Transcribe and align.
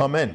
Amen. 0.00 0.34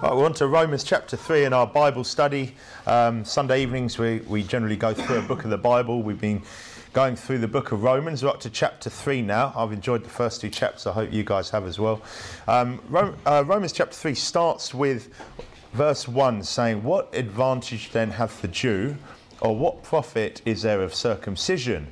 Right, 0.00 0.14
we're 0.14 0.24
on 0.24 0.32
to 0.34 0.46
Romans 0.46 0.84
chapter 0.84 1.16
3 1.16 1.46
in 1.46 1.52
our 1.52 1.66
Bible 1.66 2.04
study. 2.04 2.54
Um, 2.86 3.24
Sunday 3.24 3.62
evenings, 3.62 3.98
we, 3.98 4.20
we 4.20 4.44
generally 4.44 4.76
go 4.76 4.94
through 4.94 5.18
a 5.18 5.22
book 5.22 5.42
of 5.42 5.50
the 5.50 5.58
Bible. 5.58 6.00
We've 6.00 6.20
been 6.20 6.42
going 6.92 7.16
through 7.16 7.38
the 7.38 7.48
book 7.48 7.72
of 7.72 7.82
Romans. 7.82 8.22
We're 8.22 8.28
up 8.28 8.38
to 8.42 8.50
chapter 8.50 8.88
3 8.88 9.22
now. 9.22 9.52
I've 9.56 9.72
enjoyed 9.72 10.04
the 10.04 10.10
first 10.10 10.42
two 10.42 10.48
chapters. 10.48 10.86
I 10.86 10.92
hope 10.92 11.12
you 11.12 11.24
guys 11.24 11.50
have 11.50 11.66
as 11.66 11.80
well. 11.80 12.00
Um, 12.46 12.80
uh, 13.26 13.42
Romans 13.44 13.72
chapter 13.72 13.96
3 13.96 14.14
starts 14.14 14.72
with 14.72 15.12
verse 15.72 16.06
1 16.06 16.44
saying, 16.44 16.84
What 16.84 17.12
advantage 17.14 17.90
then 17.90 18.12
hath 18.12 18.42
the 18.42 18.48
Jew, 18.48 18.96
or 19.40 19.56
what 19.56 19.82
profit 19.82 20.40
is 20.44 20.62
there 20.62 20.82
of 20.82 20.94
circumcision? 20.94 21.88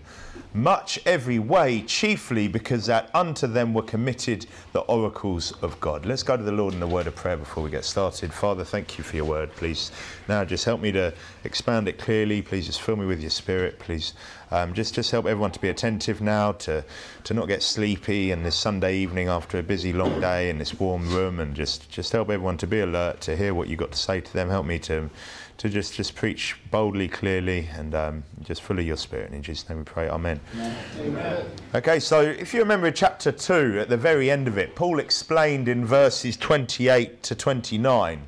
Much 0.55 1.00
every 1.05 1.41
way, 1.41 1.82
chiefly 1.82 2.46
because 2.46 2.86
that 2.86 3.11
unto 3.12 3.46
them 3.48 3.75
were 3.75 3.82
committed 3.82 4.46
the 4.73 4.80
oracles 4.82 5.53
of 5.62 5.79
God. 5.80 6.07
Let's 6.07 6.23
go 6.23 6.36
to 6.36 6.43
the 6.43 6.53
Lord 6.53 6.75
in 6.75 6.80
the 6.80 6.86
word 6.86 7.09
of 7.09 7.16
prayer 7.16 7.36
before 7.36 7.64
we 7.64 7.71
get 7.71 7.84
started. 7.84 8.32
Father, 8.32 8.64
thank 8.64 8.96
you 8.96 9.03
for 9.03 9.17
your 9.17 9.25
word. 9.25 9.50
Please 9.57 9.90
now 10.29 10.45
just 10.45 10.64
help 10.64 10.81
me 10.81 10.93
to 10.93 11.12
expand 11.43 11.89
it 11.89 11.98
clearly. 11.98 12.40
Please 12.40 12.67
just 12.67 12.81
fill 12.81 12.95
me 12.95 13.04
with 13.04 13.21
your 13.21 13.31
spirit. 13.31 13.81
Please 13.81 14.14
um, 14.53 14.72
just, 14.72 14.95
just 14.95 15.11
help 15.11 15.26
everyone 15.26 15.50
to 15.50 15.61
be 15.61 15.68
attentive 15.68 16.21
now, 16.21 16.53
to, 16.53 16.84
to 17.25 17.34
not 17.34 17.48
get 17.48 17.61
sleepy 17.61 18.31
and 18.31 18.46
this 18.46 18.54
Sunday 18.54 18.96
evening 18.98 19.26
after 19.26 19.59
a 19.59 19.62
busy 19.64 19.93
long 19.93 20.21
day 20.21 20.48
in 20.48 20.59
this 20.59 20.79
warm 20.79 21.12
room, 21.12 21.40
and 21.40 21.57
just, 21.57 21.90
just 21.90 22.12
help 22.12 22.31
everyone 22.31 22.57
to 22.59 22.67
be 22.68 22.79
alert, 22.79 23.21
to 23.23 23.36
hear 23.36 23.53
what 23.54 23.67
you've 23.67 23.81
got 23.81 23.90
to 23.90 23.98
say 23.98 24.21
to 24.21 24.32
them. 24.32 24.48
Help 24.48 24.67
me 24.67 24.79
to 24.79 25.11
to 25.58 25.68
just, 25.68 25.94
just 25.94 26.14
preach 26.14 26.57
boldly, 26.71 27.08
clearly, 27.08 27.68
and 27.76 27.95
um, 27.95 28.25
just 28.43 28.62
full 28.62 28.79
of 28.79 28.86
your 28.86 28.96
spirit. 28.96 29.32
In 29.32 29.43
Jesus' 29.43 29.68
name 29.68 29.79
we 29.79 29.85
pray. 29.85 30.08
Amen. 30.08 30.40
Amen. 30.99 31.46
Okay, 31.75 32.00
so 32.00 32.20
if 32.20 32.53
you 32.53 32.61
remember 32.61 32.91
chapter 32.91 33.31
2, 33.31 33.78
at 33.81 33.89
the 33.89 33.97
very 33.97 34.31
end 34.31 34.48
of 34.48 34.59
it, 34.59 34.75
Paul 34.75 34.98
explained 34.98 35.69
in 35.69 35.84
verses 35.84 36.36
28 36.36 37.22
to 37.22 37.34
29, 37.34 38.27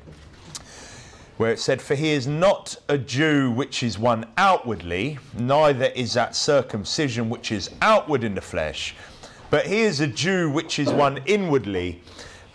where 1.37 1.51
it 1.51 1.59
said, 1.59 1.81
For 1.81 1.95
he 1.95 2.09
is 2.09 2.27
not 2.27 2.77
a 2.87 2.97
Jew 2.97 3.51
which 3.51 3.83
is 3.83 3.99
one 3.99 4.25
outwardly, 4.37 5.19
neither 5.37 5.85
is 5.85 6.13
that 6.13 6.35
circumcision 6.35 7.29
which 7.29 7.51
is 7.51 7.69
outward 7.81 8.23
in 8.23 8.35
the 8.35 8.41
flesh, 8.41 8.95
but 9.49 9.67
he 9.67 9.81
is 9.81 9.99
a 9.99 10.07
Jew 10.07 10.49
which 10.49 10.79
is 10.79 10.89
one 10.89 11.19
inwardly 11.25 12.01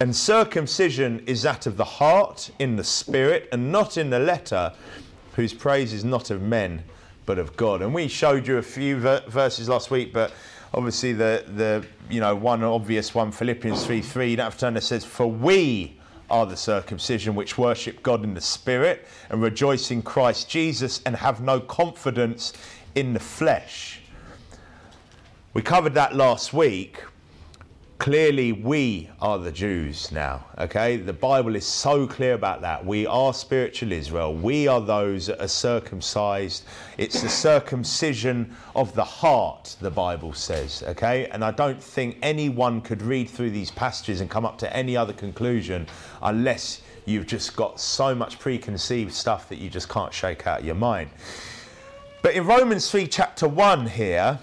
and 0.02 0.16
circumcision 0.16 1.22
is 1.26 1.42
that 1.42 1.64
of 1.64 1.76
the 1.76 1.84
heart, 1.84 2.50
in 2.58 2.74
the 2.74 2.82
spirit, 2.82 3.48
and 3.52 3.70
not 3.70 3.96
in 3.96 4.10
the 4.10 4.18
letter, 4.18 4.72
whose 5.36 5.54
praise 5.54 5.92
is 5.92 6.02
not 6.02 6.28
of 6.32 6.42
men, 6.42 6.82
but 7.24 7.38
of 7.38 7.56
God. 7.56 7.82
And 7.82 7.94
we 7.94 8.08
showed 8.08 8.48
you 8.48 8.58
a 8.58 8.62
few 8.62 8.96
ver- 8.96 9.22
verses 9.28 9.68
last 9.68 9.92
week, 9.92 10.12
but 10.12 10.32
obviously 10.74 11.12
the, 11.12 11.44
the 11.54 11.86
you 12.10 12.18
know 12.18 12.34
one 12.34 12.64
obvious 12.64 13.14
one, 13.14 13.30
Philippians 13.30 13.86
3 13.86 14.02
3, 14.02 14.30
you 14.32 14.36
turn, 14.58 14.80
says, 14.80 15.04
For 15.04 15.28
we 15.28 15.96
are 16.28 16.46
the 16.46 16.56
circumcision 16.56 17.36
which 17.36 17.56
worship 17.56 18.02
God 18.02 18.24
in 18.24 18.34
the 18.34 18.40
spirit 18.40 19.06
and 19.30 19.40
rejoice 19.40 19.92
in 19.92 20.02
Christ 20.02 20.50
Jesus 20.50 21.00
and 21.06 21.14
have 21.14 21.40
no 21.40 21.60
confidence 21.60 22.54
in 22.96 23.12
the 23.12 23.20
flesh. 23.20 24.00
We 25.54 25.62
covered 25.62 25.94
that 25.94 26.16
last 26.16 26.52
week, 26.52 27.04
clearly 28.02 28.50
we 28.50 29.08
are 29.20 29.38
the 29.38 29.52
Jews 29.52 30.10
now. 30.10 30.44
Okay, 30.58 30.96
the 30.96 31.12
Bible 31.12 31.54
is 31.54 31.64
so 31.64 32.04
clear 32.04 32.34
about 32.34 32.60
that. 32.62 32.84
We 32.84 33.06
are 33.06 33.32
spiritual 33.32 33.92
Israel. 33.92 34.34
We 34.34 34.66
are 34.66 34.80
those 34.80 35.26
that 35.26 35.40
are 35.40 35.46
circumcised. 35.46 36.64
It's 36.98 37.22
the 37.22 37.28
circumcision 37.28 38.56
of 38.74 38.92
the 38.96 39.04
heart, 39.04 39.76
the 39.80 39.92
Bible 39.92 40.32
says. 40.32 40.82
Okay, 40.88 41.28
and 41.28 41.44
I 41.44 41.52
don't 41.52 41.80
think 41.80 42.18
anyone 42.22 42.80
could 42.80 43.02
read 43.02 43.30
through 43.30 43.50
these 43.50 43.70
passages 43.70 44.20
and 44.20 44.28
come 44.28 44.44
up 44.44 44.58
to 44.58 44.76
any 44.76 44.96
other 44.96 45.12
conclusion 45.12 45.86
unless 46.22 46.82
you've 47.04 47.28
just 47.28 47.54
got 47.54 47.78
so 47.78 48.16
much 48.16 48.40
preconceived 48.40 49.12
stuff 49.12 49.48
that 49.48 49.58
you 49.58 49.70
just 49.70 49.88
can't 49.88 50.12
shake 50.12 50.44
out 50.48 50.58
of 50.58 50.66
your 50.66 50.74
mind. 50.74 51.08
But 52.20 52.34
in 52.34 52.46
Romans 52.46 52.90
3, 52.90 53.06
chapter 53.06 53.46
1 53.46 53.86
here, 53.86 54.40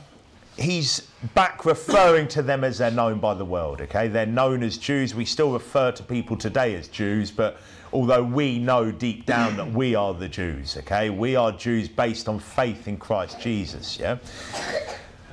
he's 0.59 1.07
back 1.33 1.65
referring 1.65 2.27
to 2.29 2.41
them 2.41 2.63
as 2.63 2.77
they're 2.77 2.91
known 2.91 3.19
by 3.19 3.33
the 3.33 3.45
world, 3.45 3.81
okay? 3.81 4.07
They're 4.07 4.25
known 4.25 4.63
as 4.63 4.77
Jews. 4.77 5.15
We 5.15 5.25
still 5.25 5.53
refer 5.53 5.91
to 5.91 6.03
people 6.03 6.37
today 6.37 6.75
as 6.75 6.87
Jews, 6.87 7.31
but 7.31 7.57
although 7.91 8.23
we 8.23 8.59
know 8.59 8.91
deep 8.91 9.25
down 9.25 9.57
that 9.57 9.71
we 9.71 9.95
are 9.95 10.13
the 10.13 10.29
Jews, 10.29 10.77
okay? 10.77 11.09
We 11.09 11.35
are 11.35 11.51
Jews 11.51 11.87
based 11.87 12.29
on 12.29 12.39
faith 12.39 12.87
in 12.87 12.97
Christ 12.97 13.39
Jesus, 13.39 13.97
yeah? 13.99 14.17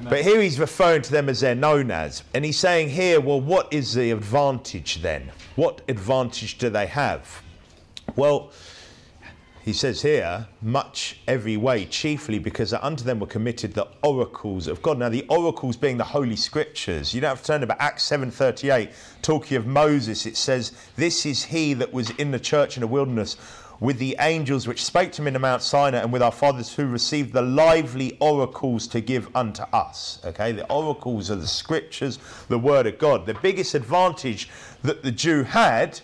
But 0.02 0.22
here 0.22 0.40
he's 0.42 0.60
referring 0.60 1.02
to 1.02 1.10
them 1.10 1.28
as 1.28 1.40
they're 1.40 1.54
known 1.54 1.90
as. 1.90 2.22
And 2.34 2.44
he's 2.44 2.58
saying 2.58 2.90
here, 2.90 3.20
well, 3.20 3.40
what 3.40 3.72
is 3.72 3.94
the 3.94 4.10
advantage 4.10 5.00
then? 5.02 5.30
What 5.54 5.80
advantage 5.88 6.58
do 6.58 6.68
they 6.68 6.86
have? 6.86 7.42
Well, 8.14 8.50
he 9.66 9.72
says 9.72 10.02
here, 10.02 10.46
much 10.62 11.18
every 11.26 11.56
way, 11.56 11.84
chiefly 11.86 12.38
because 12.38 12.72
unto 12.72 13.02
them 13.02 13.18
were 13.18 13.26
committed 13.26 13.74
the 13.74 13.88
oracles 14.04 14.68
of 14.68 14.80
God. 14.80 14.96
Now, 14.96 15.08
the 15.08 15.26
oracles 15.28 15.76
being 15.76 15.96
the 15.96 16.04
Holy 16.04 16.36
Scriptures. 16.36 17.12
You 17.12 17.20
don't 17.20 17.30
have 17.30 17.40
to 17.40 17.46
turn 17.48 17.64
about 17.64 17.80
Acts 17.80 18.08
7.38, 18.08 18.92
talking 19.22 19.56
of 19.56 19.66
Moses, 19.66 20.24
it 20.24 20.36
says, 20.36 20.70
This 20.94 21.26
is 21.26 21.42
he 21.42 21.74
that 21.74 21.92
was 21.92 22.10
in 22.10 22.30
the 22.30 22.38
church 22.38 22.76
in 22.76 22.82
the 22.82 22.86
wilderness 22.86 23.36
with 23.80 23.98
the 23.98 24.14
angels 24.20 24.68
which 24.68 24.84
spake 24.84 25.10
to 25.10 25.22
him 25.22 25.26
in 25.26 25.32
the 25.32 25.40
Mount 25.40 25.62
Sinai 25.62 25.98
and 25.98 26.12
with 26.12 26.22
our 26.22 26.30
fathers 26.30 26.72
who 26.72 26.86
received 26.86 27.32
the 27.32 27.42
lively 27.42 28.16
oracles 28.20 28.86
to 28.86 29.00
give 29.00 29.34
unto 29.34 29.64
us. 29.72 30.20
Okay, 30.24 30.52
the 30.52 30.70
oracles 30.70 31.28
are 31.28 31.34
the 31.34 31.46
scriptures, 31.48 32.20
the 32.46 32.58
word 32.58 32.86
of 32.86 33.00
God. 33.00 33.26
The 33.26 33.34
biggest 33.34 33.74
advantage 33.74 34.48
that 34.84 35.02
the 35.02 35.10
Jew 35.10 35.42
had 35.42 36.02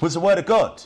was 0.00 0.14
the 0.14 0.20
word 0.20 0.38
of 0.38 0.46
God. 0.46 0.82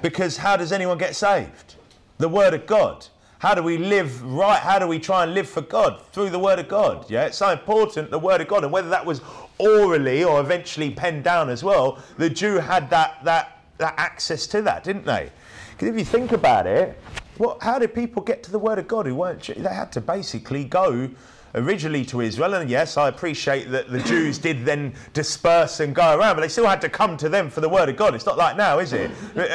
Because 0.00 0.36
how 0.36 0.56
does 0.56 0.72
anyone 0.72 0.98
get 0.98 1.16
saved? 1.16 1.76
The 2.18 2.28
Word 2.28 2.54
of 2.54 2.66
God. 2.66 3.06
How 3.38 3.54
do 3.54 3.62
we 3.62 3.76
live 3.76 4.22
right? 4.22 4.60
How 4.60 4.78
do 4.78 4.86
we 4.86 5.00
try 5.00 5.24
and 5.24 5.34
live 5.34 5.48
for 5.48 5.62
God? 5.62 6.00
Through 6.12 6.30
the 6.30 6.38
Word 6.38 6.60
of 6.60 6.68
God. 6.68 7.10
Yeah, 7.10 7.24
it's 7.24 7.38
so 7.38 7.50
important, 7.50 8.10
the 8.10 8.18
Word 8.18 8.40
of 8.40 8.46
God. 8.46 8.62
And 8.62 8.72
whether 8.72 8.88
that 8.90 9.04
was 9.04 9.20
orally 9.58 10.22
or 10.22 10.40
eventually 10.40 10.90
penned 10.90 11.24
down 11.24 11.50
as 11.50 11.64
well, 11.64 11.98
the 12.18 12.30
Jew 12.30 12.58
had 12.58 12.88
that, 12.90 13.24
that, 13.24 13.62
that 13.78 13.94
access 13.96 14.46
to 14.48 14.62
that, 14.62 14.84
didn't 14.84 15.04
they? 15.04 15.30
Because 15.72 15.88
if 15.88 15.98
you 15.98 16.04
think 16.04 16.30
about 16.30 16.68
it, 16.68 16.96
what, 17.38 17.60
how 17.60 17.80
did 17.80 17.94
people 17.94 18.22
get 18.22 18.44
to 18.44 18.52
the 18.52 18.58
Word 18.58 18.78
of 18.78 18.86
God 18.86 19.06
who 19.06 19.16
weren't? 19.16 19.42
They 19.42 19.74
had 19.74 19.90
to 19.92 20.00
basically 20.00 20.64
go 20.64 21.10
originally 21.54 22.04
to 22.06 22.20
Israel. 22.20 22.54
And 22.54 22.70
yes, 22.70 22.96
I 22.96 23.08
appreciate 23.08 23.70
that 23.70 23.90
the 23.90 24.00
Jews 24.00 24.38
did 24.38 24.64
then 24.64 24.94
disperse 25.12 25.80
and 25.80 25.94
go 25.94 26.16
around, 26.16 26.36
but 26.36 26.42
they 26.42 26.48
still 26.48 26.66
had 26.66 26.80
to 26.82 26.88
come 26.88 27.16
to 27.18 27.28
them 27.28 27.50
for 27.50 27.60
the 27.60 27.68
word 27.68 27.88
of 27.88 27.96
God. 27.96 28.14
It's 28.14 28.26
not 28.26 28.38
like 28.38 28.56
now, 28.56 28.78
is 28.78 28.92
it? 28.92 29.10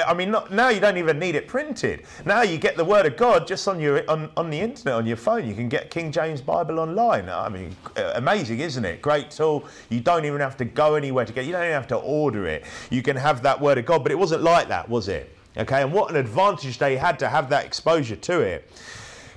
I 0.08 0.14
mean, 0.14 0.32
not, 0.32 0.52
now 0.52 0.70
you 0.70 0.80
don't 0.80 0.98
even 0.98 1.20
need 1.20 1.36
it 1.36 1.48
printed. 1.48 2.04
Now 2.26 2.42
you 2.42 2.58
get 2.58 2.78
the 2.78 2.86
word 2.86 3.06
of 3.06 3.18
God 3.18 3.48
just 3.48 3.68
on 3.68 3.80
your 3.80 4.10
on, 4.10 4.30
on 4.38 4.50
the 4.50 4.60
internet, 4.60 4.96
on 4.96 5.06
your 5.06 5.18
phone. 5.18 5.48
You 5.48 5.56
can 5.56 5.70
get 5.70 5.90
King 5.90 6.12
James 6.12 6.42
Bible 6.42 6.80
online. 6.80 7.30
I 7.30 7.50
mean, 7.50 7.76
uh, 7.96 8.14
amazing, 8.16 8.60
isn't 8.60 8.86
it? 8.86 9.02
Great 9.02 9.32
tool. 9.32 9.66
You 9.90 10.00
don't 10.00 10.26
even 10.26 10.40
have 10.42 10.58
to 10.58 10.66
go 10.66 10.96
anywhere 10.96 11.26
to 11.26 11.34
get. 11.34 11.46
You 11.46 11.52
don't 11.52 11.64
even 11.64 11.74
have 11.74 11.88
to 11.88 11.98
order 11.98 12.48
it. 12.48 12.66
You 12.90 13.02
can 13.02 13.16
have 13.16 13.42
that 13.44 13.60
word 13.60 13.78
of 13.78 13.86
God. 13.86 14.04
But 14.04 14.12
it 14.12 14.20
wasn't 14.20 14.44
like 14.44 14.68
that, 14.68 14.88
was 14.88 15.08
it? 15.08 15.34
Okay, 15.58 15.82
and 15.82 15.92
what 15.92 16.12
an 16.12 16.18
advantage 16.18 16.78
they 16.78 16.98
had 16.98 17.18
to 17.20 17.28
have 17.28 17.50
that 17.50 17.66
exposure 17.66 18.16
to 18.16 18.42
it. 18.42 18.70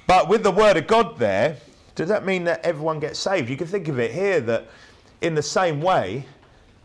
But 0.06 0.28
with 0.28 0.42
the 0.42 0.50
word 0.50 0.76
of 0.76 0.86
God 0.86 1.18
there, 1.18 1.56
does 2.00 2.08
that 2.08 2.24
mean 2.24 2.44
that 2.44 2.64
everyone 2.64 2.98
gets 2.98 3.18
saved? 3.18 3.50
You 3.50 3.58
can 3.58 3.66
think 3.66 3.86
of 3.86 3.98
it 3.98 4.10
here 4.10 4.40
that 4.40 4.68
in 5.20 5.34
the 5.34 5.42
same 5.42 5.82
way, 5.82 6.24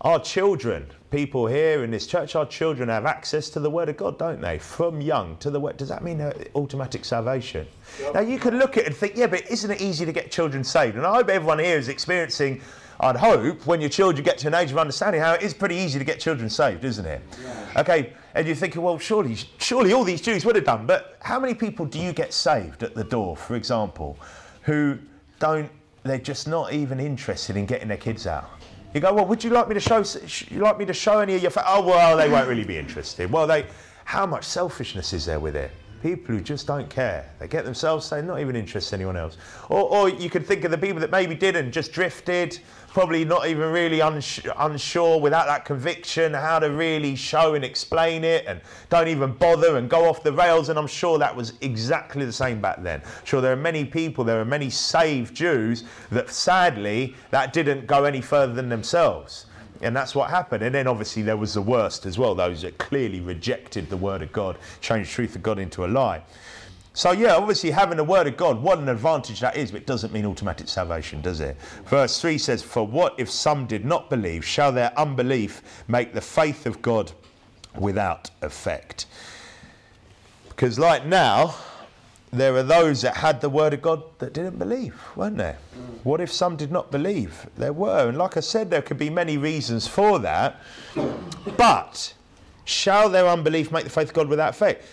our 0.01 0.19
children, 0.19 0.87
people 1.09 1.47
here 1.47 1.85
in 1.85 1.91
this 1.91 2.05
church, 2.05 2.35
our 2.35 2.45
children 2.45 2.89
have 2.89 3.05
access 3.05 3.49
to 3.51 3.61
the 3.61 3.69
Word 3.69 3.87
of 3.87 3.95
God, 3.95 4.19
don't 4.19 4.41
they? 4.41 4.59
From 4.59 4.99
young 4.99 5.37
to 5.37 5.49
the 5.49 5.57
Word. 5.57 5.77
Does 5.77 5.87
that 5.87 6.03
mean 6.03 6.19
automatic 6.53 7.05
salvation? 7.05 7.65
Yep. 8.01 8.13
Now 8.13 8.19
you 8.19 8.37
can 8.37 8.59
look 8.59 8.75
at 8.75 8.83
it 8.83 8.87
and 8.87 8.95
think, 8.95 9.15
yeah, 9.15 9.27
but 9.27 9.49
isn't 9.49 9.71
it 9.71 9.79
easy 9.79 10.03
to 10.03 10.11
get 10.11 10.31
children 10.31 10.65
saved? 10.65 10.97
And 10.97 11.05
I 11.05 11.15
hope 11.15 11.29
everyone 11.29 11.59
here 11.59 11.77
is 11.77 11.87
experiencing, 11.87 12.59
I'd 12.99 13.15
hope, 13.15 13.65
when 13.65 13.79
your 13.79 13.89
children 13.89 14.21
get 14.21 14.37
to 14.39 14.47
an 14.47 14.53
age 14.53 14.71
of 14.71 14.77
understanding, 14.77 15.21
how 15.21 15.35
it 15.35 15.43
is 15.43 15.53
pretty 15.53 15.75
easy 15.75 15.97
to 15.97 16.03
get 16.03 16.19
children 16.19 16.49
saved, 16.49 16.83
isn't 16.83 17.05
it? 17.05 17.21
Yeah. 17.41 17.81
Okay, 17.81 18.11
and 18.33 18.45
you're 18.45 18.55
thinking, 18.57 18.81
well, 18.81 18.99
surely, 18.99 19.37
surely 19.59 19.93
all 19.93 20.03
these 20.03 20.19
Jews 20.19 20.43
would 20.43 20.57
have 20.57 20.65
done, 20.65 20.85
but 20.85 21.15
how 21.21 21.39
many 21.39 21.53
people 21.53 21.85
do 21.85 21.99
you 21.99 22.11
get 22.11 22.33
saved 22.33 22.83
at 22.83 22.95
the 22.95 23.05
door, 23.05 23.37
for 23.37 23.55
example? 23.55 24.17
Who 24.65 24.97
don't, 25.39 25.69
they're 26.03 26.17
just 26.17 26.47
not 26.47 26.73
even 26.73 26.99
interested 26.99 27.55
in 27.55 27.65
getting 27.65 27.87
their 27.87 27.97
kids 27.97 28.27
out. 28.27 28.49
You 28.93 29.01
go, 29.01 29.13
well, 29.13 29.25
would 29.25 29.43
you 29.43 29.49
like 29.49 29.67
me 29.67 29.73
to 29.73 29.79
show, 29.79 30.03
you 30.49 30.61
like 30.61 30.77
me 30.77 30.85
to 30.85 30.93
show 30.93 31.19
any 31.19 31.35
of 31.35 31.41
your, 31.41 31.51
fa-? 31.51 31.63
oh, 31.67 31.85
well, 31.85 32.17
they 32.17 32.29
won't 32.29 32.47
really 32.47 32.63
be 32.63 32.77
interested. 32.77 33.31
Well, 33.31 33.45
they, 33.45 33.67
how 34.05 34.25
much 34.25 34.43
selfishness 34.43 35.13
is 35.13 35.25
there 35.25 35.39
with 35.39 35.55
it? 35.55 35.71
People 36.01 36.35
who 36.35 36.41
just 36.41 36.67
don't 36.67 36.89
care. 36.89 37.29
They 37.39 37.47
get 37.47 37.65
themselves, 37.65 38.09
they're 38.09 38.21
not 38.21 38.39
even 38.39 38.55
interested 38.55 38.95
in 38.95 39.01
anyone 39.01 39.17
else. 39.17 39.37
Or, 39.69 39.81
or 39.81 40.09
you 40.09 40.29
could 40.29 40.45
think 40.45 40.63
of 40.63 40.71
the 40.71 40.77
people 40.77 40.99
that 40.99 41.11
maybe 41.11 41.35
didn't, 41.35 41.71
just 41.71 41.91
drifted, 41.91 42.59
probably 42.95 43.25
not 43.25 43.45
even 43.45 43.73
really 43.73 43.99
uns- 43.99 44.39
unsure 44.57 45.19
without 45.19 45.47
that 45.47 45.65
conviction 45.65 46.33
how 46.33 46.57
to 46.57 46.71
really 46.71 47.13
show 47.13 47.53
and 47.53 47.65
explain 47.65 48.23
it 48.23 48.45
and 48.47 48.61
don't 48.89 49.09
even 49.09 49.33
bother 49.33 49.75
and 49.75 49.89
go 49.89 50.07
off 50.07 50.23
the 50.23 50.31
rails. 50.31 50.69
And 50.69 50.79
I'm 50.79 50.87
sure 50.87 51.17
that 51.17 51.35
was 51.35 51.55
exactly 51.59 52.23
the 52.23 52.31
same 52.31 52.61
back 52.61 52.81
then. 52.81 53.01
Sure, 53.25 53.41
there 53.41 53.51
are 53.51 53.57
many 53.57 53.83
people, 53.83 54.23
there 54.23 54.39
are 54.39 54.45
many 54.45 54.69
saved 54.69 55.35
Jews 55.35 55.83
that 56.09 56.29
sadly 56.29 57.13
that 57.31 57.51
didn't 57.51 57.85
go 57.85 58.05
any 58.05 58.21
further 58.21 58.53
than 58.53 58.69
themselves. 58.69 59.47
And 59.81 59.93
that's 59.93 60.15
what 60.15 60.29
happened. 60.29 60.63
And 60.63 60.73
then 60.73 60.87
obviously 60.87 61.21
there 61.21 61.35
was 61.35 61.53
the 61.53 61.61
worst 61.61 62.05
as 62.05 62.17
well, 62.17 62.33
those 62.33 62.61
that 62.61 62.77
clearly 62.77 63.19
rejected 63.19 63.89
the 63.89 63.97
word 63.97 64.21
of 64.21 64.31
God, 64.31 64.57
changed 64.79 65.11
the 65.11 65.15
truth 65.15 65.35
of 65.35 65.43
God 65.43 65.59
into 65.59 65.83
a 65.83 65.87
lie. 65.87 66.23
So 66.95 67.11
yeah, 67.11 67.35
obviously 67.35 67.71
having 67.71 67.97
the 67.97 68.05
word 68.05 68.25
of 68.25 68.37
God, 68.37 68.61
what 68.61 68.79
an 68.79 68.87
advantage 68.87 69.41
that 69.41 69.57
is, 69.57 69.69
but 69.69 69.81
it 69.81 69.85
doesn't 69.85 70.13
mean 70.13 70.25
automatic 70.25 70.69
salvation, 70.69 71.19
does 71.21 71.41
it? 71.41 71.57
Verse 71.85 72.21
3 72.21 72.37
says, 72.37 72.63
For 72.63 72.87
what 72.87 73.15
if 73.17 73.29
some 73.29 73.67
did 73.67 73.83
not 73.83 74.09
believe? 74.09 74.45
Shall 74.45 74.71
their 74.71 74.97
unbelief 74.97 75.83
make 75.89 76.13
the 76.13 76.21
faith 76.21 76.65
of 76.65 76.81
God 76.81 77.11
without 77.77 78.31
effect? 78.41 79.07
Because 80.47 80.79
like 80.79 81.05
now, 81.05 81.55
there 82.31 82.55
are 82.55 82.63
those 82.63 83.01
that 83.01 83.17
had 83.17 83.41
the 83.41 83.49
word 83.49 83.73
of 83.73 83.81
God 83.81 84.01
that 84.19 84.31
didn't 84.31 84.57
believe, 84.57 84.95
weren't 85.17 85.35
there? 85.35 85.57
Mm. 85.77 85.99
What 86.05 86.21
if 86.21 86.31
some 86.31 86.55
did 86.55 86.71
not 86.71 86.91
believe? 86.91 87.45
There 87.57 87.73
were. 87.73 88.07
And 88.07 88.17
like 88.17 88.37
I 88.37 88.39
said, 88.39 88.69
there 88.69 88.81
could 88.81 88.97
be 88.97 89.09
many 89.09 89.37
reasons 89.37 89.85
for 89.85 90.17
that. 90.19 90.61
But 91.57 92.13
shall 92.63 93.09
their 93.09 93.27
unbelief 93.27 93.69
make 93.69 93.83
the 93.83 93.89
faith 93.89 94.09
of 94.09 94.13
God 94.13 94.29
without 94.29 94.51
effect? 94.51 94.85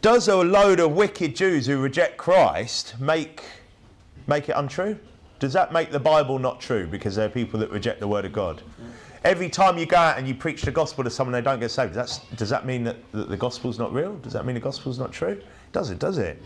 Does 0.00 0.28
a 0.28 0.36
load 0.36 0.78
of 0.78 0.92
wicked 0.92 1.34
Jews 1.34 1.66
who 1.66 1.80
reject 1.80 2.18
Christ 2.18 2.94
make, 3.00 3.42
make 4.28 4.48
it 4.48 4.52
untrue? 4.52 4.96
Does 5.40 5.52
that 5.54 5.72
make 5.72 5.90
the 5.90 5.98
Bible 5.98 6.38
not 6.38 6.60
true 6.60 6.86
because 6.86 7.16
there 7.16 7.26
are 7.26 7.30
people 7.30 7.58
that 7.58 7.70
reject 7.70 7.98
the 7.98 8.06
word 8.06 8.24
of 8.24 8.32
God? 8.32 8.62
Every 9.24 9.48
time 9.48 9.76
you 9.76 9.86
go 9.86 9.96
out 9.96 10.16
and 10.16 10.28
you 10.28 10.36
preach 10.36 10.62
the 10.62 10.70
gospel 10.70 11.02
to 11.02 11.10
someone 11.10 11.32
they 11.32 11.40
don't 11.40 11.58
get 11.58 11.72
saved, 11.72 11.94
does 11.94 12.48
that 12.48 12.64
mean 12.64 12.84
that, 12.84 12.96
that 13.10 13.28
the 13.28 13.36
gospel's 13.36 13.76
not 13.76 13.92
real? 13.92 14.14
Does 14.18 14.32
that 14.34 14.46
mean 14.46 14.54
the 14.54 14.60
gospel's 14.60 15.00
not 15.00 15.10
true? 15.10 15.40
Does 15.72 15.90
it, 15.90 15.98
does 15.98 16.18
it? 16.18 16.40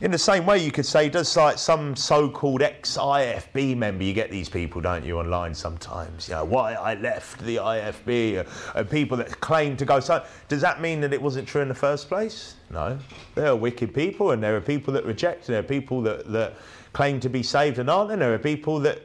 In 0.00 0.10
the 0.10 0.18
same 0.18 0.46
way, 0.46 0.56
you 0.56 0.72
could 0.72 0.86
say, 0.86 1.10
does 1.10 1.36
like 1.36 1.58
some 1.58 1.94
so-called 1.94 2.62
ex-IFB 2.62 3.76
member, 3.76 4.02
you 4.02 4.14
get 4.14 4.30
these 4.30 4.48
people, 4.48 4.80
don't 4.80 5.04
you, 5.04 5.18
online 5.18 5.54
sometimes, 5.54 6.26
you 6.26 6.34
know, 6.34 6.44
why 6.44 6.72
I 6.72 6.94
left 6.94 7.44
the 7.44 7.56
IFB, 7.56 8.46
and 8.74 8.90
people 8.90 9.18
that 9.18 9.40
claim 9.40 9.76
to 9.76 9.84
go, 9.84 10.00
so 10.00 10.24
does 10.48 10.62
that 10.62 10.80
mean 10.80 11.02
that 11.02 11.12
it 11.12 11.20
wasn't 11.20 11.46
true 11.46 11.60
in 11.60 11.68
the 11.68 11.74
first 11.74 12.08
place? 12.08 12.54
No. 12.70 12.98
There 13.34 13.48
are 13.48 13.56
wicked 13.56 13.92
people, 13.92 14.30
and 14.30 14.42
there 14.42 14.56
are 14.56 14.60
people 14.62 14.94
that 14.94 15.04
reject, 15.04 15.48
and 15.48 15.54
there 15.54 15.60
are 15.60 15.62
people 15.62 16.00
that, 16.00 16.32
that 16.32 16.54
claim 16.94 17.20
to 17.20 17.28
be 17.28 17.42
saved 17.42 17.78
and 17.78 17.90
aren't, 17.90 18.10
and 18.10 18.22
there 18.22 18.32
are 18.32 18.38
people 18.38 18.78
that 18.80 19.02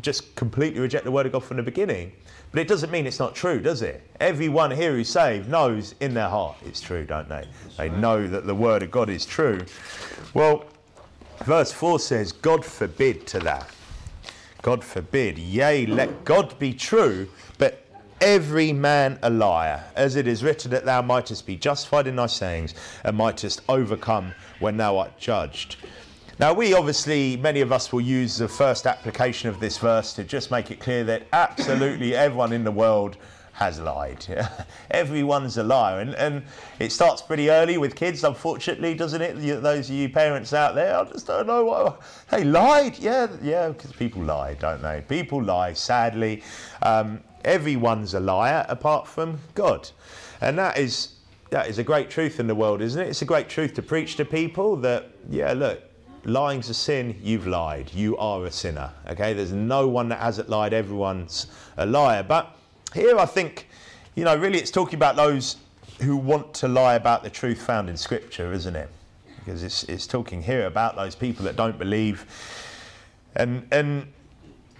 just 0.00 0.36
completely 0.36 0.78
reject 0.78 1.04
the 1.04 1.10
word 1.10 1.26
of 1.26 1.32
God 1.32 1.42
from 1.42 1.56
the 1.56 1.62
beginning. 1.64 2.12
But 2.52 2.60
it 2.60 2.68
doesn't 2.68 2.90
mean 2.90 3.06
it's 3.06 3.18
not 3.18 3.34
true, 3.34 3.60
does 3.60 3.82
it? 3.82 4.02
Everyone 4.20 4.70
here 4.70 4.92
who's 4.92 5.08
saved 5.08 5.48
knows 5.48 5.94
in 6.00 6.14
their 6.14 6.28
heart 6.28 6.56
it's 6.64 6.80
true, 6.80 7.04
don't 7.04 7.28
they? 7.28 7.44
They 7.76 7.90
know 7.90 8.26
that 8.26 8.46
the 8.46 8.54
word 8.54 8.82
of 8.82 8.90
God 8.90 9.10
is 9.10 9.26
true. 9.26 9.60
Well, 10.32 10.64
verse 11.44 11.72
4 11.72 11.98
says, 11.98 12.32
God 12.32 12.64
forbid 12.64 13.26
to 13.28 13.40
that. 13.40 13.68
God 14.62 14.82
forbid. 14.82 15.38
Yea, 15.38 15.86
let 15.86 16.24
God 16.24 16.58
be 16.58 16.72
true, 16.72 17.28
but 17.58 17.84
every 18.20 18.72
man 18.72 19.18
a 19.22 19.30
liar, 19.30 19.84
as 19.94 20.16
it 20.16 20.26
is 20.26 20.42
written 20.42 20.70
that 20.70 20.84
thou 20.84 21.02
mightest 21.02 21.46
be 21.46 21.56
justified 21.56 22.06
in 22.06 22.16
thy 22.16 22.26
sayings 22.26 22.74
and 23.04 23.16
mightest 23.16 23.60
overcome 23.68 24.34
when 24.58 24.76
thou 24.76 24.98
art 24.98 25.18
judged. 25.18 25.76
Now, 26.38 26.52
we 26.52 26.74
obviously, 26.74 27.38
many 27.38 27.62
of 27.62 27.72
us 27.72 27.90
will 27.90 28.02
use 28.02 28.36
the 28.36 28.46
first 28.46 28.86
application 28.86 29.48
of 29.48 29.58
this 29.58 29.78
verse 29.78 30.12
to 30.12 30.22
just 30.22 30.50
make 30.50 30.70
it 30.70 30.80
clear 30.80 31.02
that 31.04 31.26
absolutely 31.32 32.14
everyone 32.14 32.52
in 32.52 32.62
the 32.62 32.70
world 32.70 33.16
has 33.54 33.80
lied. 33.80 34.26
Everyone's 34.90 35.56
a 35.56 35.62
liar. 35.62 36.00
And, 36.00 36.14
and 36.16 36.42
it 36.78 36.92
starts 36.92 37.22
pretty 37.22 37.48
early 37.48 37.78
with 37.78 37.96
kids, 37.96 38.22
unfortunately, 38.22 38.94
doesn't 38.94 39.22
it? 39.22 39.62
Those 39.62 39.88
of 39.88 39.96
you 39.96 40.10
parents 40.10 40.52
out 40.52 40.74
there, 40.74 40.98
I 40.98 41.04
just 41.04 41.26
don't 41.26 41.46
know 41.46 41.64
what. 41.64 42.02
They 42.30 42.44
lied. 42.44 42.98
Yeah, 42.98 43.28
yeah, 43.42 43.68
because 43.68 43.92
people 43.92 44.20
lie, 44.20 44.52
don't 44.54 44.82
they? 44.82 45.02
People 45.08 45.42
lie, 45.42 45.72
sadly. 45.72 46.42
Um, 46.82 47.22
everyone's 47.46 48.12
a 48.12 48.20
liar 48.20 48.66
apart 48.68 49.08
from 49.08 49.38
God. 49.54 49.88
And 50.42 50.58
that 50.58 50.76
is. 50.76 51.14
That 51.50 51.68
is 51.68 51.78
a 51.78 51.84
great 51.84 52.10
truth 52.10 52.40
in 52.40 52.48
the 52.48 52.56
world, 52.56 52.82
isn't 52.82 53.00
it? 53.00 53.08
It's 53.08 53.22
a 53.22 53.24
great 53.24 53.48
truth 53.48 53.72
to 53.74 53.82
preach 53.82 54.16
to 54.16 54.24
people 54.24 54.74
that, 54.78 55.12
yeah, 55.30 55.52
look, 55.52 55.80
lying's 56.26 56.68
a 56.68 56.74
sin, 56.74 57.16
you've 57.22 57.46
lied. 57.46 57.92
You 57.94 58.16
are 58.18 58.44
a 58.44 58.50
sinner. 58.50 58.92
Okay, 59.08 59.32
there's 59.32 59.52
no 59.52 59.88
one 59.88 60.08
that 60.08 60.18
hasn't 60.18 60.48
lied, 60.48 60.72
everyone's 60.72 61.46
a 61.76 61.86
liar. 61.86 62.22
But 62.22 62.54
here 62.92 63.18
I 63.18 63.26
think, 63.26 63.68
you 64.14 64.24
know, 64.24 64.36
really 64.36 64.58
it's 64.58 64.70
talking 64.70 64.96
about 64.96 65.16
those 65.16 65.56
who 66.02 66.16
want 66.16 66.52
to 66.54 66.68
lie 66.68 66.94
about 66.94 67.22
the 67.22 67.30
truth 67.30 67.62
found 67.62 67.88
in 67.88 67.96
Scripture, 67.96 68.52
isn't 68.52 68.76
it? 68.76 68.90
Because 69.38 69.62
it's, 69.62 69.84
it's 69.84 70.06
talking 70.06 70.42
here 70.42 70.66
about 70.66 70.96
those 70.96 71.14
people 71.14 71.44
that 71.44 71.56
don't 71.56 71.78
believe. 71.78 72.26
And, 73.36 73.66
and 73.70 74.12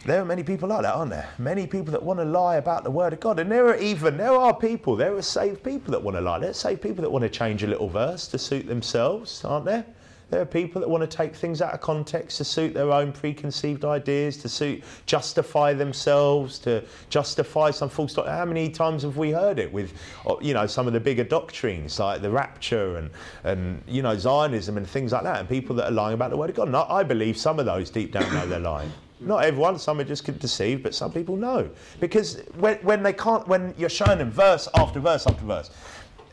there 0.04 0.20
are 0.20 0.24
many 0.24 0.42
people 0.42 0.68
like 0.68 0.82
that, 0.82 0.94
aren't 0.94 1.10
there? 1.10 1.28
Many 1.38 1.66
people 1.66 1.92
that 1.92 2.02
want 2.02 2.18
to 2.18 2.24
lie 2.24 2.56
about 2.56 2.82
the 2.82 2.90
Word 2.90 3.12
of 3.12 3.20
God. 3.20 3.38
And 3.38 3.50
there 3.50 3.66
are 3.68 3.76
even, 3.76 4.16
there 4.16 4.32
are 4.32 4.52
people, 4.54 4.96
there 4.96 5.14
are 5.14 5.22
saved 5.22 5.62
people 5.62 5.92
that 5.92 6.02
want 6.02 6.16
to 6.16 6.20
lie. 6.20 6.40
There's 6.40 6.56
saved 6.56 6.82
people 6.82 7.02
that 7.02 7.10
want 7.10 7.22
to 7.22 7.28
change 7.28 7.62
a 7.62 7.66
little 7.68 7.88
verse 7.88 8.26
to 8.28 8.38
suit 8.38 8.66
themselves, 8.66 9.44
aren't 9.44 9.64
there? 9.64 9.86
There 10.28 10.40
are 10.40 10.46
people 10.46 10.80
that 10.80 10.88
want 10.88 11.08
to 11.08 11.16
take 11.16 11.36
things 11.36 11.62
out 11.62 11.72
of 11.72 11.80
context 11.80 12.38
to 12.38 12.44
suit 12.44 12.74
their 12.74 12.90
own 12.90 13.12
preconceived 13.12 13.84
ideas, 13.84 14.36
to 14.38 14.48
suit 14.48 14.82
justify 15.06 15.72
themselves, 15.72 16.58
to 16.60 16.82
justify 17.10 17.70
some 17.70 17.88
false 17.88 18.14
doctrine. 18.14 18.34
How 18.36 18.44
many 18.44 18.68
times 18.68 19.04
have 19.04 19.16
we 19.16 19.30
heard 19.30 19.60
it 19.60 19.72
with, 19.72 19.92
uh, 20.28 20.34
you 20.40 20.52
know, 20.52 20.66
some 20.66 20.88
of 20.88 20.92
the 20.92 21.00
bigger 21.00 21.22
doctrines 21.22 22.00
like 22.00 22.22
the 22.22 22.30
rapture 22.30 22.96
and, 22.96 23.10
and 23.44 23.80
you 23.86 24.02
know, 24.02 24.16
Zionism 24.16 24.76
and 24.76 24.86
things 24.86 25.12
like 25.12 25.22
that, 25.22 25.38
and 25.38 25.48
people 25.48 25.76
that 25.76 25.86
are 25.86 25.94
lying 25.94 26.14
about 26.14 26.30
the 26.30 26.36
Word 26.36 26.50
of 26.50 26.56
God? 26.56 26.66
And 26.66 26.76
I 26.76 27.04
believe 27.04 27.36
some 27.36 27.60
of 27.60 27.66
those 27.66 27.88
deep 27.88 28.10
down 28.10 28.32
know 28.32 28.46
they're 28.48 28.58
lying. 28.58 28.92
Not 29.20 29.44
everyone, 29.44 29.78
some 29.78 30.00
are 30.00 30.04
just 30.04 30.26
deceived, 30.40 30.82
but 30.82 30.94
some 30.94 31.12
people 31.12 31.36
know. 31.36 31.70
Because 32.00 32.42
when, 32.58 32.78
when 32.78 33.02
they 33.04 33.12
can't, 33.12 33.46
when 33.46 33.74
you're 33.78 33.88
showing 33.88 34.18
them 34.18 34.32
verse 34.32 34.68
after 34.74 34.98
verse 34.98 35.26
after 35.26 35.44
verse, 35.44 35.70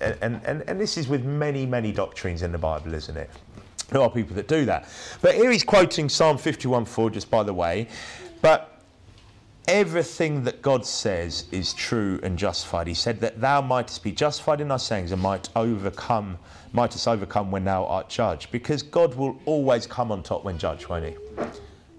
and, 0.02 0.42
and, 0.44 0.64
and 0.68 0.82
this 0.82 0.98
is 0.98 1.08
with 1.08 1.24
many, 1.24 1.66
many 1.66 1.92
doctrines 1.92 2.42
in 2.42 2.52
the 2.52 2.58
Bible, 2.58 2.94
isn't 2.94 3.16
it? 3.16 3.30
There 3.94 4.02
are 4.02 4.10
people 4.10 4.36
that 4.36 4.48
do 4.48 4.66
that. 4.66 4.90
But 5.22 5.36
here 5.36 5.52
he's 5.52 5.64
quoting 5.64 6.10
Psalm 6.10 6.38
51:4, 6.38 7.12
just 7.12 7.30
by 7.30 7.44
the 7.44 7.54
way. 7.54 7.88
But 8.42 8.82
everything 9.68 10.44
that 10.44 10.64
God 10.64 10.84
says 10.86 11.46
is 11.52 11.74
true 11.74 12.20
and 12.24 12.38
justified. 12.38 12.88
He 12.88 12.96
said 12.96 13.22
that 13.22 13.40
thou 13.40 13.62
mightest 13.62 14.04
be 14.04 14.12
justified 14.12 14.62
in 14.62 14.68
thy 14.68 14.78
sayings 14.78 15.12
and 15.12 15.22
might 15.22 15.48
overcome, 15.56 16.40
mightest 16.74 17.08
overcome 17.08 17.52
when 17.52 17.66
thou 17.66 17.86
art 17.86 18.10
judged. 18.10 18.52
Because 18.52 18.82
God 18.82 19.14
will 19.14 19.40
always 19.46 19.86
come 19.86 20.12
on 20.12 20.24
top 20.24 20.44
when 20.44 20.58
judged, 20.58 20.90
won't 20.90 21.06
he? 21.06 21.16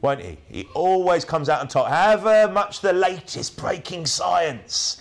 Won't 0.02 0.20
he? 0.20 0.36
He 0.50 0.68
always 0.74 1.24
comes 1.24 1.48
out 1.48 1.60
on 1.60 1.68
top. 1.68 1.86
However 1.88 2.52
much 2.52 2.80
the 2.80 2.92
latest 2.92 3.56
breaking 3.56 4.06
science 4.06 5.00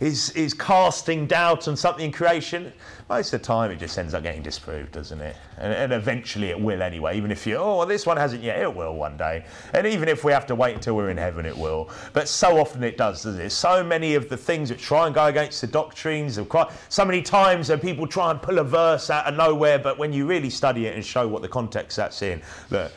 is, 0.00 0.30
is 0.30 0.54
casting 0.54 1.26
doubt 1.26 1.68
on 1.68 1.76
something 1.76 2.06
in 2.06 2.12
creation, 2.12 2.72
most 3.10 3.32
of 3.32 3.40
the 3.40 3.44
time 3.44 3.72
it 3.72 3.78
just 3.80 3.98
ends 3.98 4.14
up 4.14 4.22
getting 4.22 4.40
disproved, 4.40 4.92
doesn't 4.92 5.20
it? 5.20 5.34
And, 5.58 5.72
and, 5.72 5.92
eventually 5.92 6.50
it 6.50 6.60
will 6.60 6.80
anyway, 6.80 7.16
even 7.16 7.32
if 7.32 7.44
you, 7.44 7.56
oh, 7.56 7.78
well, 7.78 7.86
this 7.86 8.06
one 8.06 8.16
hasn't 8.16 8.40
yet, 8.40 8.60
it 8.60 8.72
will 8.72 8.94
one 8.94 9.16
day. 9.16 9.44
And 9.74 9.84
even 9.84 10.08
if 10.08 10.22
we 10.22 10.30
have 10.30 10.46
to 10.46 10.54
wait 10.54 10.76
until 10.76 10.94
we're 10.94 11.10
in 11.10 11.16
heaven, 11.16 11.44
it 11.44 11.58
will. 11.58 11.90
But 12.12 12.28
so 12.28 12.60
often 12.60 12.84
it 12.84 12.96
does, 12.96 13.24
doesn't 13.24 13.40
it? 13.40 13.50
So 13.50 13.82
many 13.82 14.14
of 14.14 14.28
the 14.28 14.36
things 14.36 14.68
that 14.68 14.78
try 14.78 15.06
and 15.06 15.14
go 15.14 15.26
against 15.26 15.60
the 15.60 15.66
doctrines 15.66 16.38
of 16.38 16.48
Christ, 16.48 16.70
so 16.88 17.04
many 17.04 17.20
times 17.20 17.66
that 17.66 17.82
people 17.82 18.06
try 18.06 18.30
and 18.30 18.40
pull 18.40 18.60
a 18.60 18.64
verse 18.64 19.10
out 19.10 19.26
of 19.26 19.34
nowhere, 19.34 19.80
but 19.80 19.98
when 19.98 20.12
you 20.12 20.24
really 20.24 20.48
study 20.48 20.86
it 20.86 20.94
and 20.94 21.04
show 21.04 21.26
what 21.26 21.42
the 21.42 21.48
context 21.48 21.96
that's 21.96 22.22
in, 22.22 22.40
look, 22.70 22.92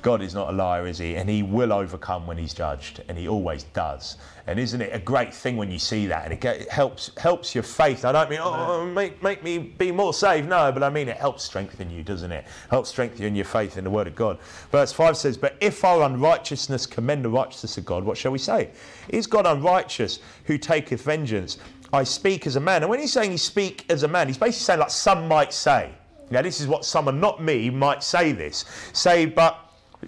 God 0.00 0.22
is 0.22 0.34
not 0.34 0.48
a 0.48 0.52
liar, 0.52 0.86
is 0.86 0.98
he? 0.98 1.16
And 1.16 1.28
he 1.28 1.42
will 1.42 1.72
overcome 1.72 2.26
when 2.26 2.38
he's 2.38 2.54
judged, 2.54 3.02
and 3.08 3.18
he 3.18 3.28
always 3.28 3.64
does. 3.64 4.16
And 4.48 4.58
isn't 4.58 4.80
it 4.80 4.94
a 4.94 4.98
great 4.98 5.34
thing 5.34 5.58
when 5.58 5.70
you 5.70 5.78
see 5.78 6.06
that? 6.06 6.24
And 6.24 6.32
it, 6.32 6.42
it 6.42 6.70
helps 6.70 7.10
helps 7.18 7.54
your 7.54 7.62
faith. 7.62 8.06
I 8.06 8.12
don't 8.12 8.30
mean, 8.30 8.40
oh, 8.42 8.86
make, 8.86 9.22
make 9.22 9.44
me 9.44 9.58
be 9.58 9.92
more 9.92 10.14
saved. 10.14 10.48
No, 10.48 10.72
but 10.72 10.82
I 10.82 10.88
mean, 10.88 11.06
it 11.06 11.18
helps 11.18 11.44
strengthen 11.44 11.90
you, 11.90 12.02
doesn't 12.02 12.32
it? 12.32 12.46
Helps 12.70 12.88
strengthen 12.88 13.34
your 13.34 13.44
faith 13.44 13.76
in 13.76 13.84
the 13.84 13.90
Word 13.90 14.06
of 14.06 14.14
God. 14.14 14.38
Verse 14.72 14.90
5 14.90 15.18
says, 15.18 15.36
But 15.36 15.56
if 15.60 15.84
our 15.84 16.02
unrighteousness 16.02 16.86
commend 16.86 17.26
the 17.26 17.28
righteousness 17.28 17.76
of 17.76 17.84
God, 17.84 18.04
what 18.04 18.16
shall 18.16 18.32
we 18.32 18.38
say? 18.38 18.70
Is 19.10 19.26
God 19.26 19.46
unrighteous 19.46 20.20
who 20.44 20.56
taketh 20.56 21.02
vengeance? 21.02 21.58
I 21.92 22.04
speak 22.04 22.46
as 22.46 22.56
a 22.56 22.60
man. 22.60 22.82
And 22.82 22.88
when 22.88 23.00
he's 23.00 23.12
saying 23.12 23.30
he 23.30 23.36
speak 23.36 23.84
as 23.90 24.02
a 24.02 24.08
man, 24.08 24.28
he's 24.28 24.38
basically 24.38 24.64
saying, 24.64 24.80
like 24.80 24.90
some 24.90 25.28
might 25.28 25.52
say. 25.52 25.90
Now, 26.30 26.40
this 26.40 26.58
is 26.58 26.66
what 26.66 26.86
someone, 26.86 27.20
not 27.20 27.42
me, 27.42 27.68
might 27.68 28.02
say 28.02 28.32
this. 28.32 28.64
Say, 28.94 29.26
but 29.26 29.58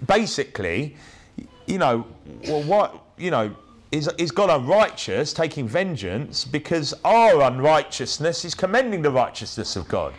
basically, 0.07 0.95
you 1.67 1.77
know, 1.77 2.07
well, 2.47 2.63
what, 2.63 3.03
you 3.17 3.29
know, 3.29 3.55
is, 3.91 4.09
is 4.17 4.31
God 4.31 4.49
unrighteous, 4.49 5.33
taking 5.33 5.67
vengeance, 5.67 6.45
because 6.45 6.93
our 7.03 7.41
unrighteousness 7.41 8.45
is 8.45 8.55
commending 8.55 9.01
the 9.01 9.11
righteousness 9.11 9.75
of 9.75 9.87
God. 9.87 10.13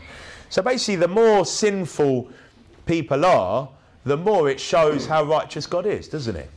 So 0.50 0.62
basically, 0.62 0.96
the 0.96 1.08
more 1.08 1.46
sinful 1.46 2.30
people 2.84 3.24
are, 3.24 3.68
the 4.04 4.16
more 4.16 4.50
it 4.50 4.60
shows 4.60 5.06
how 5.06 5.24
righteous 5.24 5.66
God 5.66 5.86
is, 5.86 6.08
doesn't 6.08 6.36
it? 6.36 6.50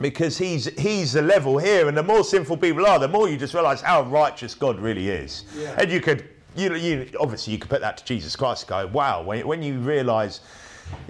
Because 0.00 0.38
he's 0.38 0.66
he's 0.78 1.12
the 1.12 1.22
level 1.22 1.58
here, 1.58 1.88
and 1.88 1.96
the 1.96 2.02
more 2.02 2.24
sinful 2.24 2.56
people 2.56 2.86
are, 2.86 2.98
the 2.98 3.08
more 3.08 3.28
you 3.28 3.36
just 3.36 3.54
realise 3.54 3.80
how 3.80 4.02
righteous 4.02 4.54
God 4.54 4.78
really 4.78 5.08
is. 5.08 5.44
Yeah. 5.56 5.74
And 5.78 5.90
you 5.90 6.00
could, 6.00 6.28
you 6.56 6.68
know, 6.70 6.74
you 6.74 7.08
obviously 7.20 7.52
you 7.52 7.58
could 7.58 7.70
put 7.70 7.80
that 7.82 7.98
to 7.98 8.04
Jesus 8.04 8.34
Christ. 8.36 8.62
And 8.62 8.68
go, 8.68 8.86
wow! 8.86 9.22
When, 9.22 9.46
when 9.46 9.62
you 9.62 9.78
realise 9.78 10.40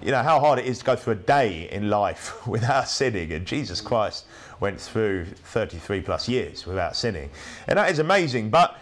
you 0.03 0.11
know 0.11 0.23
how 0.23 0.41
hard 0.41 0.59
it 0.59 0.67
is 0.67 0.79
to 0.79 0.85
go 0.85 0.97
through 0.97 1.15
a 1.15 1.17
day 1.17 1.69
in 1.71 1.91
life 1.91 2.47
without 2.47 2.89
sinning 2.89 3.33
and 3.33 3.47
jesus 3.47 3.81
christ 3.81 4.25
went 4.61 4.81
through 4.81 5.27
33 5.27 6.01
plus 6.01 6.29
years 6.29 6.67
without 6.67 6.97
sinning. 6.97 7.31
And 7.69 7.79
that 7.79 7.91
is 7.91 7.99
amazing. 7.99 8.51
But, 8.51 8.79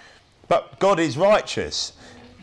but 0.49 0.79
God 0.79 1.01
is 1.01 1.17
righteous. 1.17 1.95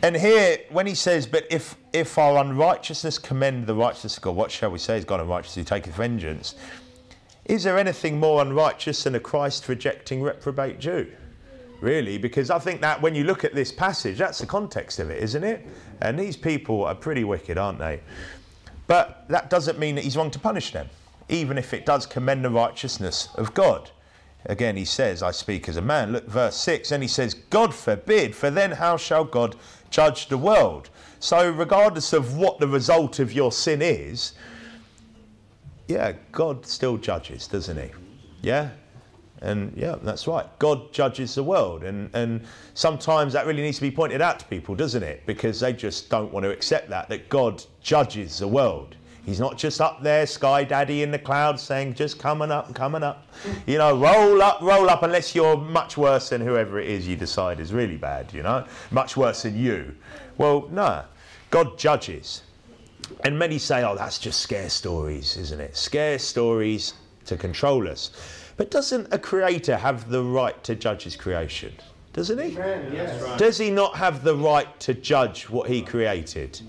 And 0.02 0.16
here, 0.16 0.58
when 0.70 0.86
he 0.86 0.94
says, 0.94 1.26
But 1.26 1.46
if, 1.50 1.76
if 1.92 2.18
our 2.18 2.38
unrighteousness 2.38 3.18
commend 3.18 3.66
the 3.66 3.74
righteousness 3.74 4.16
of 4.16 4.22
God, 4.22 4.36
what 4.36 4.50
shall 4.50 4.70
we 4.70 4.78
say 4.78 4.98
is 4.98 5.04
God 5.04 5.20
unrighteous 5.20 5.54
who 5.54 5.64
taketh 5.64 5.94
vengeance? 5.94 6.56
Is 7.44 7.64
there 7.64 7.78
anything 7.78 8.20
more 8.20 8.42
unrighteous 8.42 9.04
than 9.04 9.14
a 9.14 9.20
Christ 9.20 9.68
rejecting 9.68 10.22
reprobate 10.22 10.78
Jew? 10.78 11.10
Really, 11.80 12.16
because 12.16 12.48
I 12.50 12.60
think 12.60 12.80
that 12.82 13.02
when 13.02 13.16
you 13.16 13.24
look 13.24 13.44
at 13.44 13.54
this 13.54 13.72
passage, 13.72 14.16
that's 14.16 14.38
the 14.38 14.46
context 14.46 15.00
of 15.00 15.10
it, 15.10 15.20
isn't 15.20 15.42
it? 15.42 15.66
And 16.00 16.16
these 16.16 16.36
people 16.36 16.84
are 16.84 16.94
pretty 16.94 17.24
wicked, 17.24 17.58
aren't 17.58 17.80
they? 17.80 18.00
But 18.86 19.24
that 19.28 19.50
doesn't 19.50 19.80
mean 19.80 19.96
that 19.96 20.04
he's 20.04 20.16
wrong 20.16 20.30
to 20.30 20.38
punish 20.38 20.72
them, 20.72 20.88
even 21.32 21.56
if 21.56 21.72
it 21.72 21.86
does 21.86 22.04
commend 22.04 22.44
the 22.44 22.50
righteousness 22.50 23.28
of 23.36 23.54
God. 23.54 23.90
Again, 24.44 24.76
he 24.76 24.84
says, 24.84 25.22
I 25.22 25.30
speak 25.30 25.68
as 25.68 25.76
a 25.76 25.82
man. 25.82 26.12
Look, 26.12 26.26
verse 26.26 26.56
6, 26.56 26.92
and 26.92 27.02
he 27.02 27.08
says, 27.08 27.34
God 27.34 27.74
forbid, 27.74 28.36
for 28.36 28.50
then 28.50 28.72
how 28.72 28.96
shall 28.96 29.24
God 29.24 29.56
judge 29.90 30.28
the 30.28 30.36
world? 30.36 30.90
So, 31.20 31.50
regardless 31.50 32.12
of 32.12 32.36
what 32.36 32.58
the 32.58 32.68
result 32.68 33.18
of 33.18 33.32
your 33.32 33.50
sin 33.52 33.80
is, 33.80 34.32
yeah, 35.88 36.12
God 36.32 36.66
still 36.66 36.98
judges, 36.98 37.46
doesn't 37.46 37.78
he? 37.78 37.90
Yeah? 38.42 38.70
And 39.40 39.72
yeah, 39.76 39.96
that's 40.02 40.26
right. 40.26 40.46
God 40.58 40.92
judges 40.92 41.34
the 41.34 41.42
world. 41.42 41.82
And, 41.84 42.10
and 42.14 42.44
sometimes 42.74 43.32
that 43.32 43.46
really 43.46 43.62
needs 43.62 43.78
to 43.78 43.82
be 43.82 43.90
pointed 43.90 44.20
out 44.20 44.38
to 44.40 44.44
people, 44.46 44.74
doesn't 44.74 45.02
it? 45.02 45.24
Because 45.26 45.60
they 45.60 45.72
just 45.72 46.10
don't 46.10 46.32
want 46.32 46.44
to 46.44 46.50
accept 46.50 46.90
that, 46.90 47.08
that 47.08 47.28
God 47.28 47.64
judges 47.80 48.38
the 48.38 48.48
world. 48.48 48.96
He's 49.24 49.38
not 49.38 49.56
just 49.56 49.80
up 49.80 50.02
there, 50.02 50.26
Sky 50.26 50.64
Daddy 50.64 51.02
in 51.02 51.12
the 51.12 51.18
clouds, 51.18 51.62
saying, 51.62 51.94
just 51.94 52.18
coming 52.18 52.50
up, 52.50 52.74
coming 52.74 53.04
up. 53.04 53.28
You 53.66 53.78
know, 53.78 53.96
roll 53.96 54.42
up, 54.42 54.60
roll 54.60 54.90
up, 54.90 55.04
unless 55.04 55.32
you're 55.34 55.56
much 55.56 55.96
worse 55.96 56.30
than 56.30 56.40
whoever 56.40 56.80
it 56.80 56.88
is 56.88 57.06
you 57.06 57.14
decide 57.14 57.60
is 57.60 57.72
really 57.72 57.96
bad, 57.96 58.32
you 58.34 58.42
know? 58.42 58.66
Much 58.90 59.16
worse 59.16 59.42
than 59.42 59.56
you. 59.56 59.94
Well, 60.38 60.68
no. 60.72 61.04
God 61.50 61.78
judges. 61.78 62.42
And 63.24 63.38
many 63.38 63.58
say, 63.58 63.84
oh, 63.84 63.94
that's 63.94 64.18
just 64.18 64.40
scare 64.40 64.68
stories, 64.68 65.36
isn't 65.36 65.60
it? 65.60 65.76
Scare 65.76 66.18
stories 66.18 66.94
to 67.26 67.36
control 67.36 67.86
us. 67.86 68.10
But 68.56 68.72
doesn't 68.72 69.06
a 69.12 69.18
creator 69.18 69.76
have 69.76 70.10
the 70.10 70.22
right 70.22 70.62
to 70.64 70.74
judge 70.74 71.04
his 71.04 71.14
creation? 71.14 71.72
Doesn't 72.12 72.38
he? 72.42 72.50
Yes. 72.50 73.38
Does 73.38 73.56
he 73.56 73.70
not 73.70 73.96
have 73.96 74.24
the 74.24 74.34
right 74.34 74.80
to 74.80 74.94
judge 74.94 75.48
what 75.48 75.70
he 75.70 75.80
created? 75.80 76.60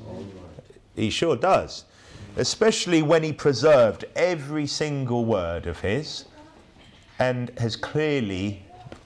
He 0.95 1.09
sure 1.09 1.35
does. 1.35 1.85
Especially 2.35 3.03
when 3.03 3.21
he 3.21 3.31
preserved 3.31 4.05
every 4.15 4.65
single 4.65 5.23
word 5.23 5.67
of 5.67 5.79
his 5.79 6.25
and 7.19 7.51
has 7.59 7.75
clearly, 7.75 8.65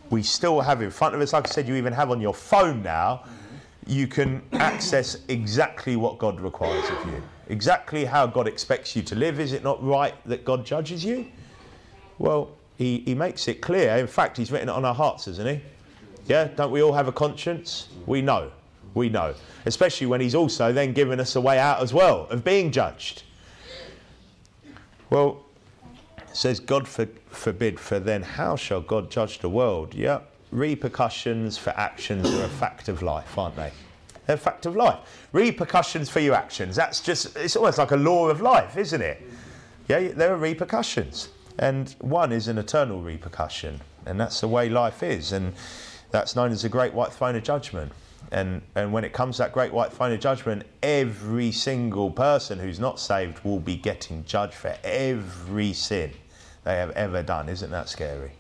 we 0.10 0.24
still 0.24 0.62
have 0.62 0.82
in 0.82 0.90
front 0.90 1.14
of 1.14 1.20
us, 1.22 1.34
like 1.34 1.48
I 1.48 1.52
said, 1.52 1.68
you 1.68 1.76
even 1.76 1.92
have 1.92 2.10
on 2.10 2.22
your 2.22 2.34
phone 2.34 2.82
now, 2.82 3.26
you 3.86 4.08
can 4.08 4.42
access 4.54 5.18
exactly 5.28 5.96
what 5.96 6.18
God 6.18 6.40
requires 6.40 6.90
of 6.90 7.06
you, 7.06 7.22
exactly 7.50 8.06
how 8.06 8.28
God 8.28 8.48
expects 8.48 8.96
you 8.96 9.02
to 9.04 9.16
live. 9.16 9.40
Is 9.40 9.52
it 9.52 9.64
not 9.64 9.84
right 9.84 10.14
that 10.26 10.46
God 10.46 10.66
judges 10.66 11.04
you? 11.04 11.28
Well, 12.20 12.52
he, 12.78 13.00
he 13.00 13.14
makes 13.14 13.48
it 13.48 13.62
clear. 13.62 13.98
In 13.98 14.08
fact, 14.08 14.38
he's 14.38 14.52
written 14.52 14.70
it 14.70 14.74
on 14.74 14.86
our 14.86 14.96
hearts, 14.96 15.28
isn't 15.28 15.48
he? 15.48 15.62
Yeah, 16.28 16.46
don't 16.46 16.72
we 16.72 16.82
all 16.82 16.94
have 16.94 17.08
a 17.08 17.14
conscience? 17.14 17.90
We 18.06 18.22
know. 18.22 18.52
We 18.98 19.10
know. 19.10 19.36
Especially 19.66 20.08
when 20.08 20.20
he's 20.20 20.36
also 20.36 20.74
then 20.74 20.92
given 20.92 21.20
us 21.20 21.36
a 21.36 21.42
way 21.42 21.60
out 21.60 21.82
as 21.82 21.94
well 21.94 22.28
of 22.30 22.44
being 22.44 22.72
judged. 22.72 23.24
Well, 25.10 25.44
says, 26.34 26.60
God 26.60 26.88
for, 26.88 27.06
forbid, 27.30 27.80
for 27.80 28.00
then 28.00 28.24
how 28.24 28.56
shall 28.56 28.82
God 28.82 29.10
judge 29.10 29.40
the 29.40 29.50
world? 29.50 29.94
Yeah, 29.94 30.22
repercussions 30.52 31.58
for 31.58 31.70
actions 31.72 32.34
are 32.34 32.46
a 32.46 32.50
fact 32.50 32.90
of 32.90 33.02
life, 33.02 33.38
aren't 33.38 33.56
they? 33.56 33.72
They're 34.26 34.36
a 34.36 34.40
fact 34.40 34.66
of 34.66 34.76
life. 34.76 35.00
Repercussions 35.32 36.10
for 36.10 36.20
your 36.20 36.36
actions. 36.36 36.76
That's 36.76 37.00
just, 37.00 37.38
it's 37.38 37.56
almost 37.56 37.78
like 37.78 37.92
a 37.92 37.98
law 37.98 38.28
of 38.28 38.42
life, 38.42 38.78
isn't 38.78 39.02
it? 39.02 39.22
Yeah, 39.88 40.10
there 40.10 40.34
are 40.34 40.38
repercussions. 40.38 41.30
And 41.60 41.96
one 42.00 42.32
is 42.32 42.48
an 42.48 42.58
eternal 42.58 43.02
repercussion, 43.02 43.80
and 44.06 44.20
that's 44.20 44.42
the 44.42 44.48
way 44.48 44.70
life 44.70 45.02
is. 45.02 45.32
And 45.32 45.54
that's 46.12 46.36
known 46.36 46.52
as 46.52 46.64
the 46.64 46.70
Great 46.70 46.94
White 46.94 47.14
Throne 47.14 47.36
of 47.36 47.44
Judgment. 47.44 47.92
And, 48.32 48.62
and 48.76 48.92
when 48.92 49.04
it 49.04 49.14
comes 49.14 49.38
to 49.38 49.44
that 49.44 49.54
Great 49.54 49.72
White 49.72 49.94
final 49.94 50.18
Judgment, 50.18 50.64
every 50.84 51.52
single 51.52 52.12
person 52.12 52.60
who's 52.60 52.80
not 52.80 53.00
saved 53.00 53.44
will 53.44 53.60
be 53.60 53.76
getting 53.76 54.26
judged 54.26 54.54
for 54.54 54.76
every 54.84 55.74
sin 55.74 56.12
they 56.64 56.76
have 56.76 56.92
ever 56.92 57.24
done. 57.24 57.48
Isn't 57.48 57.72
that 57.72 57.88
scary? 57.88 58.32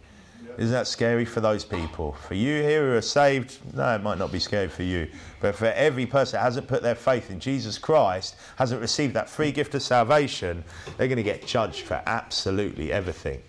Isn't 0.57 0.73
that 0.73 0.87
scary 0.87 1.23
for 1.23 1.39
those 1.39 1.63
people? 1.63 2.13
For 2.13 2.33
you 2.33 2.63
here 2.63 2.89
who 2.89 2.97
are 2.97 3.01
saved, 3.01 3.59
no, 3.75 3.93
it 3.93 4.01
might 4.01 4.17
not 4.17 4.31
be 4.31 4.39
scary 4.39 4.67
for 4.67 4.81
you. 4.81 5.07
But 5.39 5.55
for 5.55 5.67
every 5.67 6.07
person 6.07 6.37
that 6.37 6.43
hasn't 6.43 6.67
put 6.67 6.81
their 6.81 6.95
faith 6.95 7.29
in 7.29 7.39
Jesus 7.39 7.77
Christ, 7.77 8.35
hasn't 8.55 8.81
received 8.81 9.13
that 9.13 9.29
free 9.29 9.51
gift 9.51 9.75
of 9.75 9.83
salvation, 9.83 10.63
they're 10.97 11.07
going 11.07 11.17
to 11.17 11.23
get 11.23 11.45
judged 11.45 11.85
for 11.85 12.01
absolutely 12.07 12.91
everything. 12.91 13.41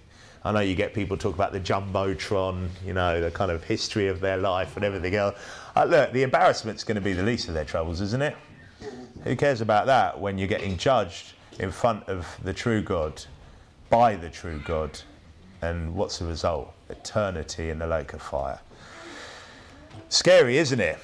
I 0.44 0.52
know 0.52 0.60
you 0.60 0.74
get 0.74 0.94
people 0.94 1.16
talk 1.16 1.34
about 1.34 1.52
the 1.52 1.60
jumbotron, 1.60 2.68
you 2.84 2.92
know, 2.92 3.20
the 3.20 3.30
kind 3.30 3.50
of 3.50 3.64
history 3.64 4.08
of 4.08 4.20
their 4.20 4.36
life 4.36 4.76
and 4.76 4.84
everything 4.84 5.14
else. 5.14 5.38
Uh, 5.76 5.84
look, 5.84 6.12
the 6.12 6.22
embarrassment's 6.22 6.84
going 6.84 6.96
to 6.96 7.00
be 7.00 7.12
the 7.12 7.22
least 7.22 7.48
of 7.48 7.54
their 7.54 7.64
troubles, 7.64 8.00
isn't 8.00 8.22
it? 8.22 8.36
Who 9.24 9.36
cares 9.36 9.60
about 9.60 9.86
that 9.86 10.20
when 10.20 10.38
you're 10.38 10.48
getting 10.48 10.76
judged 10.76 11.32
in 11.58 11.70
front 11.70 12.08
of 12.08 12.26
the 12.42 12.52
true 12.52 12.82
God, 12.82 13.22
by 13.90 14.16
the 14.16 14.30
true 14.30 14.60
God, 14.64 14.98
and 15.62 15.94
what's 15.94 16.18
the 16.18 16.26
result? 16.26 16.72
eternity 16.90 17.70
in 17.70 17.78
the 17.78 17.86
lake 17.86 18.12
of 18.12 18.22
fire. 18.22 18.60
Scary, 20.08 20.58
isn't 20.58 20.80
it? 20.80 20.98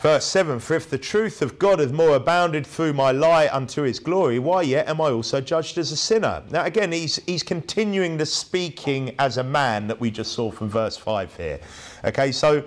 Verse 0.00 0.24
7 0.24 0.60
For 0.60 0.74
if 0.74 0.88
the 0.88 0.98
truth 0.98 1.42
of 1.42 1.58
God 1.58 1.80
hath 1.80 1.90
more 1.90 2.14
abounded 2.14 2.66
through 2.66 2.92
my 2.92 3.10
lie 3.10 3.48
unto 3.50 3.82
his 3.82 3.98
glory, 3.98 4.38
why 4.38 4.62
yet 4.62 4.88
am 4.88 5.00
I 5.00 5.10
also 5.10 5.40
judged 5.40 5.76
as 5.76 5.90
a 5.90 5.96
sinner? 5.96 6.42
Now, 6.50 6.64
again, 6.64 6.92
he's, 6.92 7.16
he's 7.26 7.42
continuing 7.42 8.16
the 8.16 8.26
speaking 8.26 9.14
as 9.18 9.38
a 9.38 9.44
man 9.44 9.88
that 9.88 9.98
we 9.98 10.10
just 10.10 10.32
saw 10.32 10.50
from 10.50 10.68
verse 10.68 10.96
5 10.96 11.36
here. 11.36 11.60
Okay, 12.04 12.30
so 12.30 12.62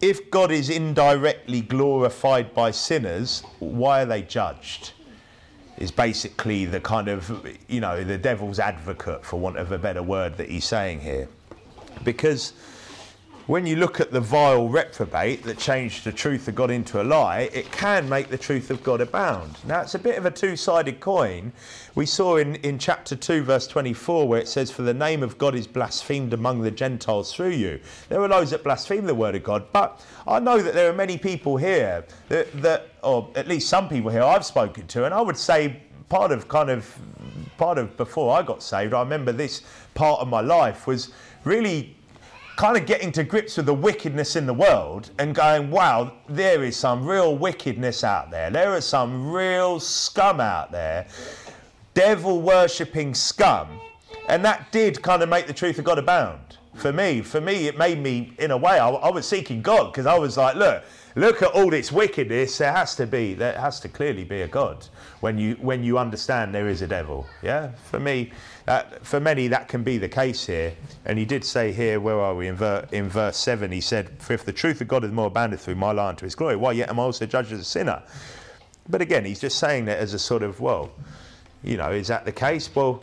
if 0.00 0.30
God 0.30 0.50
is 0.50 0.70
indirectly 0.70 1.60
glorified 1.60 2.54
by 2.54 2.70
sinners, 2.70 3.42
why 3.58 4.02
are 4.02 4.06
they 4.06 4.22
judged? 4.22 4.92
Is 5.78 5.90
basically 5.90 6.64
the 6.66 6.80
kind 6.80 7.08
of, 7.08 7.46
you 7.68 7.80
know, 7.80 8.04
the 8.04 8.18
devil's 8.18 8.58
advocate, 8.58 9.24
for 9.24 9.40
want 9.40 9.56
of 9.56 9.72
a 9.72 9.78
better 9.78 10.02
word, 10.02 10.36
that 10.36 10.48
he's 10.48 10.64
saying 10.64 11.00
here. 11.00 11.28
Because 12.04 12.52
when 13.46 13.66
you 13.66 13.76
look 13.76 14.00
at 14.00 14.10
the 14.10 14.20
vile 14.20 14.68
reprobate 14.68 15.42
that 15.42 15.58
changed 15.58 16.04
the 16.04 16.12
truth 16.12 16.48
of 16.48 16.54
God 16.54 16.70
into 16.70 17.02
a 17.02 17.04
lie, 17.04 17.50
it 17.52 17.70
can 17.70 18.08
make 18.08 18.28
the 18.28 18.38
truth 18.38 18.70
of 18.70 18.82
God 18.82 19.02
abound. 19.02 19.58
Now, 19.66 19.82
it's 19.82 19.94
a 19.94 19.98
bit 19.98 20.16
of 20.16 20.24
a 20.24 20.30
two 20.30 20.56
sided 20.56 20.98
coin. 20.98 21.52
We 21.94 22.06
saw 22.06 22.36
in, 22.38 22.54
in 22.56 22.78
chapter 22.78 23.14
2, 23.14 23.42
verse 23.42 23.66
24, 23.66 24.26
where 24.26 24.40
it 24.40 24.48
says, 24.48 24.70
For 24.70 24.80
the 24.80 24.94
name 24.94 25.22
of 25.22 25.36
God 25.36 25.54
is 25.54 25.66
blasphemed 25.66 26.32
among 26.32 26.62
the 26.62 26.70
Gentiles 26.70 27.34
through 27.34 27.50
you. 27.50 27.80
There 28.08 28.22
are 28.22 28.28
those 28.28 28.50
that 28.50 28.64
blaspheme 28.64 29.04
the 29.04 29.14
word 29.14 29.34
of 29.34 29.44
God, 29.44 29.66
but 29.72 30.02
I 30.26 30.40
know 30.40 30.62
that 30.62 30.72
there 30.72 30.88
are 30.88 30.94
many 30.94 31.18
people 31.18 31.58
here 31.58 32.06
that, 32.30 32.50
that 32.62 32.88
or 33.02 33.30
at 33.34 33.46
least 33.46 33.68
some 33.68 33.90
people 33.90 34.10
here 34.10 34.22
I've 34.22 34.46
spoken 34.46 34.86
to, 34.88 35.04
and 35.04 35.12
I 35.12 35.20
would 35.20 35.36
say 35.36 35.82
part 36.08 36.32
of 36.32 36.48
kind 36.48 36.70
of 36.70 36.98
part 37.58 37.76
of 37.76 37.96
before 37.96 38.36
I 38.36 38.42
got 38.42 38.62
saved, 38.62 38.94
I 38.94 39.00
remember 39.00 39.32
this 39.32 39.62
part 39.94 40.20
of 40.20 40.28
my 40.28 40.40
life 40.40 40.86
was 40.86 41.12
really 41.44 41.93
kind 42.56 42.76
of 42.76 42.86
getting 42.86 43.10
to 43.12 43.24
grips 43.24 43.56
with 43.56 43.66
the 43.66 43.74
wickedness 43.74 44.36
in 44.36 44.46
the 44.46 44.54
world 44.54 45.10
and 45.18 45.34
going, 45.34 45.70
wow, 45.70 46.12
there 46.28 46.62
is 46.64 46.76
some 46.76 47.06
real 47.06 47.36
wickedness 47.36 48.04
out 48.04 48.30
there. 48.30 48.50
There 48.50 48.76
is 48.76 48.84
some 48.84 49.30
real 49.30 49.80
scum 49.80 50.40
out 50.40 50.70
there, 50.70 51.06
devil 51.94 52.40
worshipping 52.40 53.14
scum. 53.14 53.80
And 54.28 54.44
that 54.44 54.70
did 54.72 55.02
kind 55.02 55.22
of 55.22 55.28
make 55.28 55.46
the 55.46 55.52
truth 55.52 55.78
of 55.78 55.84
God 55.84 55.98
abound. 55.98 56.58
For 56.74 56.92
me, 56.92 57.22
for 57.22 57.40
me, 57.40 57.68
it 57.68 57.78
made 57.78 58.00
me, 58.00 58.32
in 58.38 58.50
a 58.50 58.56
way, 58.56 58.78
I, 58.78 58.88
I 58.88 59.10
was 59.10 59.28
seeking 59.28 59.62
God 59.62 59.92
because 59.92 60.06
I 60.06 60.18
was 60.18 60.36
like, 60.36 60.56
look, 60.56 60.82
look 61.14 61.42
at 61.42 61.52
all 61.52 61.70
this 61.70 61.92
wickedness. 61.92 62.58
There 62.58 62.72
has 62.72 62.96
to 62.96 63.06
be, 63.06 63.34
there 63.34 63.58
has 63.58 63.78
to 63.80 63.88
clearly 63.88 64.24
be 64.24 64.42
a 64.42 64.48
God 64.48 64.86
when 65.20 65.38
you 65.38 65.54
when 65.60 65.84
you 65.84 65.98
understand 65.98 66.52
there 66.52 66.68
is 66.68 66.82
a 66.82 66.88
devil. 66.88 67.26
Yeah, 67.42 67.72
for 67.90 68.00
me, 68.00 68.32
for 69.02 69.20
many, 69.20 69.48
that 69.48 69.68
can 69.68 69.82
be 69.82 69.98
the 69.98 70.08
case 70.08 70.46
here. 70.46 70.74
And 71.04 71.18
he 71.18 71.24
did 71.24 71.44
say 71.44 71.72
here, 71.72 72.00
where 72.00 72.18
are 72.18 72.34
we? 72.34 72.48
In, 72.48 72.56
ver- 72.56 72.88
in 72.92 73.08
verse 73.08 73.36
7, 73.36 73.70
he 73.70 73.80
said, 73.80 74.10
For 74.22 74.32
if 74.32 74.44
the 74.44 74.52
truth 74.52 74.80
of 74.80 74.88
God 74.88 75.04
is 75.04 75.12
more 75.12 75.26
abounded 75.26 75.60
through 75.60 75.74
my 75.74 75.92
lie 75.92 76.08
unto 76.08 76.24
his 76.24 76.34
glory, 76.34 76.56
why 76.56 76.72
yet 76.72 76.88
am 76.88 76.98
I 76.98 77.02
also 77.02 77.26
judged 77.26 77.52
as 77.52 77.60
a 77.60 77.64
sinner? 77.64 78.02
But 78.88 79.00
again, 79.00 79.24
he's 79.24 79.40
just 79.40 79.58
saying 79.58 79.84
that 79.86 79.98
as 79.98 80.14
a 80.14 80.18
sort 80.18 80.42
of, 80.42 80.60
well, 80.60 80.90
you 81.62 81.76
know, 81.76 81.90
is 81.90 82.08
that 82.08 82.24
the 82.24 82.32
case? 82.32 82.74
Well, 82.74 83.02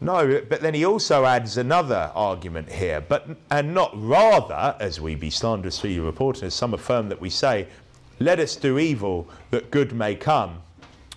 no, 0.00 0.42
but 0.48 0.60
then 0.60 0.74
he 0.74 0.84
also 0.84 1.24
adds 1.24 1.56
another 1.56 2.10
argument 2.14 2.70
here, 2.70 3.00
but 3.00 3.28
and 3.50 3.72
not 3.72 3.90
rather, 3.94 4.76
as 4.78 5.00
we 5.00 5.14
be 5.14 5.30
slanderous 5.30 5.78
for 5.78 5.88
you 5.88 6.04
reporters, 6.04 6.52
some 6.52 6.74
affirm 6.74 7.08
that 7.08 7.20
we 7.20 7.30
say, 7.30 7.66
let 8.18 8.38
us 8.38 8.56
do 8.56 8.78
evil 8.78 9.28
that 9.50 9.70
good 9.70 9.92
may 9.92 10.14
come, 10.14 10.62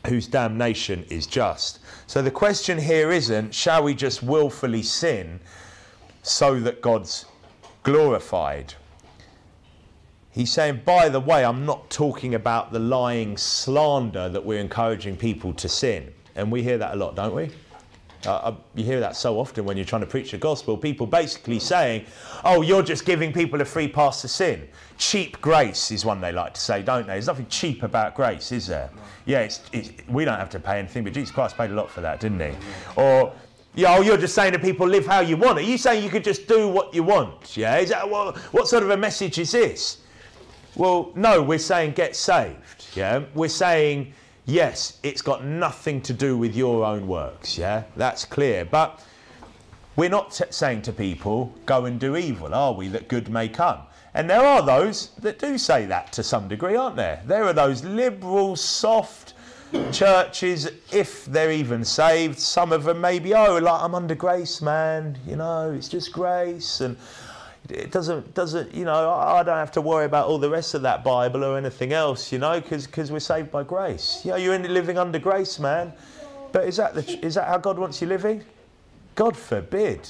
whose 0.07 0.27
damnation 0.27 1.05
is 1.09 1.27
just. 1.27 1.78
So 2.10 2.24
the 2.24 2.32
question 2.32 2.80
here 2.80 3.12
isn't, 3.12 3.54
shall 3.54 3.84
we 3.84 3.94
just 3.94 4.24
willfully 4.24 4.82
sin 4.82 5.39
so 6.24 6.60
that 6.62 6.82
God's 6.82 7.25
glorified. 7.84 8.74
He's 10.32 10.51
saying, 10.51 10.82
by 10.86 11.10
the 11.10 11.20
way, 11.20 11.46
I'm 11.46 11.68
not 11.68 11.88
talking 11.92 12.34
about 12.34 12.72
the 12.72 12.80
lying 12.80 13.38
slander 13.38 14.28
that 14.28 14.44
we're 14.44 14.60
encouraging 14.60 15.18
people 15.18 15.54
to 15.54 15.70
sin. 15.70 16.12
And 16.34 16.51
we 16.51 16.63
hear 16.63 16.80
that 16.80 16.96
a 16.96 16.98
lot, 16.98 17.16
don't 17.16 17.36
we? 17.36 17.51
Uh, 18.25 18.31
uh, 18.31 18.55
you 18.75 18.83
hear 18.83 18.99
that 18.99 19.15
so 19.15 19.39
often 19.39 19.63
when 19.63 19.77
you're 19.77 19.85
trying 19.85 20.01
to 20.01 20.07
preach 20.07 20.31
the 20.31 20.38
gospel. 20.38 20.77
People 20.77 21.07
basically 21.07 21.59
saying, 21.59 22.05
oh, 22.43 22.61
you're 22.61 22.83
just 22.83 23.05
giving 23.05 23.31
people 23.31 23.61
a 23.61 23.65
free 23.65 23.88
pass 23.88 24.21
to 24.21 24.27
sin. 24.27 24.67
Cheap 24.97 25.39
grace 25.39 25.89
is 25.91 26.03
one 26.03 26.19
they 26.19 26.33
like 26.33 26.53
to 26.53 26.59
say, 26.59 26.81
don't 26.81 27.07
they? 27.07 27.13
There's 27.13 27.27
nothing 27.27 27.47
cheap 27.47 27.83
about 27.83 28.15
grace, 28.15 28.51
is 28.51 28.67
there? 28.67 28.89
No. 28.93 29.01
Yeah, 29.25 29.39
it's, 29.41 29.61
it's, 29.71 29.91
we 30.09 30.25
don't 30.25 30.38
have 30.38 30.49
to 30.49 30.59
pay 30.59 30.79
anything, 30.79 31.05
but 31.05 31.13
Jesus 31.13 31.31
Christ 31.31 31.55
paid 31.55 31.71
a 31.71 31.73
lot 31.73 31.89
for 31.89 32.01
that, 32.01 32.19
didn't 32.19 32.41
he? 32.41 32.57
Or, 32.97 33.31
yeah, 33.75 33.95
oh, 33.95 34.01
you're 34.01 34.17
just 34.17 34.35
saying 34.35 34.51
to 34.51 34.59
people, 34.59 34.85
live 34.85 35.05
how 35.05 35.21
you 35.21 35.38
want. 35.38 35.57
Are 35.57 35.61
you 35.61 35.77
saying 35.77 36.03
you 36.03 36.09
could 36.09 36.23
just 36.23 36.47
do 36.47 36.67
what 36.67 36.93
you 36.93 37.03
want? 37.03 37.55
Yeah, 37.55 37.77
is 37.77 37.89
that 37.89 38.09
what, 38.09 38.38
what 38.53 38.67
sort 38.67 38.83
of 38.83 38.89
a 38.89 38.97
message 38.97 39.39
is 39.39 39.51
this? 39.51 39.99
Well, 40.75 41.11
no, 41.15 41.41
we're 41.41 41.59
saying 41.59 41.93
get 41.93 42.15
saved. 42.15 42.88
Yeah, 42.95 43.23
we're 43.33 43.47
saying 43.47 44.13
yes, 44.50 45.00
it's 45.03 45.22
got 45.22 45.46
nothing 45.46 46.01
to 46.01 46.13
do 46.13 46.38
with 46.38 46.56
your 46.56 46.86
own 46.86 47.08
works. 47.08 47.58
Yeah, 47.58 47.84
that's 47.96 48.25
clear. 48.25 48.65
But 48.65 49.03
we're 49.96 50.10
not 50.10 50.34
saying 50.50 50.82
to 50.84 50.94
people, 50.94 51.53
go 51.65 51.86
and 51.86 52.00
do 52.00 52.15
evil, 52.15 52.53
are 52.53 52.74
we, 52.74 52.88
that 52.89 53.08
good 53.08 53.29
may 53.29 53.50
come? 53.50 53.79
And 54.13 54.29
there 54.29 54.41
are 54.41 54.65
those 54.65 55.10
that 55.20 55.39
do 55.39 55.58
say 55.58 55.86
that 55.86 56.12
to 56.13 56.24
some 56.24 56.48
degree, 56.48 56.75
aren't 56.75 56.96
there? 56.96 57.22
There 57.25 57.44
are 57.44 57.53
those 57.53 57.84
liberal, 57.84 58.56
soft 58.56 59.34
churches, 59.91 60.68
if 60.91 61.25
they're 61.25 61.51
even 61.51 61.86
saved, 61.86 62.39
some 62.39 62.72
of 62.72 62.86
them 62.86 63.01
maybe, 63.01 63.36
oh, 63.36 63.58
like 63.58 63.82
I'm 63.82 63.94
under 63.94 64.15
grace, 64.15 64.62
man, 64.62 65.18
you 65.27 65.36
know, 65.36 65.72
it's 65.72 65.88
just 65.88 66.12
grace. 66.12 66.82
And 66.82 66.98
it 67.68 67.92
doesn't 67.92 68.34
doesn't 68.34 68.74
you 68.74 68.86
know 68.86 69.12
I 69.12 69.44
don't 69.44 69.58
have 69.58 69.72
to 69.74 69.82
worry 69.82 70.06
about 70.06 70.28
all 70.28 70.39
the 70.39 70.50
rest 70.50 70.74
of 70.74 70.82
that 70.84 71.04
Bible 71.04 71.44
or 71.44 71.58
anything 71.58 71.94
else 71.94 72.32
you 72.32 72.39
know 72.39 72.60
because 72.60 72.86
because 72.86 73.12
we're 73.12 73.20
saved 73.20 73.51
by 73.51 73.63
grace. 73.63 74.22
You 74.24 74.32
know 74.32 74.38
you're 74.38 74.58
living 74.60 74.98
under 74.98 75.20
grace 75.20 75.60
man. 75.60 75.94
But 76.51 76.68
is 76.68 76.78
that 76.78 76.96
the, 76.96 77.25
is 77.25 77.36
that 77.36 77.48
how 77.48 77.58
God 77.58 77.78
wants 77.78 78.01
you 78.01 78.08
living? 78.08 78.44
God 79.16 79.38
forbid. 79.38 80.10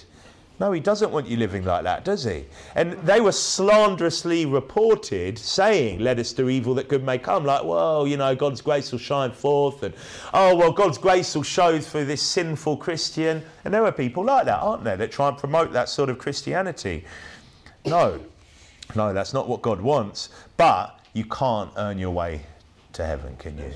No 0.59 0.71
he 0.73 0.79
doesn't 0.81 1.11
want 1.11 1.27
you 1.27 1.37
living 1.37 1.65
like 1.65 1.83
that 1.83 2.05
does 2.05 2.23
he? 2.23 2.45
And 2.75 2.93
they 3.03 3.19
were 3.19 3.31
slanderously 3.31 4.45
reported 4.45 5.37
saying 5.37 5.99
let 5.99 6.19
us 6.19 6.31
do 6.31 6.47
evil 6.47 6.73
that 6.75 6.87
good 6.87 7.03
may 7.03 7.17
come. 7.17 7.43
Like 7.43 7.65
well 7.65 8.07
you 8.07 8.15
know 8.15 8.35
God's 8.35 8.61
grace 8.61 8.91
will 8.91 8.99
shine 8.99 9.31
forth 9.31 9.83
and 9.83 9.93
oh 10.33 10.55
well 10.55 10.71
God's 10.71 10.97
grace 10.97 11.35
will 11.35 11.43
show 11.43 11.79
through 11.79 12.05
this 12.05 12.21
sinful 12.21 12.77
Christian. 12.77 13.43
And 13.65 13.73
there 13.73 13.83
are 13.83 13.91
people 13.91 14.23
like 14.23 14.45
that 14.45 14.59
aren't 14.61 14.85
there 14.85 14.97
that 14.97 15.11
try 15.11 15.27
and 15.27 15.37
promote 15.37 15.73
that 15.73 15.89
sort 15.89 16.09
of 16.09 16.19
Christianity 16.19 17.03
no, 17.85 18.19
no, 18.95 19.13
that's 19.13 19.33
not 19.33 19.47
what 19.47 19.61
God 19.61 19.81
wants. 19.81 20.29
But 20.57 20.99
you 21.13 21.25
can't 21.25 21.71
earn 21.77 21.97
your 21.97 22.11
way 22.11 22.41
to 22.93 23.05
heaven, 23.05 23.35
can 23.37 23.57
you? 23.57 23.71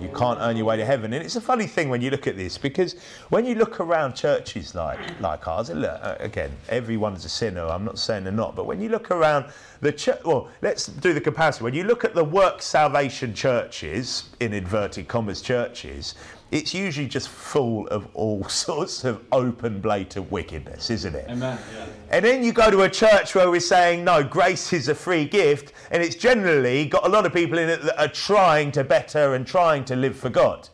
You 0.00 0.08
can't 0.14 0.38
earn 0.40 0.56
your 0.56 0.66
way 0.66 0.76
to 0.76 0.84
heaven. 0.84 1.12
And 1.12 1.24
it's 1.24 1.36
a 1.36 1.40
funny 1.40 1.66
thing 1.66 1.88
when 1.88 2.00
you 2.02 2.10
look 2.10 2.26
at 2.26 2.36
this 2.36 2.58
because 2.58 2.94
when 3.30 3.46
you 3.46 3.54
look 3.54 3.80
around 3.80 4.14
churches 4.14 4.74
like, 4.74 4.98
like 5.20 5.48
ours, 5.48 5.70
and 5.70 5.80
look, 5.80 5.98
uh, 6.02 6.16
again, 6.20 6.50
everyone's 6.68 7.24
a 7.24 7.28
sinner, 7.28 7.66
I'm 7.66 7.84
not 7.84 7.98
saying 7.98 8.24
they're 8.24 8.32
not, 8.32 8.54
but 8.54 8.66
when 8.66 8.80
you 8.80 8.88
look 8.88 9.10
around 9.10 9.46
the 9.80 9.90
church, 9.90 10.20
well, 10.24 10.48
let's 10.60 10.86
do 10.86 11.12
the 11.12 11.20
comparison. 11.20 11.64
When 11.64 11.74
you 11.74 11.84
look 11.84 12.04
at 12.04 12.14
the 12.14 12.24
work 12.24 12.60
salvation 12.62 13.34
churches, 13.34 14.28
in 14.40 14.52
inverted 14.52 15.08
commas 15.08 15.40
churches, 15.40 16.14
it's 16.50 16.72
usually 16.72 17.06
just 17.06 17.28
full 17.28 17.86
of 17.88 18.08
all 18.14 18.44
sorts 18.48 19.04
of 19.04 19.22
open, 19.32 19.80
blatant 19.80 20.30
wickedness, 20.30 20.90
isn't 20.90 21.14
it? 21.14 21.26
Amen. 21.28 21.58
Yeah. 21.74 21.86
And 22.10 22.24
then 22.24 22.42
you 22.42 22.52
go 22.52 22.70
to 22.70 22.82
a 22.82 22.90
church 22.90 23.34
where 23.34 23.50
we're 23.50 23.60
saying, 23.60 24.04
no, 24.04 24.24
grace 24.24 24.72
is 24.72 24.88
a 24.88 24.94
free 24.94 25.24
gift, 25.24 25.72
and 25.90 26.02
it's 26.02 26.16
generally 26.16 26.86
got 26.86 27.06
a 27.06 27.08
lot 27.08 27.26
of 27.26 27.34
people 27.34 27.58
in 27.58 27.68
it 27.68 27.82
that 27.82 28.00
are 28.00 28.08
trying 28.08 28.72
to 28.72 28.84
better 28.84 29.34
and 29.34 29.46
trying 29.46 29.84
to 29.86 29.96
live 29.96 30.16
for 30.16 30.30
God. 30.30 30.68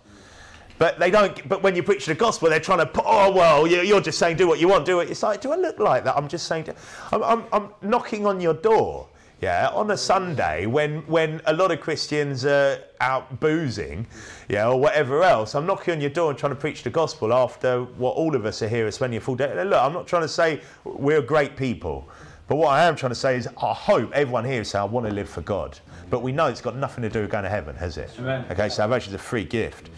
But 0.77 0.99
they 0.99 1.11
don't. 1.11 1.49
But 1.49 1.63
when 1.63 1.77
you 1.77 1.85
preach 1.85 2.07
the 2.07 2.17
gospel, 2.17 2.51
they're 2.51 2.59
trying 2.59 2.81
to 2.81 2.87
put. 2.87 3.05
Oh 3.07 3.31
well, 3.33 3.65
you're 3.65 4.01
just 4.01 4.19
saying 4.19 4.37
do 4.37 4.49
what 4.49 4.59
you 4.59 4.67
want, 4.67 4.85
do 4.85 4.99
it. 4.99 5.09
It's 5.09 5.23
like, 5.23 5.41
do 5.41 5.53
I 5.53 5.57
look 5.57 5.79
like 5.79 6.03
that? 6.03 6.17
I'm 6.17 6.27
just 6.27 6.49
saying. 6.49 6.65
To, 6.65 6.75
I'm, 7.13 7.23
I'm, 7.23 7.45
I'm 7.53 7.69
knocking 7.81 8.27
on 8.27 8.41
your 8.41 8.55
door 8.55 9.09
yeah, 9.45 9.69
on 9.75 9.91
a 9.91 9.97
Sunday 9.97 10.65
when 10.65 11.01
when 11.07 11.43
a 11.45 11.53
lot 11.53 11.71
of 11.71 11.79
Christians 11.79 12.47
are 12.47 12.79
out 13.03 13.41
boozing, 13.41 14.07
yeah, 14.49 14.67
or 14.67 14.81
whatever 14.81 15.23
else, 15.23 15.55
I'm 15.55 15.67
knocking 15.67 15.93
on 15.93 16.01
your 16.01 16.09
door 16.09 16.31
and 16.31 16.39
trying 16.39 16.53
to 16.53 16.59
preach 16.59 16.83
the 16.83 16.89
gospel 16.89 17.31
after 17.31 17.83
what 17.83 18.17
all 18.17 18.35
of 18.35 18.47
us 18.47 18.63
are 18.63 18.69
here 18.69 18.87
are 18.87 18.91
spending 18.91 19.19
a 19.19 19.21
full 19.21 19.37
day. 19.37 19.53
Look, 19.63 19.79
I'm 19.79 19.93
not 19.93 20.07
trying 20.07 20.23
to 20.23 20.29
say 20.29 20.63
we're 20.85 21.21
great 21.21 21.59
people, 21.59 22.09
but 22.49 22.57
what 22.57 22.69
I 22.69 22.85
am 22.85 22.97
trying 22.97 23.11
to 23.11 23.23
say 23.27 23.37
is 23.37 23.47
I 23.47 23.75
hope 23.75 24.11
everyone 24.13 24.47
here 24.47 24.63
is 24.63 24.71
saying 24.71 24.81
I 24.81 24.87
want 24.87 25.07
to 25.09 25.13
live 25.13 25.29
for 25.29 25.43
God. 25.43 25.79
But 26.09 26.23
we 26.23 26.33
know 26.33 26.47
it's 26.47 26.63
got 26.63 26.77
nothing 26.77 27.03
to 27.03 27.11
do 27.11 27.21
with 27.21 27.31
going 27.31 27.45
to 27.45 27.51
heaven, 27.51 27.77
has 27.77 27.99
it? 27.99 28.13
Amen. 28.19 28.47
Okay, 28.51 28.71
salvation 28.71 29.11
is 29.11 29.15
a 29.15 29.19
free 29.19 29.45
gift. 29.45 29.91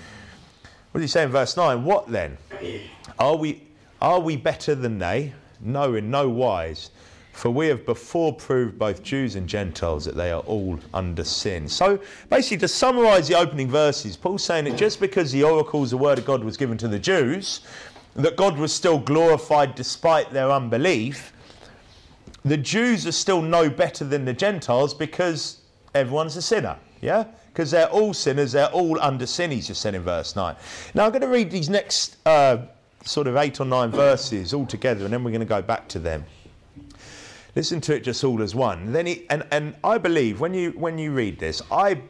What 0.90 1.02
does 1.02 1.10
he 1.10 1.12
say 1.12 1.22
in 1.22 1.30
verse 1.30 1.56
9? 1.56 1.84
What 1.84 2.08
then? 2.10 2.36
Are 3.20 3.36
we 3.36 3.62
are 4.02 4.18
we 4.18 4.36
better 4.36 4.74
than 4.74 4.98
they? 4.98 5.34
No, 5.60 5.94
in 5.94 6.10
no 6.10 6.28
wise. 6.28 6.90
For 7.36 7.50
we 7.50 7.66
have 7.66 7.84
before 7.84 8.32
proved 8.32 8.78
both 8.78 9.02
Jews 9.02 9.36
and 9.36 9.46
Gentiles 9.46 10.06
that 10.06 10.16
they 10.16 10.30
are 10.30 10.40
all 10.40 10.80
under 10.94 11.22
sin. 11.22 11.68
So 11.68 12.00
basically, 12.30 12.56
to 12.56 12.68
summarize 12.68 13.28
the 13.28 13.34
opening 13.34 13.68
verses, 13.68 14.16
Paul's 14.16 14.42
saying 14.42 14.64
that 14.64 14.78
just 14.78 15.00
because 15.00 15.32
the 15.32 15.44
oracles, 15.44 15.90
the 15.90 15.98
word 15.98 16.18
of 16.18 16.24
God 16.24 16.42
was 16.42 16.56
given 16.56 16.78
to 16.78 16.88
the 16.88 16.98
Jews, 16.98 17.60
that 18.14 18.38
God 18.38 18.56
was 18.56 18.72
still 18.72 18.98
glorified 18.98 19.74
despite 19.74 20.30
their 20.30 20.50
unbelief, 20.50 21.34
the 22.46 22.56
Jews 22.56 23.06
are 23.06 23.12
still 23.12 23.42
no 23.42 23.68
better 23.68 24.06
than 24.06 24.24
the 24.24 24.32
Gentiles 24.32 24.94
because 24.94 25.60
everyone's 25.94 26.36
a 26.36 26.42
sinner. 26.42 26.78
Yeah? 27.02 27.26
Because 27.48 27.70
they're 27.70 27.90
all 27.90 28.14
sinners, 28.14 28.52
they're 28.52 28.72
all 28.72 28.98
under 29.02 29.26
sin, 29.26 29.50
he's 29.50 29.66
just 29.66 29.82
said 29.82 29.94
in 29.94 30.00
verse 30.00 30.36
9. 30.36 30.56
Now 30.94 31.04
I'm 31.04 31.10
going 31.10 31.20
to 31.20 31.28
read 31.28 31.50
these 31.50 31.68
next 31.68 32.16
uh, 32.24 32.64
sort 33.04 33.26
of 33.26 33.36
eight 33.36 33.60
or 33.60 33.66
nine 33.66 33.90
verses 33.90 34.54
all 34.54 34.64
together 34.64 35.04
and 35.04 35.12
then 35.12 35.22
we're 35.22 35.32
going 35.32 35.40
to 35.40 35.46
go 35.46 35.60
back 35.60 35.86
to 35.88 35.98
them 35.98 36.24
listen 37.56 37.80
to 37.80 37.94
it 37.96 38.04
just 38.04 38.22
all 38.22 38.40
as 38.42 38.54
one. 38.54 38.92
Then 38.92 39.06
he, 39.06 39.26
and, 39.30 39.44
and 39.50 39.74
I 39.82 39.98
believe 39.98 40.38
when 40.38 40.54
you 40.54 40.70
when 40.72 40.98
you 40.98 41.10
read 41.10 41.40
this, 41.40 41.62
I 41.72 42.00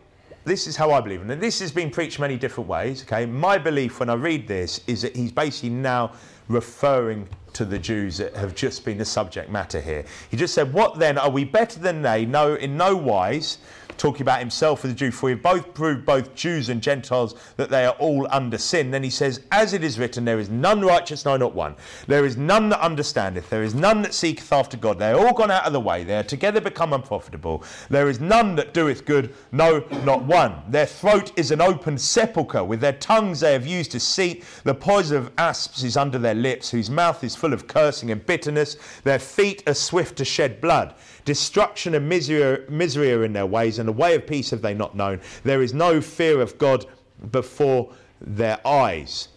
this 0.45 0.67
is 0.67 0.77
how 0.77 0.91
I 0.91 1.01
believe, 1.01 1.29
and 1.29 1.41
this 1.41 1.61
has 1.61 1.73
been 1.73 1.91
preached 1.91 2.21
many 2.21 2.37
different 2.37 2.69
ways. 2.69 3.03
Okay, 3.03 3.25
my 3.25 3.57
belief 3.57 3.99
when 4.01 4.11
I 4.11 4.15
read 4.15 4.47
this 4.47 4.81
is 4.87 5.03
that 5.03 5.17
he's 5.17 5.33
basically 5.33 5.71
now 5.71 6.13
referring 6.49 7.27
to 7.55 7.65
the 7.65 7.79
Jews 7.79 8.19
that 8.19 8.37
have 8.37 8.55
just 8.55 8.85
been 8.85 8.99
the 8.99 9.05
subject 9.05 9.51
matter 9.51 9.81
here. 9.81 10.05
He 10.31 10.37
just 10.37 10.53
said, 10.53 10.73
"What 10.73 10.99
then? 10.99 11.17
Are 11.17 11.31
we 11.31 11.45
better 11.45 11.81
than 11.81 12.03
they? 12.03 12.27
No, 12.27 12.55
in 12.55 12.77
no 12.77 12.97
wise." 12.97 13.59
Talking 13.99 14.23
about 14.23 14.41
himself 14.41 14.85
as 14.85 14.93
a 14.93 14.95
Jew, 14.95 15.11
for 15.11 15.31
have 15.31 15.43
both 15.43 15.75
proved, 15.75 16.05
both 16.05 16.35
Jews 16.35 16.69
and 16.69 16.83
Gentiles, 16.83 17.35
that 17.57 17.71
they 17.71 17.85
are 17.85 17.95
all 17.99 18.27
under 18.31 18.59
sin. 18.59 18.91
Then 18.91 19.03
he 19.03 19.11
says, 19.11 19.43
As 19.51 19.73
it 19.73 19.83
is 19.83 19.99
written, 19.99 20.25
there 20.25 20.39
is 20.39 20.49
none 20.49 20.83
righteous, 20.83 21.25
no, 21.25 21.37
not 21.37 21.55
one. 21.55 21.75
There 22.07 22.25
is 22.25 22.37
none 22.37 22.69
that 22.71 22.81
understandeth. 22.81 23.51
There 23.51 23.63
is 23.63 23.75
none 23.75 24.03
that 24.03 24.15
seeketh 24.15 24.53
after 24.53 24.77
God. 24.77 24.99
They 24.99 25.13
are 25.13 25.27
all 25.27 25.35
gone 25.35 25.51
out 25.51 25.67
of 25.67 25.73
the 25.73 25.81
way. 25.81 26.05
They 26.05 26.17
are 26.17 26.23
together 26.23 26.61
become 26.61 26.93
unprofitable. 26.93 27.65
There 27.91 28.09
is 28.09 28.21
none 28.21 28.55
that 28.57 28.75
doeth 28.75 29.05
good, 29.05 29.35
no, 29.53 29.85
not 30.05 30.25
one. 30.25 30.63
Their 30.69 30.87
throat 30.87 31.33
is 31.37 31.51
an 31.51 31.61
open 31.61 31.99
sepulchre. 31.99 32.65
With 32.65 32.81
their 32.81 32.93
tongues 32.93 33.41
they 33.41 33.53
have 33.53 33.67
used 33.67 33.93
deceit. 33.93 34.45
The 34.65 34.75
poison 34.75 35.17
of 35.17 35.33
asps 35.39 35.83
is 35.83 35.97
under 35.97 36.19
their 36.19 36.35
lips, 36.35 36.71
whose 36.71 36.91
mouth 36.91 37.25
is 37.25 37.37
full 37.37 37.53
of 37.53 37.67
cursing 37.67 38.11
and 38.11 38.25
bitterness. 38.25 38.77
Their 39.05 39.19
feet 39.19 39.63
are 39.67 39.75
swift 39.75 40.17
to 40.19 40.25
shed 40.25 40.61
blood. 40.61 40.95
Destruction 41.27 41.95
and 41.97 42.09
misery, 42.09 42.65
misery 42.71 43.13
are 43.13 43.25
in 43.25 43.35
their 43.35 43.47
ways, 43.47 43.79
and 43.79 43.87
the 43.87 43.93
way 43.93 44.15
of 44.15 44.27
peace 44.27 44.51
have 44.51 44.63
they 44.63 44.73
not 44.73 44.95
known. 44.95 45.21
There 45.43 45.61
is 45.61 45.75
no 45.75 46.01
fear 46.01 46.41
of 46.41 46.57
God 46.57 46.87
before 47.33 47.93
their 48.21 48.65
eyes. 48.67 49.29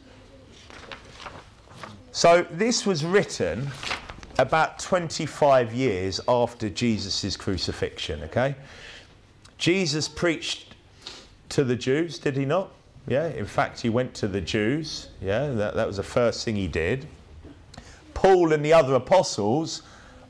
So 2.12 2.46
this 2.52 2.86
was 2.86 3.04
written 3.04 3.70
about 4.38 4.78
25 4.80 5.74
years 5.74 6.22
after 6.28 6.70
Jesus' 6.70 7.36
crucifixion, 7.36 8.24
okay? 8.24 8.56
Jesus 9.58 10.08
preached 10.08 10.76
to 11.50 11.64
the 11.64 11.76
Jews, 11.76 12.20
did 12.20 12.38
he 12.38 12.46
not? 12.46 12.72
Yeah, 13.08 13.30
in 13.30 13.46
fact, 13.46 13.82
he 13.82 13.90
went 13.90 14.14
to 14.16 14.28
the 14.28 14.42
Jews. 14.42 15.10
Yeah, 15.22 15.48
that, 15.48 15.74
that 15.74 15.88
was 15.88 15.98
the 15.98 16.04
first 16.04 16.46
thing 16.46 16.56
he 16.56 16.68
did. 16.68 17.08
Paul 18.14 18.54
and 18.54 18.64
the 18.64 18.74
other 18.74 18.94
apostles 18.94 19.82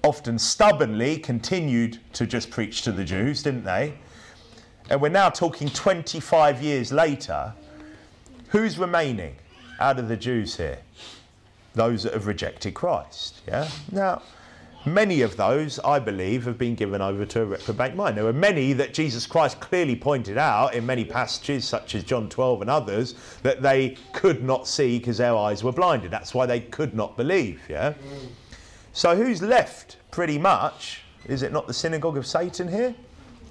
often 0.04 0.40
stubbornly 0.40 1.18
continued 1.18 2.00
to 2.14 2.26
just 2.26 2.50
preach 2.50 2.82
to 2.84 2.92
the 2.92 3.04
Jews, 3.04 3.44
didn't 3.44 3.64
they? 3.66 3.94
And 4.90 5.02
we're 5.02 5.10
now 5.10 5.30
talking 5.30 5.70
25 5.70 6.62
years 6.64 6.92
later. 6.92 7.54
Who's 8.50 8.80
remaining 8.80 9.36
out 9.80 10.00
of 10.00 10.08
the 10.08 10.18
Jews 10.18 10.58
here? 10.58 10.80
Those 11.76 12.04
that 12.04 12.14
have 12.14 12.26
rejected 12.26 12.74
Christ. 12.74 13.42
Yeah? 13.48 13.70
Now, 13.92 14.24
many 14.86 15.22
of 15.22 15.38
those, 15.38 15.80
I 15.80 16.00
believe, 16.00 16.46
have 16.46 16.58
been 16.58 16.74
given 16.74 17.02
over 17.02 17.26
to 17.26 17.42
a 17.42 17.46
reprobate 17.46 17.96
mind. 17.96 18.18
There 18.18 18.26
are 18.26 18.34
many 18.34 18.74
that 18.74 18.94
Jesus 18.94 19.28
Christ 19.28 19.60
clearly 19.60 19.96
pointed 19.96 20.38
out 20.38 20.74
in 20.74 20.86
many 20.86 21.06
passages, 21.06 21.66
such 21.66 21.94
as 21.94 22.04
John 22.04 22.28
12 22.28 22.62
and 22.62 22.70
others, 22.70 23.14
that 23.44 23.62
they 23.62 23.98
could 24.14 24.44
not 24.44 24.68
see 24.68 24.98
because 24.98 25.20
their 25.20 25.36
eyes 25.36 25.64
were 25.64 25.72
blinded. 25.72 26.10
That's 26.10 26.34
why 26.34 26.48
they 26.48 26.62
could 26.62 26.96
not 26.96 27.16
believe. 27.16 27.62
Yeah? 27.70 27.94
So 28.93 29.15
who's 29.15 29.41
left? 29.41 29.97
Pretty 30.12 30.38
much. 30.38 31.02
Is 31.25 31.43
it 31.43 31.52
not 31.52 31.67
the 31.67 31.73
synagogue 31.73 32.17
of 32.17 32.25
Satan 32.25 32.67
here? 32.67 32.95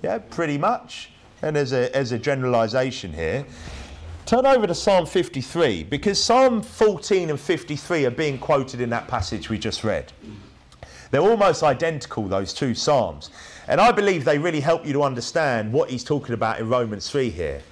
Yeah, 0.03 0.19
pretty 0.19 0.59
much. 0.59 1.11
And 1.43 1.57
as 1.57 1.73
a, 1.73 1.95
as 1.97 2.13
a 2.13 2.19
generalization 2.19 3.13
here, 3.13 3.45
turn 4.27 4.47
over 4.47 4.67
to 4.67 4.75
Psalm 4.75 5.07
53 5.07 5.85
because 5.85 6.23
Psalm 6.23 6.63
14 6.63 7.31
and 7.31 7.39
53 7.39 8.07
are 8.07 8.11
being 8.11 8.39
quoted 8.39 8.81
in 8.81 8.91
that 8.91 9.07
passage 9.07 9.49
we 9.49 9.59
just 9.59 9.85
read. 9.85 10.13
They're 11.11 11.21
almost 11.21 11.63
identical, 11.63 12.29
those 12.29 12.53
two 12.53 12.75
Psalms. 12.75 13.31
And 13.67 13.81
I 13.81 13.93
believe 13.93 14.25
they 14.25 14.39
really 14.39 14.61
help 14.61 14.85
you 14.85 14.93
to 14.95 15.03
understand 15.03 15.73
what 15.73 15.91
he's 15.91 16.05
talking 16.05 16.35
about 16.35 16.59
in 16.59 16.69
Romans 16.69 17.09
3 17.11 17.31
here. 17.31 17.63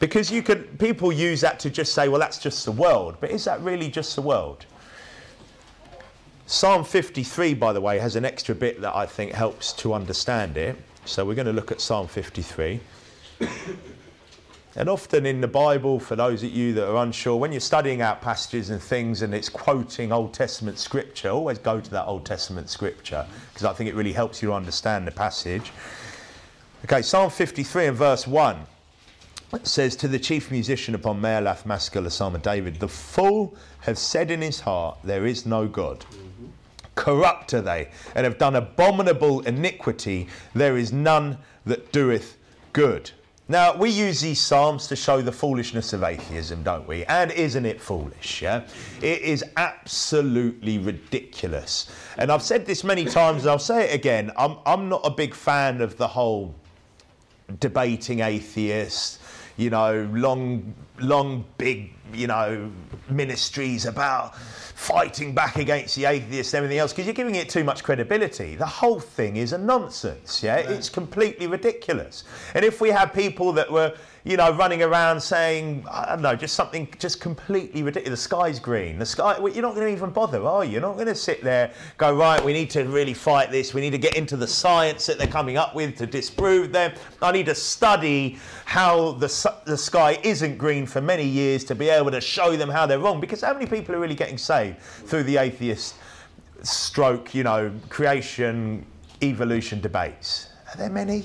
Because 0.00 0.30
you 0.30 0.42
could, 0.42 0.78
people 0.78 1.12
use 1.12 1.42
that 1.42 1.60
to 1.60 1.70
just 1.70 1.94
say, 1.94 2.08
well, 2.08 2.18
that's 2.20 2.38
just 2.38 2.64
the 2.64 2.72
world. 2.72 3.16
But 3.20 3.30
is 3.30 3.44
that 3.44 3.60
really 3.60 3.88
just 3.88 4.16
the 4.16 4.22
world? 4.22 4.66
Psalm 6.50 6.82
53, 6.82 7.54
by 7.54 7.72
the 7.72 7.80
way, 7.80 8.00
has 8.00 8.16
an 8.16 8.24
extra 8.24 8.56
bit 8.56 8.80
that 8.80 8.92
I 8.96 9.06
think 9.06 9.30
helps 9.30 9.72
to 9.74 9.94
understand 9.94 10.56
it. 10.56 10.76
So 11.04 11.24
we're 11.24 11.36
going 11.36 11.46
to 11.46 11.52
look 11.52 11.70
at 11.70 11.80
Psalm 11.80 12.08
53. 12.08 12.80
and 14.74 14.88
often 14.88 15.26
in 15.26 15.40
the 15.40 15.46
Bible, 15.46 16.00
for 16.00 16.16
those 16.16 16.42
of 16.42 16.50
you 16.50 16.74
that 16.74 16.90
are 16.90 17.04
unsure, 17.04 17.36
when 17.36 17.52
you're 17.52 17.60
studying 17.60 18.02
out 18.02 18.20
passages 18.20 18.70
and 18.70 18.82
things 18.82 19.22
and 19.22 19.32
it's 19.32 19.48
quoting 19.48 20.10
Old 20.10 20.34
Testament 20.34 20.80
scripture, 20.80 21.28
always 21.28 21.58
go 21.58 21.80
to 21.80 21.90
that 21.92 22.06
Old 22.06 22.26
Testament 22.26 22.68
scripture 22.68 23.24
because 23.52 23.64
I 23.64 23.72
think 23.72 23.88
it 23.88 23.94
really 23.94 24.12
helps 24.12 24.42
you 24.42 24.52
understand 24.52 25.06
the 25.06 25.12
passage. 25.12 25.70
Okay, 26.84 27.02
Psalm 27.02 27.30
53 27.30 27.86
and 27.86 27.96
verse 27.96 28.26
1 28.26 28.58
says 29.62 29.94
to 29.94 30.08
the 30.08 30.18
chief 30.18 30.50
musician 30.50 30.96
upon 30.96 31.20
Mahalath, 31.20 31.62
Maschil, 31.62 32.02
the 32.02 32.10
Psalm 32.10 32.34
of 32.34 32.42
David, 32.42 32.80
the 32.80 32.88
fool 32.88 33.54
has 33.82 34.00
said 34.00 34.32
in 34.32 34.42
his 34.42 34.58
heart, 34.58 34.98
There 35.04 35.26
is 35.26 35.46
no 35.46 35.68
God 35.68 36.04
corrupt 37.00 37.54
are 37.54 37.62
they, 37.62 37.88
and 38.14 38.24
have 38.24 38.36
done 38.36 38.56
abominable 38.56 39.40
iniquity. 39.40 40.28
There 40.54 40.76
is 40.76 40.92
none 40.92 41.38
that 41.64 41.92
doeth 41.92 42.36
good. 42.74 43.10
Now, 43.48 43.74
we 43.74 43.88
use 43.88 44.20
these 44.20 44.38
Psalms 44.38 44.86
to 44.88 44.94
show 44.94 45.22
the 45.22 45.32
foolishness 45.32 45.92
of 45.94 46.04
atheism, 46.04 46.62
don't 46.62 46.86
we? 46.86 47.04
And 47.06 47.32
isn't 47.32 47.64
it 47.64 47.80
foolish? 47.80 48.42
Yeah? 48.42 48.64
It 49.00 49.22
is 49.22 49.42
absolutely 49.56 50.78
ridiculous. 50.78 51.90
And 52.18 52.30
I've 52.30 52.42
said 52.42 52.66
this 52.66 52.84
many 52.84 53.06
times, 53.06 53.42
and 53.42 53.50
I'll 53.50 53.58
say 53.58 53.88
it 53.88 53.94
again. 53.94 54.30
I'm, 54.36 54.58
I'm 54.66 54.88
not 54.90 55.00
a 55.02 55.10
big 55.10 55.34
fan 55.34 55.80
of 55.80 55.96
the 55.96 56.06
whole 56.06 56.54
debating 57.58 58.20
atheists, 58.20 59.18
you 59.56 59.70
know, 59.70 60.08
long, 60.12 60.74
long, 61.00 61.44
big, 61.58 61.92
you 62.14 62.26
know, 62.26 62.70
ministries 63.08 63.86
about 63.86 64.36
fighting 64.36 65.34
back 65.34 65.56
against 65.56 65.96
the 65.96 66.06
atheists 66.06 66.54
and 66.54 66.58
everything 66.58 66.78
else 66.78 66.92
because 66.92 67.04
you're 67.06 67.14
giving 67.14 67.34
it 67.34 67.48
too 67.48 67.64
much 67.64 67.84
credibility. 67.84 68.56
The 68.56 68.66
whole 68.66 69.00
thing 69.00 69.36
is 69.36 69.52
a 69.52 69.58
nonsense. 69.58 70.42
Yeah, 70.42 70.56
it's 70.56 70.88
completely 70.88 71.46
ridiculous. 71.46 72.24
And 72.54 72.64
if 72.64 72.80
we 72.80 72.88
had 72.88 73.12
people 73.12 73.52
that 73.52 73.70
were 73.70 73.94
you 74.24 74.36
know, 74.36 74.52
running 74.52 74.82
around 74.82 75.20
saying, 75.20 75.84
I 75.90 76.06
don't 76.10 76.22
know, 76.22 76.36
just 76.36 76.54
something 76.54 76.88
just 76.98 77.20
completely 77.20 77.82
ridiculous. 77.82 78.20
The 78.20 78.22
sky's 78.22 78.58
green. 78.58 78.98
The 78.98 79.06
sky, 79.06 79.38
well, 79.38 79.52
you're 79.52 79.62
not 79.62 79.74
going 79.74 79.86
to 79.86 79.92
even 79.92 80.10
bother, 80.10 80.42
are 80.44 80.64
you? 80.64 80.72
You're 80.72 80.82
not 80.82 80.94
going 80.94 81.06
to 81.06 81.14
sit 81.14 81.42
there, 81.42 81.72
go, 81.96 82.14
right, 82.14 82.44
we 82.44 82.52
need 82.52 82.68
to 82.70 82.84
really 82.84 83.14
fight 83.14 83.50
this. 83.50 83.72
We 83.72 83.80
need 83.80 83.90
to 83.90 83.98
get 83.98 84.16
into 84.16 84.36
the 84.36 84.46
science 84.46 85.06
that 85.06 85.18
they're 85.18 85.26
coming 85.26 85.56
up 85.56 85.74
with 85.74 85.96
to 85.96 86.06
disprove 86.06 86.70
them. 86.70 86.92
I 87.22 87.32
need 87.32 87.46
to 87.46 87.54
study 87.54 88.38
how 88.66 89.12
the, 89.12 89.54
the 89.64 89.76
sky 89.76 90.18
isn't 90.22 90.58
green 90.58 90.86
for 90.86 91.00
many 91.00 91.24
years 91.24 91.64
to 91.64 91.74
be 91.74 91.88
able 91.88 92.10
to 92.10 92.20
show 92.20 92.56
them 92.56 92.68
how 92.68 92.86
they're 92.86 92.98
wrong. 92.98 93.20
Because 93.20 93.40
how 93.40 93.54
many 93.54 93.66
people 93.66 93.94
are 93.94 94.00
really 94.00 94.14
getting 94.14 94.38
saved 94.38 94.78
through 94.80 95.22
the 95.22 95.38
atheist 95.38 95.94
stroke, 96.62 97.34
you 97.34 97.42
know, 97.42 97.72
creation, 97.88 98.84
evolution 99.22 99.80
debates? 99.80 100.48
Are 100.72 100.76
there 100.76 100.90
many? 100.90 101.24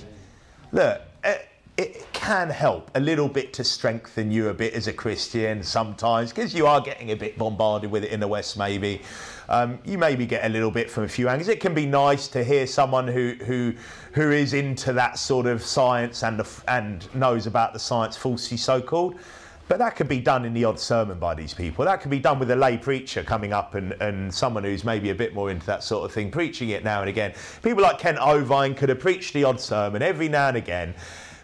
Look, 0.72 1.02
uh, 1.24 1.34
it 1.78 2.06
can 2.26 2.50
help 2.50 2.90
a 2.96 3.00
little 3.00 3.30
bit 3.30 3.54
to 3.54 3.64
strengthen 3.64 4.32
you 4.32 4.50
a 4.50 4.54
bit 4.54 4.74
as 4.74 4.88
a 4.88 4.94
Christian 4.94 5.62
sometimes 5.62 6.32
because 6.32 6.56
you 6.56 6.66
are 6.66 6.82
getting 6.82 7.12
a 7.12 7.16
bit 7.16 7.38
bombarded 7.38 7.92
with 7.92 8.04
it 8.04 8.12
in 8.12 8.20
the 8.20 8.28
West, 8.28 8.58
maybe. 8.58 9.00
Um, 9.48 9.78
you 9.86 10.00
maybe 10.00 10.26
get 10.26 10.44
a 10.44 10.50
little 10.50 10.72
bit 10.72 10.90
from 10.90 11.04
a 11.04 11.08
few 11.08 11.30
angles. 11.30 11.50
It 11.50 11.60
can 11.60 11.76
be 11.76 11.86
nice 11.86 12.28
to 12.30 12.44
hear 12.44 12.66
someone 12.66 13.08
who 13.08 13.36
who 13.46 13.76
who 14.14 14.32
is 14.32 14.56
into 14.56 14.92
that 14.94 15.20
sort 15.20 15.46
of 15.46 15.62
science 15.62 16.24
and 16.24 16.42
and 16.68 17.14
knows 17.14 17.46
about 17.46 17.74
the 17.74 17.80
science 17.80 18.18
falsely 18.18 18.58
so 18.58 18.82
called. 18.82 19.20
But 19.68 19.78
that 19.78 19.96
could 19.96 20.08
be 20.08 20.20
done 20.20 20.46
in 20.46 20.54
the 20.56 20.66
odd 20.66 20.80
sermon 20.80 21.20
by 21.20 21.36
these 21.36 21.54
people. 21.54 21.86
That 21.86 22.02
could 22.02 22.12
be 22.12 22.20
done 22.20 22.40
with 22.40 22.50
a 22.50 22.56
lay 22.56 22.78
preacher 22.78 23.22
coming 23.22 23.54
up 23.54 23.76
and, 23.76 23.94
and 23.94 24.34
someone 24.34 24.64
who's 24.64 24.84
maybe 24.84 25.12
a 25.12 25.16
bit 25.16 25.36
more 25.36 25.52
into 25.52 25.66
that 25.68 25.84
sort 25.84 26.06
of 26.06 26.12
thing, 26.12 26.32
preaching 26.32 26.70
it 26.70 26.84
now 26.84 27.02
and 27.02 27.10
again. 27.10 27.34
People 27.62 27.84
like 27.84 28.00
Kent 28.00 28.18
Hovind 28.18 28.78
could 28.78 28.90
have 28.90 29.00
preached 29.00 29.34
the 29.34 29.44
odd 29.44 29.60
sermon 29.60 30.02
every 30.02 30.28
now 30.28 30.48
and 30.48 30.58
again 30.58 30.96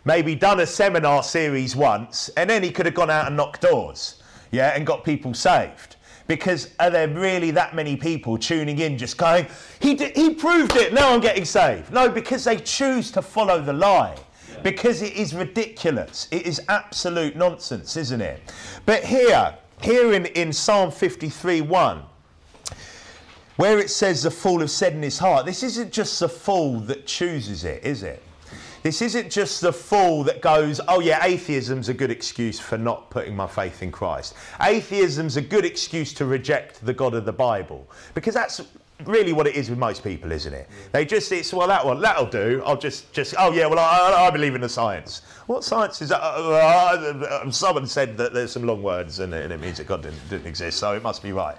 maybe 0.05 0.35
done 0.35 0.59
a 0.59 0.65
seminar 0.65 1.23
series 1.23 1.75
once, 1.75 2.29
and 2.29 2.49
then 2.49 2.63
he 2.63 2.71
could 2.71 2.85
have 2.85 2.95
gone 2.95 3.09
out 3.09 3.27
and 3.27 3.37
knocked 3.37 3.61
doors, 3.61 4.21
yeah, 4.51 4.75
and 4.75 4.85
got 4.85 5.03
people 5.03 5.33
saved. 5.33 5.95
Because 6.27 6.73
are 6.79 6.89
there 6.89 7.07
really 7.07 7.51
that 7.51 7.75
many 7.75 7.97
people 7.97 8.37
tuning 8.37 8.79
in 8.79 8.97
just 8.97 9.17
going, 9.17 9.47
he, 9.79 9.95
did, 9.95 10.15
he 10.15 10.33
proved 10.33 10.75
it, 10.77 10.93
now 10.93 11.13
I'm 11.13 11.19
getting 11.19 11.45
saved? 11.45 11.91
No, 11.91 12.09
because 12.09 12.45
they 12.45 12.57
choose 12.57 13.11
to 13.11 13.21
follow 13.21 13.61
the 13.61 13.73
lie. 13.73 14.15
Because 14.63 15.01
it 15.01 15.13
is 15.13 15.33
ridiculous. 15.33 16.27
It 16.31 16.45
is 16.45 16.61
absolute 16.69 17.35
nonsense, 17.35 17.97
isn't 17.97 18.21
it? 18.21 18.39
But 18.85 19.03
here, 19.03 19.57
here 19.81 20.13
in, 20.13 20.27
in 20.27 20.53
Psalm 20.53 20.91
53 20.91 21.61
1, 21.61 22.03
where 23.57 23.79
it 23.79 23.89
says 23.89 24.23
the 24.23 24.31
fool 24.31 24.59
has 24.59 24.73
said 24.73 24.93
in 24.93 25.01
his 25.01 25.17
heart, 25.17 25.45
this 25.45 25.63
isn't 25.63 25.91
just 25.91 26.19
the 26.19 26.29
fool 26.29 26.79
that 26.81 27.07
chooses 27.07 27.63
it, 27.63 27.83
is 27.83 28.03
it? 28.03 28.21
This 28.83 29.01
isn't 29.03 29.29
just 29.29 29.61
the 29.61 29.71
fool 29.71 30.23
that 30.23 30.41
goes, 30.41 30.81
oh 30.87 31.01
yeah, 31.01 31.23
atheism's 31.23 31.89
a 31.89 31.93
good 31.93 32.09
excuse 32.09 32.59
for 32.59 32.77
not 32.77 33.11
putting 33.11 33.35
my 33.35 33.45
faith 33.45 33.83
in 33.83 33.91
Christ. 33.91 34.33
Atheism's 34.59 35.37
a 35.37 35.41
good 35.41 35.65
excuse 35.65 36.13
to 36.15 36.25
reject 36.25 36.83
the 36.83 36.93
God 36.93 37.13
of 37.13 37.25
the 37.25 37.33
Bible. 37.33 37.87
Because 38.15 38.33
that's 38.33 38.61
really 39.05 39.33
what 39.33 39.45
it 39.45 39.55
is 39.55 39.69
with 39.69 39.77
most 39.77 40.03
people, 40.03 40.31
isn't 40.31 40.53
it? 40.53 40.67
They 40.91 41.05
just, 41.05 41.31
it's, 41.31 41.53
well, 41.53 41.67
that 41.67 41.85
one, 41.85 42.01
that'll 42.01 42.25
do. 42.25 42.63
I'll 42.65 42.77
just, 42.77 43.13
just 43.13 43.35
oh 43.37 43.51
yeah, 43.51 43.67
well, 43.67 43.79
I, 43.79 44.27
I 44.27 44.29
believe 44.31 44.55
in 44.55 44.61
the 44.61 44.69
science. 44.69 45.21
What 45.45 45.63
science 45.63 46.01
is 46.01 46.09
that? 46.09 46.21
Uh, 46.21 46.27
uh, 46.27 47.51
someone 47.51 47.85
said 47.85 48.17
that 48.17 48.33
there's 48.33 48.51
some 48.51 48.63
long 48.63 48.81
words 48.81 49.19
and 49.19 49.33
it, 49.33 49.43
and 49.43 49.53
it 49.53 49.59
means 49.59 49.77
that 49.77 49.87
God 49.87 50.01
didn't, 50.03 50.29
didn't 50.29 50.47
exist, 50.47 50.79
so 50.79 50.93
it 50.93 51.03
must 51.03 51.21
be 51.21 51.31
right. 51.33 51.57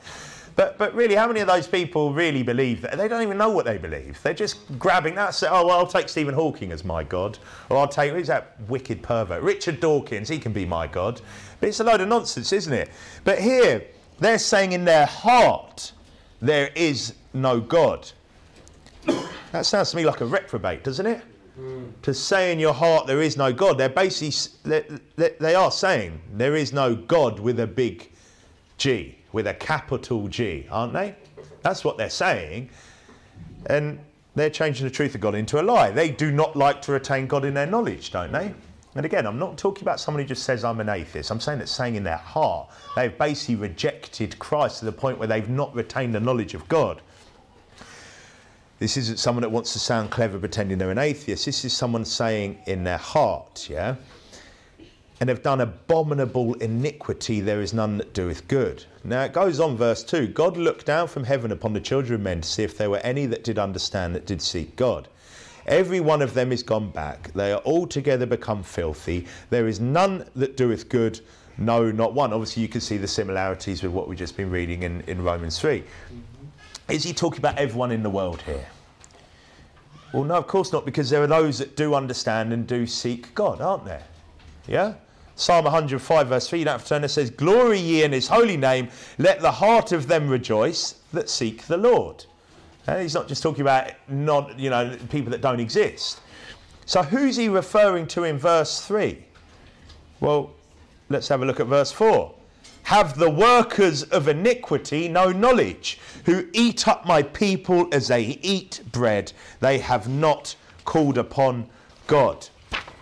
But, 0.54 0.76
but 0.76 0.94
really, 0.94 1.14
how 1.14 1.26
many 1.26 1.40
of 1.40 1.46
those 1.46 1.66
people 1.66 2.12
really 2.12 2.42
believe 2.42 2.82
that? 2.82 2.98
They 2.98 3.08
don't 3.08 3.22
even 3.22 3.38
know 3.38 3.50
what 3.50 3.64
they 3.64 3.78
believe. 3.78 4.20
They're 4.22 4.34
just 4.34 4.78
grabbing 4.78 5.14
that. 5.14 5.34
Say, 5.34 5.48
oh, 5.50 5.66
well, 5.66 5.78
I'll 5.78 5.86
take 5.86 6.08
Stephen 6.08 6.34
Hawking 6.34 6.72
as 6.72 6.84
my 6.84 7.04
God. 7.04 7.38
Or 7.70 7.78
I'll 7.78 7.88
take, 7.88 8.12
who's 8.12 8.26
that 8.26 8.60
wicked 8.68 9.02
pervert? 9.02 9.42
Richard 9.42 9.80
Dawkins, 9.80 10.28
he 10.28 10.38
can 10.38 10.52
be 10.52 10.66
my 10.66 10.86
God. 10.86 11.20
But 11.60 11.70
it's 11.70 11.80
a 11.80 11.84
load 11.84 12.00
of 12.00 12.08
nonsense, 12.08 12.52
isn't 12.52 12.72
it? 12.72 12.90
But 13.24 13.38
here, 13.38 13.84
they're 14.18 14.38
saying 14.38 14.72
in 14.72 14.84
their 14.84 15.06
heart, 15.06 15.92
there 16.40 16.70
is 16.74 17.14
no 17.32 17.58
God. 17.60 18.10
that 19.52 19.64
sounds 19.64 19.90
to 19.92 19.96
me 19.96 20.04
like 20.04 20.20
a 20.20 20.26
reprobate, 20.26 20.84
doesn't 20.84 21.06
it? 21.06 21.22
Mm. 21.58 21.92
To 22.02 22.14
say 22.14 22.52
in 22.52 22.58
your 22.58 22.72
heart 22.72 23.06
there 23.06 23.22
is 23.22 23.36
no 23.36 23.52
God. 23.52 23.78
They're 23.78 23.88
basically, 23.88 24.84
they, 25.16 25.30
they 25.38 25.54
are 25.54 25.70
saying 25.70 26.20
there 26.34 26.56
is 26.56 26.72
no 26.72 26.94
God 26.94 27.40
with 27.40 27.60
a 27.60 27.66
big 27.66 28.10
G 28.78 29.18
with 29.32 29.46
a 29.46 29.54
capital 29.54 30.28
G, 30.28 30.66
aren't 30.70 30.92
they? 30.92 31.14
That's 31.62 31.84
what 31.84 31.96
they're 31.96 32.10
saying. 32.10 32.70
And 33.66 33.98
they're 34.34 34.50
changing 34.50 34.86
the 34.86 34.90
truth 34.90 35.14
of 35.14 35.20
God 35.20 35.34
into 35.34 35.60
a 35.60 35.62
lie. 35.62 35.90
They 35.90 36.10
do 36.10 36.30
not 36.32 36.56
like 36.56 36.82
to 36.82 36.92
retain 36.92 37.26
God 37.26 37.44
in 37.44 37.54
their 37.54 37.66
knowledge, 37.66 38.10
don't 38.10 38.32
they? 38.32 38.54
And 38.94 39.06
again, 39.06 39.26
I'm 39.26 39.38
not 39.38 39.56
talking 39.56 39.84
about 39.84 40.00
someone 40.00 40.22
who 40.22 40.28
just 40.28 40.42
says 40.42 40.64
I'm 40.64 40.80
an 40.80 40.88
atheist. 40.88 41.30
I'm 41.30 41.40
saying 41.40 41.58
that 41.60 41.68
saying 41.68 41.94
in 41.94 42.04
their 42.04 42.18
heart, 42.18 42.68
they've 42.94 43.16
basically 43.16 43.56
rejected 43.56 44.38
Christ 44.38 44.80
to 44.80 44.84
the 44.84 44.92
point 44.92 45.18
where 45.18 45.28
they've 45.28 45.48
not 45.48 45.74
retained 45.74 46.14
the 46.14 46.20
knowledge 46.20 46.54
of 46.54 46.68
God. 46.68 47.00
This 48.78 48.96
isn't 48.96 49.18
someone 49.18 49.42
that 49.42 49.50
wants 49.50 49.72
to 49.74 49.78
sound 49.78 50.10
clever 50.10 50.38
pretending 50.38 50.76
they're 50.76 50.90
an 50.90 50.98
atheist. 50.98 51.46
This 51.46 51.64
is 51.64 51.72
someone 51.72 52.04
saying 52.04 52.58
in 52.66 52.84
their 52.84 52.98
heart, 52.98 53.68
yeah? 53.70 53.94
And 55.22 55.28
have 55.28 55.40
done 55.44 55.60
abominable 55.60 56.54
iniquity, 56.54 57.40
there 57.40 57.60
is 57.60 57.72
none 57.72 57.96
that 57.96 58.12
doeth 58.12 58.48
good. 58.48 58.84
Now 59.04 59.22
it 59.22 59.32
goes 59.32 59.60
on, 59.60 59.76
verse 59.76 60.02
2 60.02 60.26
God 60.26 60.56
looked 60.56 60.84
down 60.84 61.06
from 61.06 61.22
heaven 61.22 61.52
upon 61.52 61.72
the 61.74 61.80
children 61.80 62.14
of 62.14 62.20
men 62.22 62.40
to 62.40 62.48
see 62.48 62.64
if 62.64 62.76
there 62.76 62.90
were 62.90 62.98
any 63.04 63.26
that 63.26 63.44
did 63.44 63.56
understand, 63.56 64.16
that 64.16 64.26
did 64.26 64.42
seek 64.42 64.74
God. 64.74 65.06
Every 65.64 66.00
one 66.00 66.22
of 66.22 66.34
them 66.34 66.50
is 66.50 66.64
gone 66.64 66.90
back. 66.90 67.32
They 67.34 67.52
are 67.52 67.60
altogether 67.60 68.26
become 68.26 68.64
filthy. 68.64 69.28
There 69.48 69.68
is 69.68 69.78
none 69.78 70.28
that 70.34 70.56
doeth 70.56 70.88
good, 70.88 71.20
no, 71.56 71.92
not 71.92 72.14
one. 72.14 72.32
Obviously, 72.32 72.64
you 72.64 72.68
can 72.68 72.80
see 72.80 72.96
the 72.96 73.06
similarities 73.06 73.84
with 73.84 73.92
what 73.92 74.08
we've 74.08 74.18
just 74.18 74.36
been 74.36 74.50
reading 74.50 74.82
in, 74.82 75.02
in 75.02 75.22
Romans 75.22 75.56
3. 75.56 75.82
Mm-hmm. 75.82 76.92
Is 76.92 77.04
he 77.04 77.12
talking 77.12 77.38
about 77.38 77.58
everyone 77.58 77.92
in 77.92 78.02
the 78.02 78.10
world 78.10 78.42
here? 78.42 78.66
Well, 80.12 80.24
no, 80.24 80.34
of 80.34 80.48
course 80.48 80.72
not, 80.72 80.84
because 80.84 81.10
there 81.10 81.22
are 81.22 81.28
those 81.28 81.58
that 81.58 81.76
do 81.76 81.94
understand 81.94 82.52
and 82.52 82.66
do 82.66 82.88
seek 82.88 83.32
God, 83.36 83.60
aren't 83.60 83.84
there? 83.84 84.02
Yeah? 84.66 84.94
Psalm 85.36 85.64
105, 85.64 86.28
verse 86.28 86.48
3, 86.48 86.58
you 86.58 86.64
don't 86.64 86.72
have 86.72 86.82
to 86.82 86.88
turn, 86.88 87.04
it 87.04 87.08
says, 87.08 87.30
Glory 87.30 87.78
ye 87.78 88.04
in 88.04 88.12
his 88.12 88.28
holy 88.28 88.56
name, 88.56 88.88
let 89.18 89.40
the 89.40 89.50
heart 89.50 89.92
of 89.92 90.06
them 90.06 90.28
rejoice. 90.28 90.96
that 91.12 91.28
seek 91.28 91.66
the 91.66 91.76
Lord. 91.76 92.24
And 92.86 93.00
he's 93.00 93.14
not 93.14 93.28
just 93.28 93.42
talking 93.42 93.62
about 93.62 93.92
not, 94.08 94.58
you 94.58 94.70
know, 94.70 94.96
people 95.10 95.30
that 95.30 95.40
don't 95.40 95.60
exist. 95.60 96.20
So 96.84 97.02
who's 97.02 97.36
he 97.36 97.48
referring 97.48 98.06
to 98.08 98.24
in 98.24 98.38
verse 98.38 98.84
3? 98.84 99.24
Well, 100.20 100.52
let's 101.08 101.28
have 101.28 101.42
a 101.42 101.46
look 101.46 101.60
at 101.60 101.66
verse 101.66 101.92
4. 101.92 102.34
Have 102.84 103.16
the 103.16 103.30
workers 103.30 104.02
of 104.02 104.28
iniquity 104.28 105.08
no 105.08 105.30
knowledge, 105.30 105.98
who 106.24 106.48
eat 106.52 106.88
up 106.88 107.06
my 107.06 107.22
people 107.22 107.88
as 107.92 108.08
they 108.08 108.38
eat 108.42 108.80
bread? 108.90 109.32
They 109.60 109.78
have 109.78 110.08
not 110.08 110.56
called 110.84 111.16
upon 111.16 111.68
God. 112.06 112.48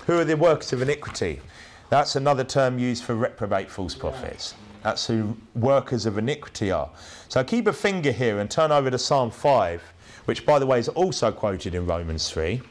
Who 0.07 0.19
are 0.19 0.25
the 0.25 0.37
workers 0.37 0.73
of 0.73 0.83
iniquity? 0.83 1.41
That's 1.91 2.15
another 2.15 2.45
term 2.45 2.79
used 2.79 3.03
for 3.03 3.17
reprobate 3.17 3.69
false 3.69 3.97
prophets. 3.97 4.55
That's 4.85 5.09
who 5.09 5.37
workers 5.57 6.07
of 6.07 6.19
iniquity 6.19 6.71
are. 6.71 6.89
So 7.29 7.43
keep 7.43 7.67
a 7.67 7.73
finger 7.73 8.13
here 8.13 8.39
and 8.39 8.49
turn 8.49 8.71
over 8.71 8.91
to 8.91 8.99
Psalm 8.99 9.31
5, 9.31 9.83
which, 10.25 10.47
by 10.47 10.61
the 10.61 10.67
way, 10.67 10.79
is 10.79 10.89
also 10.89 11.33
quoted 11.33 11.75
in 11.75 11.87
Romans 11.87 12.31
3. 12.31 12.63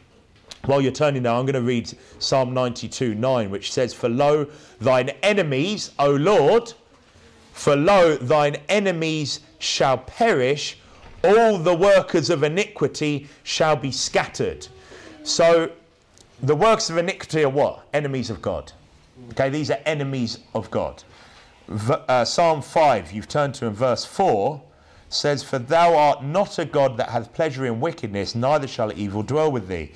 While 0.65 0.82
you're 0.82 0.93
turning 0.93 1.23
now, 1.23 1.38
I'm 1.38 1.45
going 1.45 1.53
to 1.53 1.62
read 1.62 1.91
Psalm 2.19 2.53
92 2.53 3.13
9, 3.13 3.49
which 3.49 3.71
says, 3.71 3.93
For 3.93 4.08
lo, 4.08 4.47
thine 4.79 5.10
enemies, 5.21 5.91
O 5.99 6.12
Lord, 6.12 6.73
for 7.51 7.75
lo, 7.75 8.15
thine 8.15 8.55
enemies 8.69 9.41
shall 9.60 9.97
perish, 9.97 10.77
all 11.25 11.58
the 11.58 11.75
workers 11.75 12.29
of 12.29 12.43
iniquity 12.43 13.27
shall 13.43 13.75
be 13.75 13.91
scattered. 13.91 14.67
So 15.23 15.71
the 16.41 16.55
works 16.55 16.89
of 16.89 16.97
iniquity 16.97 17.43
are 17.43 17.49
what? 17.49 17.86
Enemies 17.93 18.29
of 18.29 18.41
God. 18.41 18.71
Okay, 19.32 19.49
these 19.49 19.71
are 19.71 19.79
enemies 19.86 20.39
of 20.53 20.69
God. 20.71 21.03
V- 21.67 21.93
uh, 22.08 22.25
Psalm 22.25 22.62
5, 22.62 23.12
you've 23.12 23.27
turned 23.27 23.53
to 23.55 23.67
in 23.67 23.73
verse 23.73 24.05
4, 24.05 24.62
says, 25.10 25.43
For 25.43 25.60
thou 25.60 25.95
art 25.95 26.23
not 26.23 26.60
a 26.60 26.65
God 26.65 26.97
that 26.97 27.10
hath 27.10 27.34
pleasure 27.34 27.65
in 27.65 27.79
wickedness, 27.79 28.36
neither 28.36 28.67
shall 28.67 28.91
evil 28.93 29.23
dwell 29.23 29.51
with 29.51 29.67
thee. 29.67 29.91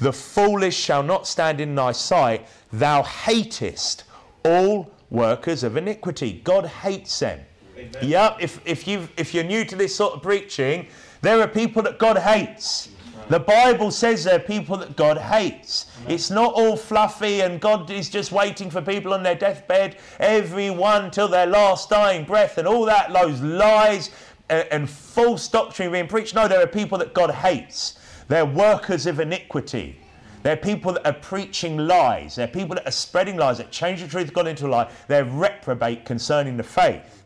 The 0.00 0.12
foolish 0.12 0.76
shall 0.76 1.02
not 1.02 1.26
stand 1.26 1.60
in 1.60 1.74
thy 1.74 1.92
sight. 1.92 2.46
Thou 2.72 3.02
hatest 3.02 4.04
all 4.44 4.90
workers 5.10 5.64
of 5.64 5.76
iniquity. 5.76 6.40
God 6.44 6.66
hates 6.66 7.18
them. 7.18 7.40
Amen. 7.76 7.92
Yeah, 8.02 8.36
if, 8.40 8.60
if, 8.64 8.86
you 8.86 9.08
if 9.16 9.34
you're 9.34 9.44
new 9.44 9.64
to 9.64 9.76
this 9.76 9.94
sort 9.94 10.14
of 10.14 10.22
preaching, 10.22 10.86
there 11.20 11.40
are 11.40 11.48
people 11.48 11.82
that 11.82 11.98
God 11.98 12.18
hates. 12.18 12.90
The 13.28 13.40
Bible 13.40 13.90
says 13.90 14.24
there 14.24 14.36
are 14.36 14.38
people 14.38 14.78
that 14.78 14.96
God 14.96 15.18
hates. 15.18 15.86
It's 16.06 16.30
not 16.30 16.54
all 16.54 16.76
fluffy 16.76 17.42
and 17.42 17.60
God 17.60 17.90
is 17.90 18.08
just 18.08 18.32
waiting 18.32 18.70
for 18.70 18.80
people 18.80 19.12
on 19.12 19.22
their 19.22 19.34
deathbed, 19.34 19.98
everyone 20.18 21.10
till 21.10 21.28
their 21.28 21.46
last 21.46 21.90
dying 21.90 22.24
breath, 22.24 22.56
and 22.56 22.66
all 22.66 22.86
that, 22.86 23.12
those 23.12 23.42
lies 23.42 24.10
and, 24.48 24.66
and 24.70 24.88
false 24.88 25.46
doctrine 25.48 25.92
being 25.92 26.06
preached. 26.06 26.34
No, 26.34 26.48
there 26.48 26.62
are 26.62 26.66
people 26.66 26.96
that 26.98 27.12
God 27.12 27.30
hates. 27.30 27.98
They're 28.28 28.46
workers 28.46 29.04
of 29.04 29.20
iniquity. 29.20 30.00
They're 30.42 30.56
people 30.56 30.94
that 30.94 31.06
are 31.06 31.12
preaching 31.20 31.76
lies. 31.76 32.36
They're 32.36 32.48
people 32.48 32.76
that 32.76 32.86
are 32.86 32.92
spreading 32.92 33.36
lies, 33.36 33.58
that 33.58 33.70
change 33.70 34.00
the 34.00 34.08
truth 34.08 34.28
of 34.28 34.34
God 34.34 34.46
into 34.46 34.66
a 34.66 34.68
lie. 34.68 34.90
They're 35.06 35.24
reprobate 35.24 36.06
concerning 36.06 36.56
the 36.56 36.62
faith. 36.62 37.24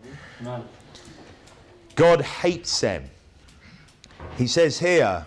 God 1.95 2.23
hates 2.23 2.81
them. 2.81 3.09
He 4.37 4.47
says 4.47 4.79
here, 4.79 5.27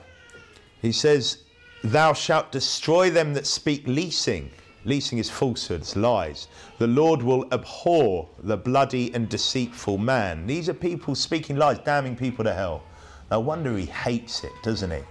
he 0.85 0.91
says, 0.91 1.39
Thou 1.83 2.13
shalt 2.13 2.51
destroy 2.51 3.09
them 3.09 3.33
that 3.33 3.47
speak 3.47 3.83
leasing. 3.87 4.51
Leasing 4.85 5.17
is 5.17 5.29
falsehoods, 5.29 5.95
lies. 5.95 6.47
The 6.77 6.87
Lord 6.87 7.23
will 7.23 7.51
abhor 7.51 8.29
the 8.43 8.57
bloody 8.57 9.13
and 9.13 9.27
deceitful 9.27 9.97
man. 9.97 10.45
These 10.45 10.69
are 10.69 10.73
people 10.73 11.15
speaking 11.15 11.55
lies, 11.55 11.79
damning 11.79 12.15
people 12.15 12.43
to 12.45 12.53
hell. 12.53 12.83
No 13.31 13.39
wonder 13.39 13.75
he 13.75 13.85
hates 13.85 14.43
it, 14.43 14.51
doesn't 14.63 14.91
he? 14.91 15.01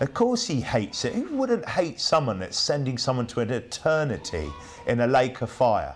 Of 0.00 0.14
course 0.14 0.46
he 0.46 0.60
hates 0.60 1.04
it. 1.04 1.14
Who 1.14 1.36
wouldn't 1.36 1.68
hate 1.68 2.00
someone 2.00 2.38
that's 2.38 2.58
sending 2.58 2.96
someone 2.96 3.26
to 3.28 3.40
an 3.40 3.50
eternity 3.50 4.48
in 4.86 5.00
a 5.00 5.06
lake 5.06 5.42
of 5.42 5.50
fire? 5.50 5.94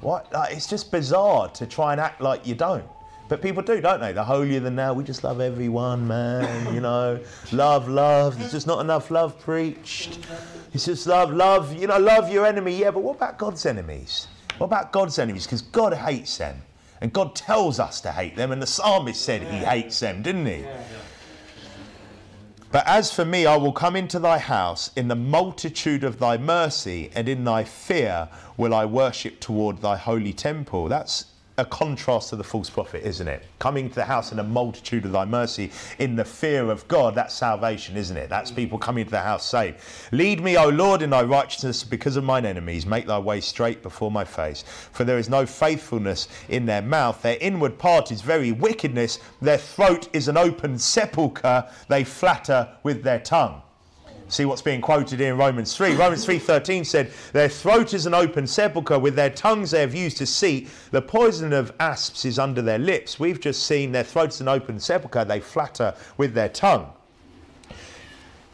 What? 0.00 0.28
It's 0.50 0.66
just 0.66 0.90
bizarre 0.90 1.48
to 1.50 1.66
try 1.66 1.92
and 1.92 2.00
act 2.00 2.22
like 2.22 2.46
you 2.46 2.54
don't. 2.54 2.88
But 3.28 3.40
people 3.40 3.62
do, 3.62 3.80
don't 3.80 4.00
they? 4.00 4.12
The 4.12 4.24
holier 4.24 4.60
than 4.60 4.74
now. 4.74 4.92
We 4.92 5.04
just 5.04 5.24
love 5.24 5.40
everyone, 5.40 6.06
man. 6.06 6.74
You 6.74 6.80
know, 6.80 7.18
love, 7.50 7.88
love. 7.88 8.38
There's 8.38 8.52
just 8.52 8.66
not 8.66 8.80
enough 8.80 9.10
love 9.10 9.40
preached. 9.40 10.18
It's 10.74 10.84
just 10.84 11.06
love, 11.06 11.32
love. 11.32 11.74
You 11.74 11.86
know, 11.86 11.98
love 11.98 12.30
your 12.30 12.44
enemy. 12.44 12.76
Yeah, 12.76 12.90
but 12.90 13.02
what 13.02 13.16
about 13.16 13.38
God's 13.38 13.64
enemies? 13.64 14.28
What 14.58 14.66
about 14.66 14.92
God's 14.92 15.18
enemies? 15.18 15.44
Because 15.44 15.62
God 15.62 15.94
hates 15.94 16.36
them, 16.36 16.60
and 17.00 17.12
God 17.12 17.34
tells 17.34 17.80
us 17.80 18.00
to 18.02 18.12
hate 18.12 18.36
them. 18.36 18.52
And 18.52 18.60
the 18.60 18.66
psalmist 18.66 19.22
said 19.22 19.42
He 19.42 19.58
hates 19.58 19.98
them, 20.00 20.22
didn't 20.22 20.46
he? 20.46 20.64
But 22.70 22.86
as 22.86 23.12
for 23.12 23.24
me, 23.24 23.44
I 23.44 23.56
will 23.56 23.72
come 23.72 23.96
into 23.96 24.18
thy 24.18 24.38
house 24.38 24.90
in 24.96 25.08
the 25.08 25.16
multitude 25.16 26.04
of 26.04 26.18
thy 26.18 26.38
mercy, 26.38 27.10
and 27.14 27.28
in 27.28 27.44
thy 27.44 27.64
fear 27.64 28.28
will 28.56 28.74
I 28.74 28.86
worship 28.86 29.40
toward 29.40 29.82
thy 29.82 29.96
holy 29.96 30.32
temple. 30.32 30.88
That's 30.88 31.26
a 31.58 31.64
contrast 31.64 32.30
to 32.30 32.36
the 32.36 32.44
false 32.44 32.70
prophet, 32.70 33.02
isn't 33.04 33.28
it? 33.28 33.44
Coming 33.58 33.88
to 33.90 33.94
the 33.94 34.04
house 34.04 34.32
in 34.32 34.38
a 34.38 34.44
multitude 34.44 35.04
of 35.04 35.12
thy 35.12 35.24
mercy, 35.24 35.70
in 35.98 36.16
the 36.16 36.24
fear 36.24 36.70
of 36.70 36.86
God, 36.88 37.14
that's 37.14 37.34
salvation, 37.34 37.96
isn't 37.96 38.16
it? 38.16 38.30
That's 38.30 38.50
people 38.50 38.78
coming 38.78 39.04
to 39.04 39.10
the 39.10 39.20
house 39.20 39.46
saved. 39.46 39.78
Lead 40.12 40.42
me, 40.42 40.56
O 40.56 40.68
Lord, 40.68 41.02
in 41.02 41.10
thy 41.10 41.22
righteousness 41.22 41.84
because 41.84 42.16
of 42.16 42.24
mine 42.24 42.46
enemies. 42.46 42.86
Make 42.86 43.06
thy 43.06 43.18
way 43.18 43.40
straight 43.40 43.82
before 43.82 44.10
my 44.10 44.24
face. 44.24 44.64
For 44.92 45.04
there 45.04 45.18
is 45.18 45.28
no 45.28 45.44
faithfulness 45.44 46.28
in 46.48 46.66
their 46.66 46.82
mouth. 46.82 47.20
Their 47.22 47.38
inward 47.40 47.78
part 47.78 48.10
is 48.10 48.22
very 48.22 48.52
wickedness. 48.52 49.18
Their 49.40 49.58
throat 49.58 50.08
is 50.12 50.28
an 50.28 50.36
open 50.36 50.78
sepulchre. 50.78 51.68
They 51.88 52.04
flatter 52.04 52.68
with 52.82 53.02
their 53.02 53.20
tongue 53.20 53.62
see 54.32 54.44
what's 54.44 54.62
being 54.62 54.80
quoted 54.80 55.20
here 55.20 55.32
in 55.32 55.38
Romans 55.38 55.76
3. 55.76 55.94
Romans 55.94 56.24
3:13 56.24 56.84
said, 56.84 57.12
"Their 57.32 57.48
throat 57.48 57.92
is 57.92 58.06
an 58.06 58.14
open 58.14 58.46
sepulchre; 58.46 58.98
with 58.98 59.14
their 59.14 59.30
tongues 59.30 59.72
they 59.72 59.80
have 59.80 59.94
used 59.94 60.16
to 60.18 60.26
see. 60.26 60.68
The 60.90 61.02
poison 61.02 61.52
of 61.52 61.72
asps 61.78 62.24
is 62.24 62.38
under 62.38 62.62
their 62.62 62.78
lips." 62.78 63.20
We've 63.20 63.40
just 63.40 63.64
seen 63.64 63.92
their 63.92 64.04
throat 64.04 64.30
is 64.30 64.40
an 64.40 64.48
open 64.48 64.80
sepulchre; 64.80 65.24
they 65.24 65.40
flatter 65.40 65.94
with 66.16 66.34
their 66.34 66.48
tongue. 66.48 66.92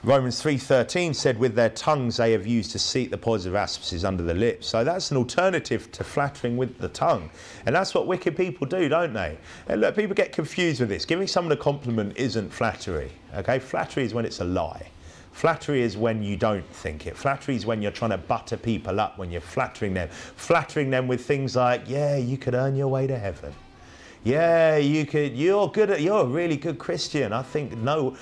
Romans 0.05 0.41
3:13 0.41 1.13
said, 1.13 1.39
"With 1.39 1.55
their 1.55 1.71
tongues 1.71 2.17
they 2.17 2.33
have 2.33 2.47
used 2.47 2.71
to 2.73 2.79
seek 2.79 3.11
the 3.11 3.19
poison 3.19 3.51
of 3.51 3.57
asps 3.57 3.93
is 3.93 4.05
under 4.05 4.23
the 4.23 4.35
lips." 4.35 4.67
So 4.69 4.85
that's 4.85 5.11
an 5.11 5.17
alternative 5.17 5.91
to 5.93 6.05
flattering 6.05 6.57
with 6.57 6.79
the 6.79 6.89
tongue, 6.89 7.31
and 7.67 7.75
that's 7.75 7.95
what 7.95 8.07
wicked 8.07 8.37
people 8.37 8.67
do, 8.67 8.89
don't 8.89 9.13
they? 9.13 9.39
And 9.69 9.81
look, 9.81 9.97
people 9.97 10.15
get 10.15 10.33
confused 10.33 10.81
with 10.81 10.89
this. 10.89 11.05
Giving 11.05 11.27
someone 11.27 11.53
a 11.53 11.57
compliment 11.57 12.13
isn't 12.17 12.53
flattery. 12.53 13.11
Okay, 13.37 13.59
flattery 13.59 14.05
is 14.05 14.15
when 14.15 14.25
it's 14.25 14.41
a 14.41 14.45
lie. 14.45 14.89
Flattery 15.39 15.83
is 15.83 15.97
when 15.97 16.21
you 16.21 16.37
don't 16.37 16.67
think 16.67 17.07
it. 17.07 17.17
Flattery 17.17 17.55
is 17.55 17.65
when 17.65 17.81
you're 17.81 17.93
trying 17.93 18.11
to 18.11 18.19
butter 18.19 18.57
people 18.57 18.99
up, 18.99 19.19
when 19.19 19.31
you're 19.31 19.41
flattering 19.41 19.95
them. 19.95 20.09
Flattering 20.09 20.91
them 20.91 21.07
with 21.07 21.25
things 21.25 21.55
like, 21.55 21.83
yeah, 21.87 22.17
you 22.17 22.37
could 22.37 22.55
earn 22.55 22.75
your 22.75 22.89
way 22.89 23.07
to 23.07 23.17
heaven. 23.17 23.55
Yeah, 24.25 24.79
you 24.79 25.07
could, 25.07 25.37
you're 25.37 25.69
good 25.69 25.91
at, 25.91 26.01
you're 26.01 26.23
a 26.23 26.27
really 26.27 26.57
good 26.57 26.81
Christian. 26.81 27.33
I 27.33 27.43
think, 27.43 27.77
no, 27.77 28.17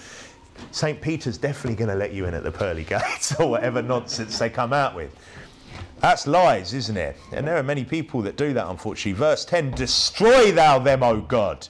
St. 0.73 1.01
Peter's 1.01 1.39
definitely 1.39 1.77
going 1.77 1.89
to 1.89 1.97
let 1.97 2.13
you 2.13 2.27
in 2.27 2.35
at 2.35 2.43
the 2.43 2.53
pearly 2.53 2.85
gates 2.89 3.35
or 3.41 3.49
whatever 3.49 3.81
nonsense 3.81 4.39
they 4.39 4.51
come 4.51 4.75
out 4.75 4.95
with. 4.95 5.11
That's 6.01 6.27
lies, 6.27 6.75
isn't 6.75 6.99
it? 6.99 7.17
And 7.33 7.49
there 7.49 7.57
are 7.57 7.63
many 7.63 7.85
people 7.85 8.21
that 8.23 8.37
do 8.37 8.53
that, 8.53 8.67
unfortunately. 8.69 9.19
Verse 9.19 9.47
10 9.47 9.71
Destroy 9.71 10.53
thou 10.53 10.81
them, 10.81 11.03
O 11.03 11.23
God. 11.23 11.67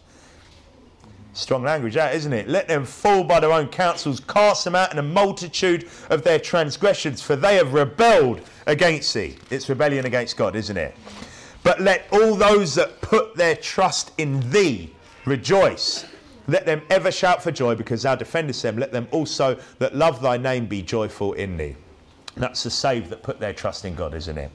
Strong 1.36 1.64
language, 1.64 1.92
that 1.92 2.14
isn't 2.14 2.32
it? 2.32 2.48
Let 2.48 2.66
them 2.66 2.86
fall 2.86 3.22
by 3.22 3.40
their 3.40 3.52
own 3.52 3.68
counsels, 3.68 4.20
cast 4.20 4.64
them 4.64 4.74
out 4.74 4.90
in 4.90 4.98
a 4.98 5.02
multitude 5.02 5.86
of 6.08 6.22
their 6.22 6.38
transgressions, 6.38 7.20
for 7.20 7.36
they 7.36 7.56
have 7.56 7.74
rebelled 7.74 8.40
against 8.66 9.12
thee. 9.12 9.36
It's 9.50 9.68
rebellion 9.68 10.06
against 10.06 10.38
God, 10.38 10.56
isn't 10.56 10.78
it? 10.78 10.96
But 11.62 11.82
let 11.82 12.06
all 12.10 12.36
those 12.36 12.74
that 12.76 13.02
put 13.02 13.36
their 13.36 13.54
trust 13.54 14.12
in 14.16 14.48
thee 14.50 14.94
rejoice. 15.26 16.06
Let 16.48 16.64
them 16.64 16.80
ever 16.88 17.12
shout 17.12 17.42
for 17.42 17.52
joy 17.52 17.74
because 17.74 18.04
thou 18.04 18.14
defendest 18.14 18.62
them. 18.62 18.78
Let 18.78 18.90
them 18.90 19.06
also 19.10 19.58
that 19.78 19.94
love 19.94 20.22
thy 20.22 20.38
name 20.38 20.64
be 20.64 20.80
joyful 20.80 21.34
in 21.34 21.58
thee. 21.58 21.76
That's 22.38 22.62
the 22.62 22.70
saved 22.70 23.10
that 23.10 23.22
put 23.22 23.40
their 23.40 23.52
trust 23.52 23.84
in 23.84 23.94
God, 23.94 24.14
isn't 24.14 24.38
it? 24.38 24.50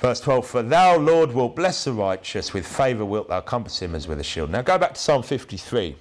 Verse 0.00 0.20
12, 0.20 0.46
For 0.46 0.62
thou, 0.62 0.96
Lord, 0.96 1.32
wilt 1.32 1.56
bless 1.56 1.84
the 1.84 1.92
righteous, 1.92 2.54
with 2.54 2.66
favour 2.66 3.04
wilt 3.04 3.28
thou 3.28 3.42
compass 3.42 3.82
him 3.82 3.94
as 3.94 4.08
with 4.08 4.18
a 4.18 4.24
shield. 4.24 4.50
Now 4.50 4.62
go 4.62 4.78
back 4.78 4.94
to 4.94 5.00
Psalm 5.00 5.22
53. 5.22 5.94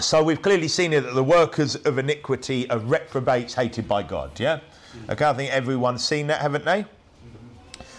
So 0.00 0.22
we've 0.22 0.40
clearly 0.40 0.68
seen 0.68 0.92
here 0.92 1.02
that 1.02 1.14
the 1.14 1.24
workers 1.24 1.76
of 1.76 1.98
iniquity 1.98 2.70
are 2.70 2.78
reprobates 2.78 3.54
hated 3.54 3.86
by 3.86 4.02
God, 4.02 4.38
yeah? 4.40 4.60
Mm-hmm. 4.96 5.10
Okay, 5.10 5.24
I 5.26 5.32
think 5.34 5.52
everyone's 5.52 6.02
seen 6.02 6.28
that, 6.28 6.40
haven't 6.40 6.64
they? 6.64 6.86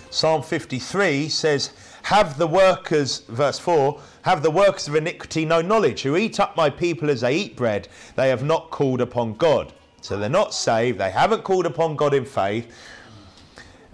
Psalm 0.10 0.42
53 0.42 1.30
says, 1.30 1.72
Have 2.04 2.40
the 2.40 2.48
workers, 2.48 3.20
verse 3.28 3.60
4, 3.60 4.02
have 4.24 4.42
the 4.42 4.50
workers 4.50 4.88
of 4.88 4.96
iniquity 4.96 5.46
no 5.46 5.62
knowledge, 5.62 6.02
who 6.02 6.18
eat 6.18 6.40
up 6.40 6.58
my 6.58 6.72
people 6.72 7.10
as 7.12 7.22
they 7.22 7.36
eat 7.36 7.56
bread, 7.56 7.88
they 8.16 8.30
have 8.30 8.44
not 8.44 8.72
called 8.72 9.02
upon 9.02 9.36
God. 9.36 9.74
So 10.02 10.18
they're 10.18 10.30
not 10.30 10.56
saved, 10.56 10.98
they 10.98 11.12
haven't 11.12 11.44
called 11.44 11.68
upon 11.68 11.96
God 11.96 12.16
in 12.16 12.26
faith, 12.26 12.74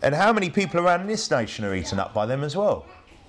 and 0.06 0.16
how 0.16 0.32
many 0.32 0.50
people 0.50 0.80
around 0.80 1.08
this 1.08 1.30
nation 1.30 1.66
are 1.66 1.76
eaten 1.76 2.00
up 2.00 2.14
by 2.14 2.26
them 2.26 2.44
as 2.44 2.56
well? 2.56 2.86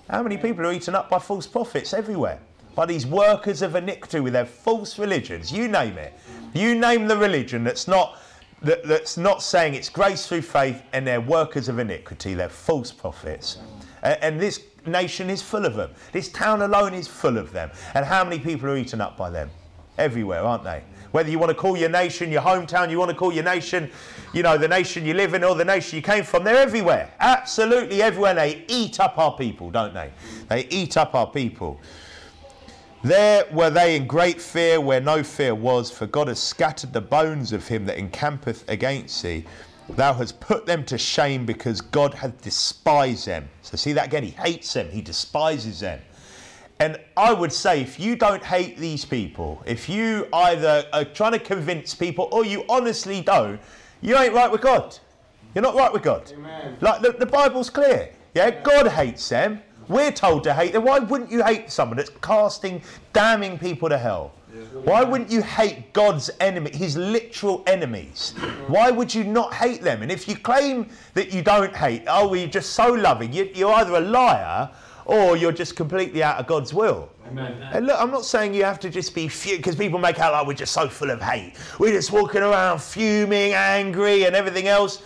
How 0.08 0.22
many 0.22 0.36
people 0.36 0.64
are 0.64 0.72
eaten 0.72 0.94
up 0.94 1.10
by 1.10 1.18
false 1.18 1.48
prophets 1.48 1.92
everywhere? 1.92 2.38
by 2.76 2.86
these 2.86 3.06
workers 3.06 3.62
of 3.62 3.74
iniquity 3.74 4.20
with 4.20 4.34
their 4.34 4.44
false 4.44 4.98
religions. 4.98 5.50
You 5.50 5.66
name 5.66 5.98
it. 5.98 6.12
You 6.54 6.76
name 6.76 7.08
the 7.08 7.16
religion 7.16 7.64
that's 7.64 7.88
not 7.88 8.20
that, 8.62 8.84
that's 8.84 9.16
not 9.16 9.42
saying 9.42 9.74
it's 9.74 9.88
grace 9.88 10.26
through 10.26 10.42
faith 10.42 10.82
and 10.92 11.06
they're 11.06 11.20
workers 11.20 11.68
of 11.68 11.78
iniquity, 11.78 12.34
they're 12.34 12.48
false 12.48 12.92
prophets. 12.92 13.58
And, 14.02 14.18
and 14.22 14.40
this 14.40 14.62
nation 14.86 15.28
is 15.28 15.42
full 15.42 15.66
of 15.66 15.74
them. 15.74 15.90
This 16.12 16.30
town 16.30 16.62
alone 16.62 16.94
is 16.94 17.08
full 17.08 17.38
of 17.38 17.52
them. 17.52 17.70
And 17.94 18.04
how 18.04 18.24
many 18.24 18.38
people 18.38 18.68
are 18.70 18.76
eaten 18.76 19.00
up 19.00 19.16
by 19.16 19.30
them? 19.30 19.50
Everywhere, 19.98 20.42
aren't 20.42 20.64
they? 20.64 20.82
Whether 21.16 21.30
you 21.30 21.38
want 21.38 21.48
to 21.48 21.54
call 21.54 21.78
your 21.78 21.88
nation 21.88 22.30
your 22.30 22.42
hometown, 22.42 22.90
you 22.90 22.98
want 22.98 23.10
to 23.10 23.16
call 23.16 23.32
your 23.32 23.42
nation, 23.42 23.90
you 24.34 24.42
know, 24.42 24.58
the 24.58 24.68
nation 24.68 25.06
you 25.06 25.14
live 25.14 25.32
in 25.32 25.44
or 25.44 25.54
the 25.54 25.64
nation 25.64 25.96
you 25.96 26.02
came 26.02 26.22
from, 26.22 26.44
they're 26.44 26.58
everywhere. 26.58 27.10
Absolutely 27.20 28.02
everywhere. 28.02 28.34
They 28.34 28.66
eat 28.68 29.00
up 29.00 29.16
our 29.16 29.34
people, 29.34 29.70
don't 29.70 29.94
they? 29.94 30.10
They 30.50 30.66
eat 30.66 30.98
up 30.98 31.14
our 31.14 31.26
people. 31.26 31.80
There 33.02 33.46
were 33.50 33.70
they 33.70 33.96
in 33.96 34.06
great 34.06 34.42
fear 34.42 34.78
where 34.78 35.00
no 35.00 35.22
fear 35.22 35.54
was, 35.54 35.90
for 35.90 36.06
God 36.06 36.28
has 36.28 36.38
scattered 36.38 36.92
the 36.92 37.00
bones 37.00 37.50
of 37.54 37.66
him 37.66 37.86
that 37.86 37.96
encampeth 37.96 38.68
against 38.68 39.22
thee. 39.22 39.46
Thou 39.88 40.12
hast 40.12 40.38
put 40.38 40.66
them 40.66 40.84
to 40.84 40.98
shame 40.98 41.46
because 41.46 41.80
God 41.80 42.12
hath 42.12 42.42
despised 42.42 43.26
them. 43.26 43.48
So 43.62 43.78
see 43.78 43.94
that 43.94 44.08
again, 44.08 44.22
he 44.22 44.32
hates 44.32 44.70
them, 44.74 44.90
he 44.90 45.00
despises 45.00 45.80
them. 45.80 45.98
And 46.78 47.00
I 47.16 47.32
would 47.32 47.52
say 47.52 47.80
if 47.80 47.98
you 47.98 48.16
don't 48.16 48.42
hate 48.42 48.76
these 48.76 49.04
people, 49.04 49.62
if 49.66 49.88
you 49.88 50.28
either 50.32 50.84
are 50.92 51.04
trying 51.04 51.32
to 51.32 51.38
convince 51.38 51.94
people 51.94 52.28
or 52.32 52.44
you 52.44 52.64
honestly 52.68 53.22
don't, 53.22 53.58
you 54.02 54.16
ain't 54.16 54.34
right 54.34 54.50
with 54.50 54.60
God. 54.60 54.98
You're 55.54 55.62
not 55.62 55.74
right 55.74 55.92
with 55.92 56.02
God. 56.02 56.30
Amen. 56.32 56.76
Like 56.82 57.00
the, 57.00 57.12
the 57.12 57.24
Bible's 57.24 57.70
clear. 57.70 58.10
Yeah, 58.34 58.50
God 58.50 58.88
hates 58.88 59.26
them. 59.26 59.62
We're 59.88 60.12
told 60.12 60.44
to 60.44 60.52
hate 60.52 60.74
them. 60.74 60.84
Why 60.84 60.98
wouldn't 60.98 61.30
you 61.30 61.42
hate 61.42 61.70
someone 61.70 61.96
that's 61.96 62.10
casting, 62.20 62.82
damning 63.14 63.58
people 63.58 63.88
to 63.88 63.96
hell? 63.96 64.32
Why 64.84 65.02
wouldn't 65.02 65.30
you 65.30 65.42
hate 65.42 65.92
God's 65.92 66.30
enemy, 66.40 66.70
his 66.74 66.96
literal 66.96 67.62
enemies? 67.66 68.34
Why 68.68 68.90
would 68.90 69.14
you 69.14 69.24
not 69.24 69.52
hate 69.54 69.82
them? 69.82 70.02
And 70.02 70.10
if 70.10 70.26
you 70.28 70.36
claim 70.36 70.88
that 71.14 71.32
you 71.32 71.42
don't 71.42 71.74
hate, 71.74 72.04
oh, 72.06 72.32
you're 72.34 72.48
just 72.48 72.72
so 72.72 72.92
loving, 72.92 73.32
you, 73.32 73.68
are 73.68 73.80
either 73.80 73.94
a 73.94 74.00
liar 74.00 74.70
or 75.06 75.36
you're 75.36 75.52
just 75.52 75.76
completely 75.76 76.22
out 76.22 76.38
of 76.38 76.46
God's 76.46 76.74
will. 76.74 77.08
Amen. 77.28 77.56
And 77.72 77.86
look, 77.86 78.00
I'm 78.00 78.10
not 78.10 78.24
saying 78.24 78.54
you 78.54 78.64
have 78.64 78.80
to 78.80 78.90
just 78.90 79.14
be 79.14 79.28
few 79.28 79.56
because 79.56 79.76
people 79.76 79.98
make 79.98 80.18
out 80.18 80.32
like 80.32 80.46
we're 80.46 80.54
just 80.54 80.72
so 80.72 80.88
full 80.88 81.10
of 81.10 81.22
hate. 81.22 81.54
We're 81.78 81.92
just 81.92 82.12
walking 82.12 82.42
around 82.42 82.80
fuming, 82.80 83.54
angry, 83.54 84.24
and 84.24 84.36
everything 84.36 84.68
else. 84.68 85.02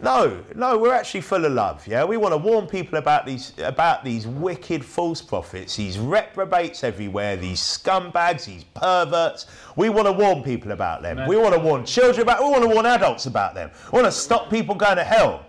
No, 0.00 0.42
no, 0.56 0.76
we're 0.76 0.94
actually 0.94 1.20
full 1.20 1.44
of 1.44 1.52
love. 1.52 1.86
Yeah, 1.86 2.02
we 2.04 2.16
want 2.16 2.32
to 2.32 2.36
warn 2.36 2.66
people 2.66 2.98
about 2.98 3.24
these 3.24 3.52
about 3.62 4.04
these 4.04 4.26
wicked 4.26 4.84
false 4.84 5.22
prophets, 5.22 5.76
these 5.76 5.96
reprobates 5.96 6.82
everywhere, 6.82 7.36
these 7.36 7.60
scumbags, 7.60 8.46
these 8.46 8.64
perverts. 8.64 9.46
We 9.76 9.90
want 9.90 10.08
to 10.08 10.12
warn 10.12 10.42
people 10.42 10.72
about 10.72 11.02
them. 11.02 11.18
Amen. 11.18 11.28
We 11.28 11.36
want 11.36 11.54
to 11.54 11.60
warn 11.60 11.84
children 11.84 12.22
about. 12.22 12.42
We 12.42 12.50
want 12.50 12.64
to 12.64 12.68
warn 12.68 12.84
adults 12.84 13.26
about 13.26 13.54
them. 13.54 13.70
We 13.92 14.02
want 14.02 14.12
to 14.12 14.18
stop 14.18 14.50
people 14.50 14.74
going 14.74 14.96
to 14.96 15.04
hell, 15.04 15.46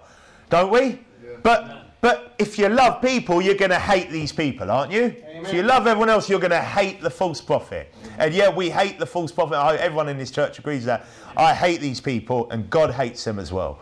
don't 0.51 0.71
we? 0.71 0.81
Yeah. 0.81 1.37
But 1.41 1.82
but 2.03 2.35
if 2.37 2.59
you 2.59 2.67
love 2.67 3.01
people, 3.01 3.41
you're 3.41 3.55
going 3.55 3.71
to 3.71 3.79
hate 3.79 4.09
these 4.09 4.33
people, 4.33 4.69
aren't 4.69 4.91
you? 4.91 5.03
Amen. 5.03 5.45
If 5.45 5.53
you 5.53 5.63
love 5.63 5.87
everyone 5.87 6.09
else, 6.09 6.29
you're 6.29 6.37
going 6.37 6.51
to 6.51 6.59
hate 6.59 6.99
the 6.99 7.09
false 7.09 7.39
prophet. 7.39 7.93
And 8.17 8.33
yeah, 8.33 8.49
we 8.49 8.69
hate 8.69 8.99
the 8.99 9.05
false 9.05 9.31
prophet. 9.31 9.55
Everyone 9.79 10.09
in 10.09 10.17
this 10.17 10.29
church 10.29 10.59
agrees 10.59 10.83
that. 10.83 11.05
I 11.37 11.53
hate 11.53 11.79
these 11.79 12.01
people, 12.01 12.49
and 12.51 12.69
God 12.69 12.91
hates 12.91 13.23
them 13.23 13.39
as 13.39 13.53
well. 13.53 13.79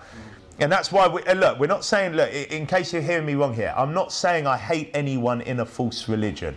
And 0.60 0.72
that's 0.72 0.92
why, 0.92 1.08
we, 1.08 1.24
look, 1.34 1.58
we're 1.58 1.66
not 1.66 1.84
saying, 1.84 2.14
look, 2.14 2.32
in 2.32 2.68
case 2.68 2.94
you're 2.94 3.02
hearing 3.02 3.26
me 3.26 3.34
wrong 3.34 3.56
here, 3.56 3.74
I'm 3.76 3.92
not 3.92 4.12
saying 4.12 4.46
I 4.46 4.56
hate 4.56 4.92
anyone 4.94 5.42
in 5.42 5.62
a 5.62 5.66
false 5.66 6.08
religion. 6.08 6.56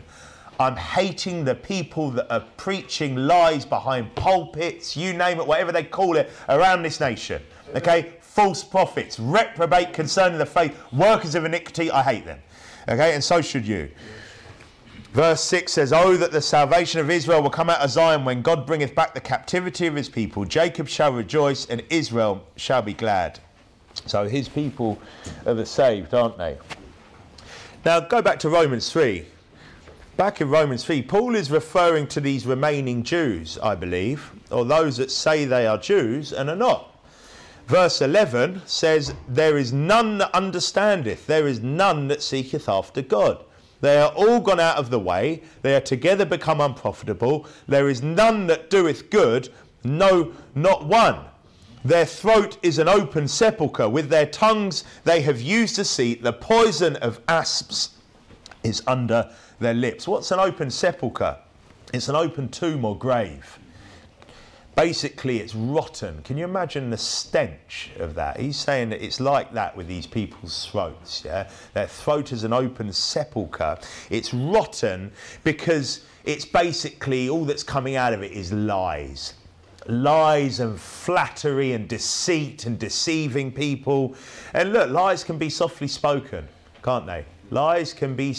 I'm 0.60 0.76
hating 0.76 1.46
the 1.46 1.54
people 1.54 2.10
that 2.10 2.30
are 2.30 2.44
preaching 2.58 3.16
lies 3.16 3.64
behind 3.64 4.14
pulpits, 4.16 4.98
you 4.98 5.14
name 5.14 5.40
it, 5.40 5.46
whatever 5.46 5.72
they 5.72 5.84
call 5.84 6.18
it, 6.18 6.30
around 6.50 6.82
this 6.82 7.00
nation. 7.00 7.40
Okay? 7.74 8.16
False 8.34 8.64
prophets, 8.64 9.20
reprobate 9.20 9.92
concerning 9.92 10.38
the 10.38 10.46
faith, 10.46 10.76
workers 10.92 11.36
of 11.36 11.44
iniquity, 11.44 11.88
I 11.88 12.02
hate 12.02 12.24
them. 12.24 12.40
Okay? 12.88 13.14
And 13.14 13.22
so 13.22 13.40
should 13.40 13.64
you. 13.64 13.88
Verse 15.12 15.40
6 15.42 15.70
says, 15.70 15.92
Oh, 15.92 16.16
that 16.16 16.32
the 16.32 16.42
salvation 16.42 16.98
of 16.98 17.10
Israel 17.10 17.42
will 17.42 17.50
come 17.50 17.70
out 17.70 17.78
of 17.78 17.90
Zion 17.90 18.24
when 18.24 18.42
God 18.42 18.66
bringeth 18.66 18.92
back 18.92 19.14
the 19.14 19.20
captivity 19.20 19.86
of 19.86 19.94
his 19.94 20.08
people. 20.08 20.44
Jacob 20.44 20.88
shall 20.88 21.12
rejoice 21.12 21.66
and 21.66 21.80
Israel 21.90 22.44
shall 22.56 22.82
be 22.82 22.92
glad. 22.92 23.38
So 24.04 24.26
his 24.26 24.48
people 24.48 24.98
are 25.46 25.54
the 25.54 25.64
saved, 25.64 26.12
aren't 26.12 26.36
they? 26.36 26.58
Now 27.84 28.00
go 28.00 28.20
back 28.20 28.40
to 28.40 28.48
Romans 28.48 28.90
3. 28.90 29.26
Back 30.16 30.40
in 30.40 30.50
Romans 30.50 30.82
3, 30.82 31.02
Paul 31.02 31.36
is 31.36 31.52
referring 31.52 32.08
to 32.08 32.20
these 32.20 32.46
remaining 32.46 33.04
Jews, 33.04 33.58
I 33.62 33.76
believe, 33.76 34.32
or 34.50 34.64
those 34.64 34.96
that 34.96 35.12
say 35.12 35.44
they 35.44 35.68
are 35.68 35.78
Jews 35.78 36.32
and 36.32 36.50
are 36.50 36.56
not. 36.56 36.93
Verse 37.66 38.02
11 38.02 38.62
says, 38.66 39.14
There 39.26 39.56
is 39.56 39.72
none 39.72 40.18
that 40.18 40.34
understandeth, 40.34 41.26
there 41.26 41.46
is 41.46 41.60
none 41.60 42.08
that 42.08 42.22
seeketh 42.22 42.68
after 42.68 43.00
God. 43.00 43.44
They 43.80 43.98
are 43.98 44.12
all 44.12 44.40
gone 44.40 44.60
out 44.60 44.76
of 44.76 44.90
the 44.90 44.98
way, 44.98 45.42
they 45.62 45.74
are 45.74 45.80
together 45.80 46.24
become 46.24 46.60
unprofitable, 46.60 47.46
there 47.66 47.88
is 47.88 48.02
none 48.02 48.46
that 48.48 48.70
doeth 48.70 49.10
good, 49.10 49.48
no, 49.82 50.32
not 50.54 50.86
one. 50.86 51.24
Their 51.84 52.06
throat 52.06 52.56
is 52.62 52.78
an 52.78 52.88
open 52.88 53.28
sepulchre. 53.28 53.88
With 53.88 54.08
their 54.08 54.26
tongues 54.26 54.84
they 55.04 55.20
have 55.20 55.40
used 55.40 55.74
to 55.74 55.82
deceit. 55.82 56.22
The 56.22 56.32
poison 56.32 56.96
of 56.96 57.20
asps 57.28 57.90
is 58.62 58.82
under 58.86 59.30
their 59.60 59.74
lips. 59.74 60.08
What's 60.08 60.30
an 60.30 60.40
open 60.40 60.70
sepulchre? 60.70 61.36
It's 61.92 62.08
an 62.08 62.16
open 62.16 62.48
tomb 62.48 62.86
or 62.86 62.96
grave. 62.96 63.58
Basically, 64.76 65.38
it's 65.38 65.54
rotten. 65.54 66.20
Can 66.22 66.36
you 66.36 66.44
imagine 66.44 66.90
the 66.90 66.96
stench 66.96 67.90
of 67.98 68.14
that? 68.16 68.40
He's 68.40 68.56
saying 68.56 68.90
that 68.90 69.04
it's 69.04 69.20
like 69.20 69.52
that 69.52 69.76
with 69.76 69.86
these 69.86 70.06
people's 70.06 70.66
throats. 70.66 71.22
Yeah, 71.24 71.48
their 71.74 71.86
throat 71.86 72.32
is 72.32 72.42
an 72.42 72.52
open 72.52 72.92
sepulchre. 72.92 73.78
It's 74.10 74.34
rotten 74.34 75.12
because 75.44 76.04
it's 76.24 76.44
basically 76.44 77.28
all 77.28 77.44
that's 77.44 77.62
coming 77.62 77.94
out 77.94 78.12
of 78.12 78.22
it 78.22 78.32
is 78.32 78.52
lies 78.52 79.34
lies 79.86 80.60
and 80.60 80.80
flattery 80.80 81.72
and 81.72 81.88
deceit 81.88 82.66
and 82.66 82.78
deceiving 82.78 83.52
people. 83.52 84.14
And 84.54 84.72
look, 84.72 84.90
lies 84.90 85.24
can 85.24 85.38
be 85.38 85.50
softly 85.50 85.88
spoken, 85.88 86.48
can't 86.82 87.06
they? 87.06 87.24
Lies 87.50 87.92
can 87.92 88.14
be 88.14 88.34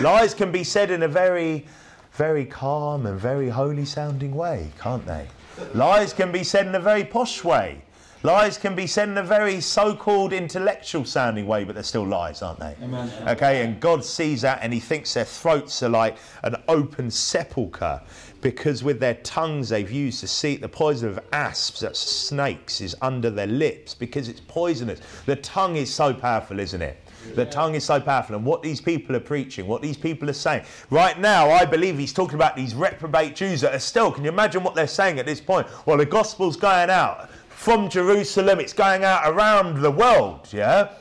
lies 0.00 0.34
can 0.34 0.50
be 0.50 0.64
said 0.64 0.90
in 0.90 1.04
a 1.04 1.08
very 1.08 1.66
very 2.12 2.44
calm 2.44 3.06
and 3.06 3.18
very 3.18 3.48
holy 3.48 3.84
sounding 3.84 4.34
way, 4.34 4.72
can't 4.78 5.06
they? 5.06 5.28
Lies 5.74 6.12
can 6.12 6.32
be 6.32 6.44
said 6.44 6.66
in 6.66 6.74
a 6.74 6.80
very 6.80 7.04
posh 7.04 7.44
way. 7.44 7.82
Lies 8.24 8.58
can 8.58 8.74
be 8.74 8.88
said 8.88 9.08
in 9.08 9.16
a 9.16 9.22
very 9.22 9.60
so-called 9.60 10.32
intellectual 10.32 11.04
sounding 11.04 11.46
way, 11.46 11.62
but 11.62 11.74
they're 11.74 11.84
still 11.84 12.06
lies, 12.06 12.42
aren't 12.42 12.58
they? 12.58 12.74
Amen. 12.82 13.12
Okay, 13.28 13.64
and 13.64 13.78
God 13.78 14.04
sees 14.04 14.42
that 14.42 14.58
and 14.60 14.72
he 14.72 14.80
thinks 14.80 15.14
their 15.14 15.24
throats 15.24 15.84
are 15.84 15.88
like 15.88 16.16
an 16.42 16.56
open 16.66 17.12
sepulchre 17.12 18.00
because 18.40 18.82
with 18.82 18.98
their 18.98 19.14
tongues 19.14 19.68
they've 19.68 19.90
used 19.90 20.20
deceit. 20.20 20.60
The 20.60 20.68
poison 20.68 21.10
of 21.10 21.20
asps, 21.32 21.80
that's 21.80 22.00
snakes, 22.00 22.80
is 22.80 22.96
under 23.02 23.30
their 23.30 23.46
lips 23.46 23.94
because 23.94 24.28
it's 24.28 24.40
poisonous. 24.40 25.00
The 25.26 25.36
tongue 25.36 25.76
is 25.76 25.94
so 25.94 26.12
powerful, 26.12 26.58
isn't 26.58 26.82
it? 26.82 27.00
The 27.34 27.46
tongue 27.46 27.74
is 27.74 27.84
so 27.84 28.00
powerful. 28.00 28.36
And 28.36 28.44
what 28.44 28.62
these 28.62 28.80
people 28.80 29.16
are 29.16 29.20
preaching, 29.20 29.66
what 29.66 29.82
these 29.82 29.96
people 29.96 30.28
are 30.30 30.34
saying. 30.34 30.64
Right 30.90 31.18
now, 31.18 31.50
I 31.50 31.64
believe 31.64 31.98
he's 31.98 32.12
talking 32.12 32.36
about 32.36 32.56
these 32.56 32.74
reprobate 32.74 33.36
Jews 33.36 33.60
that 33.60 33.74
are 33.74 33.80
still, 33.80 34.10
can 34.10 34.24
you 34.24 34.30
imagine 34.30 34.62
what 34.62 34.74
they're 34.74 34.86
saying 34.86 35.18
at 35.18 35.26
this 35.26 35.40
point? 35.40 35.66
Well, 35.86 35.96
the 35.96 36.06
gospel's 36.06 36.56
going 36.56 36.90
out 36.90 37.30
from 37.48 37.88
Jerusalem, 37.88 38.60
it's 38.60 38.72
going 38.72 39.04
out 39.04 39.22
around 39.24 39.82
the 39.82 39.90
world, 39.90 40.48
yeah? 40.52 40.92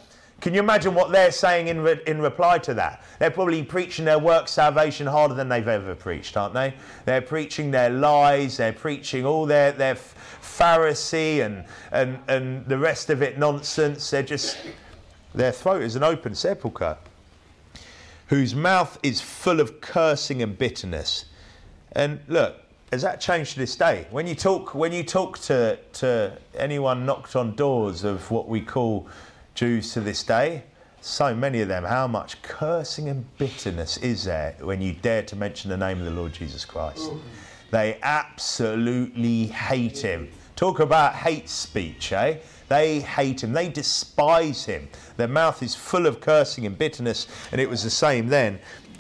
Can 0.42 0.54
you 0.54 0.60
imagine 0.60 0.94
what 0.94 1.12
they're 1.12 1.32
saying 1.32 1.68
in, 1.68 1.82
re- 1.82 2.02
in 2.06 2.22
reply 2.22 2.60
to 2.60 2.74
that? 2.76 3.04
They're 3.20 3.32
probably 3.32 3.64
preaching 3.64 4.06
their 4.06 4.20
work 4.20 4.48
salvation 4.48 5.08
harder 5.08 5.34
than 5.34 5.50
they've 5.50 5.68
ever 5.68 5.96
preached, 5.96 6.38
aren't 6.38 6.54
they? 6.54 6.76
They're 7.06 7.22
preaching 7.22 7.72
their 7.72 7.90
lies, 7.90 8.58
they're 8.58 8.74
preaching 8.74 9.26
all 9.26 9.48
their, 9.48 9.72
their 9.72 9.96
Pharisee 9.96 11.44
and, 11.44 11.66
and, 11.92 12.20
and 12.28 12.66
the 12.68 12.78
rest 12.78 13.10
of 13.10 13.22
it 13.22 13.40
nonsense. 13.40 14.10
They're 14.10 14.22
just, 14.24 14.58
their 15.38 15.52
throat 15.52 15.84
is 15.84 15.96
an 15.96 16.04
open 16.04 16.36
sepulchre, 16.36 16.98
whose 18.28 18.54
mouth 18.56 18.98
is 19.04 19.22
full 19.22 19.60
of 19.60 19.80
cursing 19.80 20.42
and 20.42 20.58
bitterness. 20.58 21.26
And 21.94 22.20
look, 22.28 22.56
has 22.92 23.02
that 23.04 23.22
changed 23.22 23.54
to 23.54 23.60
this 23.60 23.76
day? 23.76 24.08
When 24.12 24.28
you 24.28 24.36
talk, 24.36 24.74
when 24.74 24.92
you 24.92 25.04
talk 25.04 25.40
to, 25.40 25.78
to 25.94 26.38
anyone 26.56 27.06
knocked 27.06 27.36
on 27.36 27.56
doors 27.56 28.04
of 28.04 28.30
what 28.32 28.48
we 28.48 28.62
call 28.62 29.08
Jews 29.56 29.94
to 29.94 30.02
this 30.02 30.24
day, 30.24 30.64
so 31.02 31.34
many 31.36 31.62
of 31.62 31.68
them, 31.68 31.84
how 31.84 32.08
much 32.08 32.42
cursing 32.42 33.08
and 33.08 33.26
bitterness 33.38 33.98
is 33.98 34.24
there 34.24 34.56
when 34.60 34.82
you 34.82 34.94
dare 34.94 35.24
to 35.24 35.36
mention 35.36 35.70
the 35.70 35.78
name 35.78 36.00
of 36.00 36.06
the 36.06 36.12
Lord 36.12 36.34
Jesus 36.34 36.66
Christ? 36.66 37.12
They 37.72 38.00
absolutely 38.02 39.48
hate 39.48 40.00
him. 40.00 40.30
Talk 40.56 40.80
about 40.80 41.14
hate 41.14 41.48
speech, 41.50 42.12
eh? 42.12 42.38
They 42.70 43.00
hate 43.00 43.44
him. 43.44 43.54
They 43.54 43.70
despise 43.70 44.66
him. 44.66 44.90
Their 45.16 45.28
mouth 45.28 45.64
is 45.64 45.74
full 45.74 46.06
of 46.06 46.20
cursing 46.20 46.66
and 46.66 46.78
bitterness, 46.78 47.28
and 47.52 47.62
it 47.62 47.70
was 47.70 47.84
the 47.84 47.90
same 47.90 48.28
then. 48.28 48.60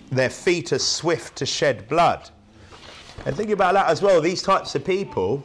Their 0.09 0.29
feet 0.29 0.71
are 0.71 0.79
swift 0.79 1.35
to 1.37 1.45
shed 1.45 1.87
blood. 1.87 2.29
And 3.25 3.35
think 3.35 3.49
about 3.49 3.73
that 3.73 3.87
as 3.87 4.01
well, 4.01 4.21
these 4.21 4.41
types 4.41 4.75
of 4.75 4.85
people. 4.85 5.43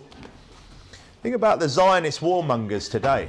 Think 1.22 1.34
about 1.34 1.58
the 1.58 1.68
Zionist 1.68 2.20
warmongers 2.20 2.90
today. 2.90 3.28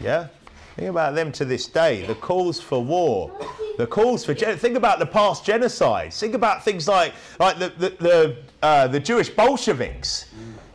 Yeah? 0.00 0.28
Think 0.76 0.90
about 0.90 1.14
them 1.16 1.32
to 1.32 1.44
this 1.44 1.66
day. 1.66 2.06
The 2.06 2.14
calls 2.14 2.60
for 2.60 2.82
war, 2.82 3.32
the 3.78 3.86
calls 3.86 4.24
for 4.24 4.32
think 4.32 4.76
about 4.76 5.00
the 5.00 5.06
past 5.06 5.44
genocides. 5.44 6.20
Think 6.20 6.34
about 6.34 6.64
things 6.64 6.86
like 6.86 7.14
like 7.40 7.58
the 7.58 7.70
the 7.70 7.90
the, 7.98 8.36
uh, 8.62 8.86
the 8.86 9.00
Jewish 9.00 9.28
Bolsheviks. 9.28 10.26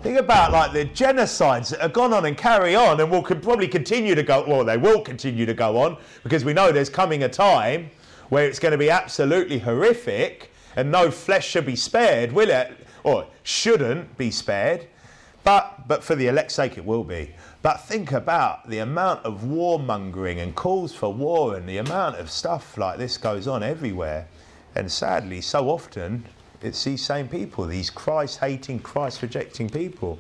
Think 0.04 0.18
about 0.18 0.52
like 0.52 0.74
the 0.74 0.84
genocides 0.84 1.70
that 1.70 1.80
have 1.80 1.94
gone 1.94 2.12
on 2.12 2.26
and 2.26 2.38
carry 2.38 2.76
on, 2.76 3.00
and 3.00 3.10
will 3.10 3.24
probably 3.24 3.70
continue 3.70 4.16
to 4.16 4.22
go. 4.22 4.44
Well, 4.46 4.66
they 4.66 4.76
will 4.76 5.00
continue 5.00 5.46
to 5.46 5.54
go 5.54 5.78
on 5.78 5.96
because 6.24 6.44
we 6.44 6.52
know 6.52 6.74
there's 6.74 6.90
coming 6.90 7.24
a 7.24 7.30
time 7.30 7.90
where 8.28 8.46
it's 8.46 8.60
going 8.60 8.74
to 8.74 8.78
be 8.78 8.90
absolutely 8.90 9.60
horrific, 9.60 10.52
and 10.76 10.92
no 10.92 11.10
flesh 11.10 11.48
should 11.48 11.66
be 11.66 11.78
spared, 11.78 12.34
will 12.34 12.50
it? 12.50 12.86
Or 13.06 13.28
shouldn't 13.44 14.18
be 14.18 14.30
spared. 14.30 14.88
But 15.46 15.88
but 15.88 16.04
for 16.04 16.16
the 16.16 16.28
elect's 16.28 16.56
sake, 16.56 16.78
it 16.78 16.84
will 16.84 17.06
be. 17.06 17.34
But 17.62 17.78
think 17.78 18.12
about 18.12 18.70
the 18.70 18.80
amount 18.80 19.24
of 19.24 19.44
warmongering 19.44 20.38
and 20.38 20.54
calls 20.54 20.94
for 20.94 21.14
war 21.14 21.56
and 21.56 21.68
the 21.68 21.78
amount 21.78 22.18
of 22.18 22.30
stuff 22.30 22.78
like 22.78 22.98
this 22.98 23.16
goes 23.18 23.48
on 23.48 23.64
everywhere. 23.64 24.28
And 24.76 24.92
sadly, 24.92 25.40
so 25.40 25.70
often 25.70 26.26
it's 26.64 26.84
these 26.84 27.04
same 27.04 27.28
people, 27.28 27.66
these 27.66 27.90
Christ 27.90 28.40
hating, 28.40 28.80
Christ 28.80 29.22
rejecting 29.22 29.70
people. 29.70 30.20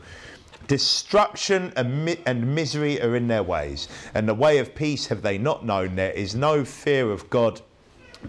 Destruction 0.67 1.73
and, 1.75 2.05
mi- 2.05 2.19
and 2.25 2.55
misery 2.55 3.01
are 3.01 3.15
in 3.15 3.27
their 3.27 3.43
ways, 3.43 3.89
and 4.13 4.27
the 4.27 4.33
way 4.33 4.59
of 4.59 4.73
peace 4.73 5.07
have 5.07 5.21
they 5.21 5.37
not 5.37 5.65
known. 5.65 5.95
There 5.95 6.11
is 6.11 6.35
no 6.35 6.63
fear 6.63 7.11
of 7.11 7.29
God 7.29 7.61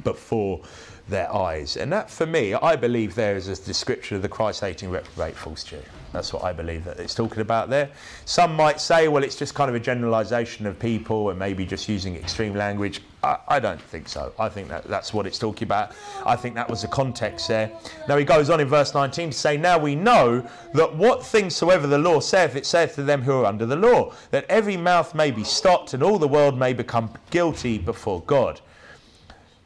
before 0.03 0.62
their 1.09 1.33
eyes. 1.33 1.77
And 1.77 1.93
that, 1.93 2.11
for 2.11 2.27
me, 2.27 2.55
I 2.55 2.77
believe 2.77 3.15
there 3.15 3.37
is 3.37 3.49
a 3.49 3.57
description 3.62 4.17
of 4.17 4.23
the 4.23 4.29
Christ 4.29 4.61
hating, 4.61 4.91
reprobate 4.91 5.37
false 5.37 5.65
Jew. 5.65 5.83
That's 6.12 6.33
what 6.33 6.45
I 6.45 6.53
believe 6.53 6.85
that 6.85 6.99
it's 6.99 7.15
talking 7.15 7.41
about 7.41 7.69
there. 7.69 7.91
Some 8.25 8.55
might 8.55 8.81
say, 8.81 9.09
well, 9.09 9.23
it's 9.25 9.37
just 9.37 9.55
kind 9.55 9.69
of 9.69 9.75
a 9.75 9.81
generalization 9.81 10.67
of 10.67 10.79
people 10.79 11.31
and 11.31 11.39
maybe 11.39 11.67
just 11.67 11.89
using 11.89 12.17
extreme 12.17 12.55
language. 12.55 13.03
I, 13.25 13.39
I, 13.49 13.59
don't 13.59 13.81
think 13.81 14.09
so. 14.09 14.33
I 14.39 14.51
think 14.51 14.68
that 14.68 14.85
that's 14.85 15.14
what 15.14 15.27
it's 15.27 15.39
talking 15.39 15.66
about. 15.66 15.93
I 16.27 16.37
think 16.37 16.55
that 16.57 16.68
was 16.68 16.83
the 16.83 16.89
context 16.89 17.49
there. 17.49 17.70
Now 18.07 18.18
he 18.18 18.25
goes 18.25 18.51
on 18.51 18.61
in 18.61 18.68
verse 18.68 18.93
19 18.93 19.31
to 19.31 19.37
say, 19.37 19.57
Now 19.57 19.79
we 19.79 19.95
know 19.95 20.47
that 20.75 20.95
what 20.95 21.25
things 21.25 21.57
soever 21.57 21.87
the 21.87 21.99
law 21.99 22.20
saith, 22.20 22.55
it 22.55 22.66
saith 22.66 22.95
to 22.97 23.03
them 23.03 23.22
who 23.22 23.33
are 23.33 23.47
under 23.47 23.64
the 23.64 23.77
law, 23.77 24.12
that 24.31 24.45
every 24.51 24.77
mouth 24.77 25.14
may 25.14 25.31
be 25.31 25.43
stopped 25.43 25.95
and 25.95 26.03
all 26.03 26.18
the 26.18 26.29
world 26.29 26.59
may 26.59 26.75
become 26.75 27.11
guilty 27.31 27.79
before 27.79 28.20
God. 28.22 28.61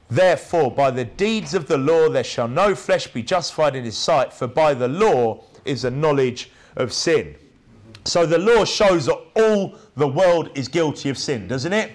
Therefore, 0.08 0.70
by 0.70 0.90
the 0.92 1.04
deeds 1.04 1.52
of 1.52 1.66
the 1.66 1.78
law 1.78 2.08
there 2.08 2.24
shall 2.24 2.48
no 2.48 2.74
flesh 2.74 3.08
be 3.08 3.22
justified 3.22 3.74
in 3.74 3.84
his 3.84 3.98
sight, 3.98 4.32
for 4.32 4.46
by 4.46 4.72
the 4.72 4.88
law 4.88 5.42
is 5.64 5.84
a 5.84 5.90
knowledge 5.90 6.50
of 6.76 6.92
sin. 6.92 7.34
So 8.04 8.24
the 8.24 8.38
law 8.38 8.64
shows 8.64 9.06
that 9.06 9.20
all 9.36 9.76
the 9.96 10.08
world 10.08 10.50
is 10.54 10.68
guilty 10.68 11.10
of 11.10 11.18
sin, 11.18 11.48
doesn't 11.48 11.72
it? 11.72 11.92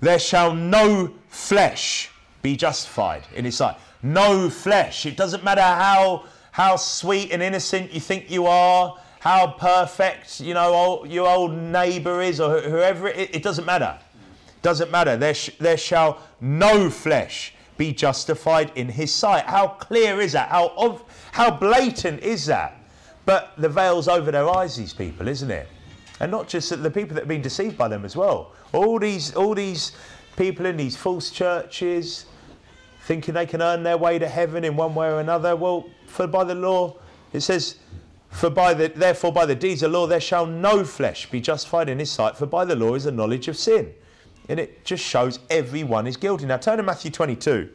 There 0.00 0.18
shall 0.18 0.54
no 0.54 1.12
flesh 1.28 2.10
be 2.42 2.56
justified 2.56 3.26
in 3.34 3.44
his 3.44 3.56
sight. 3.56 3.76
No 4.02 4.48
flesh. 4.48 5.04
It 5.06 5.16
doesn't 5.16 5.44
matter 5.44 5.60
how 5.60 6.24
how 6.52 6.76
sweet 6.76 7.30
and 7.30 7.42
innocent 7.42 7.92
you 7.92 8.00
think 8.00 8.28
you 8.30 8.46
are, 8.46 8.96
how 9.20 9.52
perfect 9.52 10.40
you 10.40 10.54
know 10.54 11.04
your 11.04 11.28
old 11.28 11.52
neighbour 11.52 12.22
is, 12.22 12.40
or 12.40 12.60
whoever 12.60 13.08
it, 13.08 13.34
it 13.34 13.42
doesn't 13.42 13.64
matter. 13.66 13.98
Doesn't 14.62 14.90
matter. 14.90 15.16
There, 15.16 15.34
sh- 15.34 15.50
there 15.58 15.76
shall 15.76 16.20
no 16.40 16.90
flesh 16.90 17.54
be 17.78 17.92
justified 17.92 18.72
in 18.74 18.88
his 18.88 19.12
sight. 19.12 19.46
How 19.46 19.68
clear 19.68 20.20
is 20.20 20.32
that? 20.32 20.50
How, 20.50 20.72
ov- 20.76 21.04
how 21.32 21.50
blatant 21.50 22.20
is 22.22 22.44
that? 22.46 22.76
But 23.24 23.52
the 23.56 23.68
veil's 23.68 24.06
over 24.08 24.30
their 24.30 24.48
eyes, 24.48 24.76
these 24.76 24.92
people, 24.92 25.28
isn't 25.28 25.50
it? 25.50 25.66
And 26.20 26.30
not 26.30 26.46
just 26.46 26.82
the 26.82 26.90
people 26.90 27.14
that 27.14 27.22
have 27.22 27.28
been 27.28 27.40
deceived 27.40 27.78
by 27.78 27.88
them 27.88 28.04
as 28.04 28.16
well. 28.16 28.52
All 28.72 28.98
these, 28.98 29.34
all 29.34 29.54
these 29.54 29.92
people 30.36 30.66
in 30.66 30.76
these 30.76 30.96
false 30.96 31.30
churches 31.30 32.26
thinking 33.02 33.34
they 33.34 33.46
can 33.46 33.62
earn 33.62 33.82
their 33.82 33.98
way 33.98 34.18
to 34.18 34.28
heaven 34.28 34.64
in 34.64 34.76
one 34.76 34.94
way 34.94 35.08
or 35.08 35.20
another. 35.20 35.56
Well, 35.56 35.88
for 36.06 36.26
by 36.26 36.44
the 36.44 36.54
law, 36.54 36.96
it 37.32 37.40
says, 37.40 37.76
for 38.30 38.50
by 38.50 38.74
the 38.74 38.88
therefore 38.88 39.32
by 39.32 39.44
the 39.44 39.56
deeds 39.56 39.82
of 39.82 39.90
law 39.90 40.06
there 40.06 40.20
shall 40.20 40.46
no 40.46 40.84
flesh 40.84 41.28
be 41.30 41.40
justified 41.40 41.88
in 41.88 41.98
his 41.98 42.10
sight, 42.10 42.36
for 42.36 42.46
by 42.46 42.64
the 42.64 42.76
law 42.76 42.94
is 42.94 43.04
the 43.04 43.10
knowledge 43.10 43.48
of 43.48 43.56
sin. 43.56 43.92
And 44.48 44.60
it 44.60 44.84
just 44.84 45.04
shows 45.04 45.40
everyone 45.48 46.06
is 46.06 46.16
guilty. 46.16 46.46
Now 46.46 46.56
turn 46.56 46.76
to 46.76 46.82
Matthew 46.82 47.10
22 47.10 47.70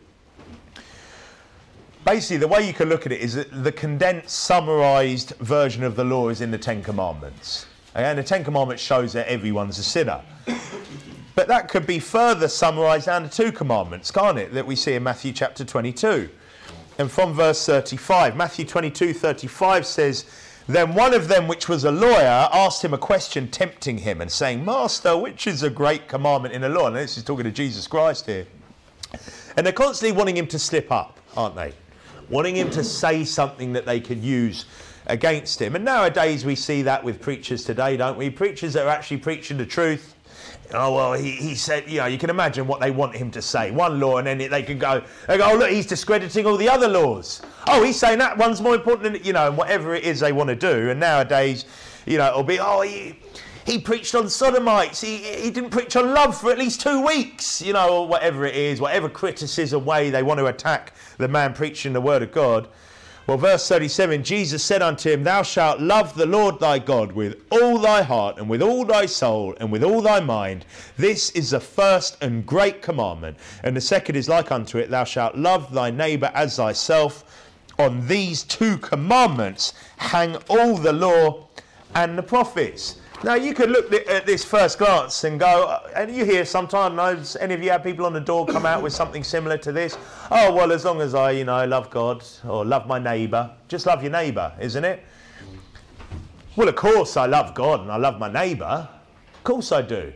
basically 2.05 2.37
the 2.37 2.47
way 2.47 2.65
you 2.65 2.73
can 2.73 2.87
look 2.87 3.05
at 3.05 3.11
it 3.11 3.19
is 3.19 3.33
that 3.33 3.63
the 3.63 3.71
condensed 3.71 4.29
summarized 4.29 5.31
version 5.39 5.83
of 5.83 5.95
the 5.95 6.03
law 6.03 6.29
is 6.29 6.39
in 6.39 6.51
the 6.51 6.57
ten 6.57 6.83
commandments 6.83 7.65
and 7.95 8.19
the 8.19 8.23
ten 8.23 8.43
commandments 8.43 8.83
shows 8.83 9.13
that 9.13 9.27
everyone's 9.27 9.79
a 9.79 9.83
sinner. 9.83 10.21
But 11.35 11.47
that 11.49 11.67
could 11.67 11.85
be 11.85 11.99
further 11.99 12.47
summarized 12.47 13.07
down 13.07 13.23
to 13.23 13.29
two 13.29 13.51
commandments 13.51 14.09
can't 14.09 14.37
it 14.37 14.53
that 14.53 14.65
we 14.65 14.75
see 14.75 14.93
in 14.93 15.03
matthew 15.03 15.33
chapter 15.33 15.65
22 15.65 16.29
and 16.97 17.11
from 17.11 17.33
verse 17.33 17.65
35 17.65 18.37
matthew 18.37 18.63
22 18.63 19.13
35 19.13 19.85
says 19.85 20.25
then 20.67 20.95
one 20.95 21.13
of 21.13 21.27
them 21.27 21.49
which 21.49 21.67
was 21.67 21.83
a 21.83 21.91
lawyer 21.91 22.49
asked 22.53 22.85
him 22.85 22.93
a 22.93 22.97
question 22.97 23.49
tempting 23.49 23.97
him 23.97 24.21
and 24.21 24.31
saying 24.31 24.63
master 24.63 25.17
which 25.17 25.45
is 25.45 25.61
a 25.61 25.69
great 25.69 26.07
commandment 26.07 26.53
in 26.53 26.61
the 26.61 26.69
law 26.69 26.87
and 26.87 26.95
this 26.95 27.17
is 27.17 27.23
talking 27.23 27.43
to 27.43 27.51
jesus 27.51 27.85
christ 27.85 28.25
here. 28.25 28.47
And 29.57 29.65
they're 29.65 29.73
constantly 29.73 30.17
wanting 30.17 30.37
him 30.37 30.47
to 30.47 30.57
slip 30.57 30.89
up 30.89 31.19
aren't 31.35 31.55
they? 31.55 31.73
Wanting 32.29 32.55
him 32.55 32.69
to 32.71 32.83
say 32.83 33.25
something 33.25 33.73
that 33.73 33.85
they 33.85 33.99
could 33.99 34.23
use 34.23 34.65
against 35.07 35.61
him. 35.61 35.75
And 35.75 35.85
nowadays 35.85 36.45
we 36.45 36.55
see 36.55 36.81
that 36.83 37.03
with 37.03 37.21
preachers 37.21 37.63
today, 37.63 37.97
don't 37.97 38.17
we? 38.17 38.29
Preachers 38.29 38.73
that 38.73 38.85
are 38.85 38.89
actually 38.89 39.17
preaching 39.17 39.57
the 39.57 39.65
truth. 39.65 40.15
Oh 40.73 40.95
well, 40.95 41.13
he, 41.13 41.31
he 41.31 41.55
said, 41.55 41.89
you 41.89 41.99
know, 41.99 42.07
you 42.07 42.17
can 42.17 42.29
imagine 42.29 42.65
what 42.65 42.79
they 42.79 42.91
want 42.91 43.15
him 43.15 43.29
to 43.31 43.41
say. 43.41 43.71
One 43.71 43.99
law, 43.99 44.17
and 44.17 44.27
then 44.27 44.37
they 44.37 44.63
can 44.63 44.79
go, 44.79 45.03
they 45.27 45.37
go, 45.37 45.51
oh 45.51 45.57
look, 45.57 45.69
he's 45.69 45.85
discrediting 45.85 46.45
all 46.45 46.57
the 46.57 46.69
other 46.69 46.87
laws. 46.87 47.41
Oh, 47.67 47.83
he's 47.83 47.99
saying 47.99 48.19
that 48.19 48.37
one's 48.37 48.61
more 48.61 48.75
important 48.75 49.13
than 49.13 49.23
you 49.23 49.33
know, 49.33 49.47
and 49.47 49.57
whatever 49.57 49.93
it 49.93 50.03
is 50.03 50.19
they 50.19 50.31
want 50.31 50.49
to 50.49 50.55
do. 50.55 50.89
And 50.89 50.99
nowadays, 50.99 51.65
you 52.05 52.17
know, 52.17 52.27
it'll 52.27 52.43
be, 52.43 52.59
oh, 52.59 52.81
he, 52.81 53.19
he 53.65 53.79
preached 53.79 54.15
on 54.15 54.29
sodomites. 54.29 55.01
He, 55.01 55.17
he 55.17 55.51
didn't 55.51 55.69
preach 55.69 55.95
on 55.95 56.13
love 56.13 56.39
for 56.39 56.51
at 56.51 56.57
least 56.57 56.81
two 56.81 57.05
weeks, 57.05 57.61
you 57.61 57.73
know, 57.73 58.01
or 58.01 58.07
whatever 58.07 58.45
it 58.45 58.55
is, 58.55 58.81
whatever 58.81 59.09
criticism 59.09 59.85
way 59.85 60.09
they 60.09 60.23
want 60.23 60.39
to 60.39 60.47
attack 60.47 60.93
the 61.17 61.27
man 61.27 61.53
preaching 61.53 61.93
the 61.93 62.01
word 62.01 62.23
of 62.23 62.31
God. 62.31 62.67
Well, 63.28 63.38
verse 63.38 63.67
37 63.67 64.23
Jesus 64.23 64.63
said 64.63 64.84
unto 64.84 65.09
him, 65.09 65.23
Thou 65.23 65.41
shalt 65.41 65.80
love 65.80 66.13
the 66.13 66.28
Lord 66.28 66.59
thy 66.59 66.78
God 66.78 67.11
with 67.13 67.41
all 67.49 67.80
thy 67.80 68.03
heart, 68.03 68.38
and 68.38 68.47
with 68.47 68.61
all 68.61 68.86
thy 68.86 69.07
soul, 69.07 69.55
and 69.59 69.71
with 69.71 69.84
all 69.84 70.01
thy 70.01 70.19
mind. 70.19 70.63
This 70.95 71.32
is 71.32 71.49
the 71.49 71.59
first 71.59 72.17
and 72.21 72.45
great 72.45 72.84
commandment. 72.84 73.38
And 73.63 73.76
the 73.76 73.82
second 73.82 74.15
is 74.15 74.30
like 74.30 74.51
unto 74.51 74.78
it, 74.78 74.91
Thou 74.91 75.05
shalt 75.05 75.36
love 75.36 75.73
thy 75.73 75.89
neighbour 75.89 76.30
as 76.36 76.57
thyself. 76.57 77.23
On 77.80 78.07
these 78.07 78.43
two 78.43 78.78
commandments 78.78 79.73
hang 79.97 80.36
all 80.47 80.78
the 80.78 80.93
law 80.93 81.47
and 81.95 82.15
the 82.15 82.23
prophets. 82.23 82.99
Now 83.24 83.36
you 83.36 83.53
could 83.53 83.70
look 83.70 83.91
at 83.93 84.26
this 84.26 84.43
first 84.43 84.78
glance 84.78 85.24
and 85.24 85.39
go, 85.39 85.68
uh, 85.68 85.89
and 85.95 86.13
you 86.13 86.26
hear 86.26 86.45
sometimes, 86.45 87.36
any 87.38 87.53
of 87.53 87.63
you 87.63 87.72
have 87.72 87.84
people 87.84 88.05
on 88.05 88.13
the 88.13 88.20
door 88.20 88.45
come 88.45 88.66
out 88.66 88.84
with 88.84 88.93
something 88.93 89.24
similar 89.24 89.57
to 89.59 89.72
this? 89.72 89.97
Oh 90.30 90.53
well, 90.53 90.72
as 90.72 90.86
long 90.86 91.01
as 91.01 91.16
I, 91.16 91.32
you 91.32 91.45
know, 91.45 91.66
love 91.66 91.89
God 91.89 92.24
or 92.47 92.66
love 92.66 92.88
my 92.88 92.99
neighbour, 92.99 93.51
just 93.68 93.86
love 93.86 94.03
your 94.03 94.11
neighbour, 94.11 94.53
isn't 94.59 94.84
it? 94.84 95.03
Well, 96.55 96.68
of 96.68 96.76
course 96.76 97.18
I 97.18 97.26
love 97.26 97.55
God 97.55 97.82
and 97.82 97.91
I 97.91 97.97
love 97.97 98.20
my 98.20 98.32
neighbour. 98.32 98.88
Of 99.34 99.43
course 99.43 99.72
I 99.72 99.82
do. 99.82 100.13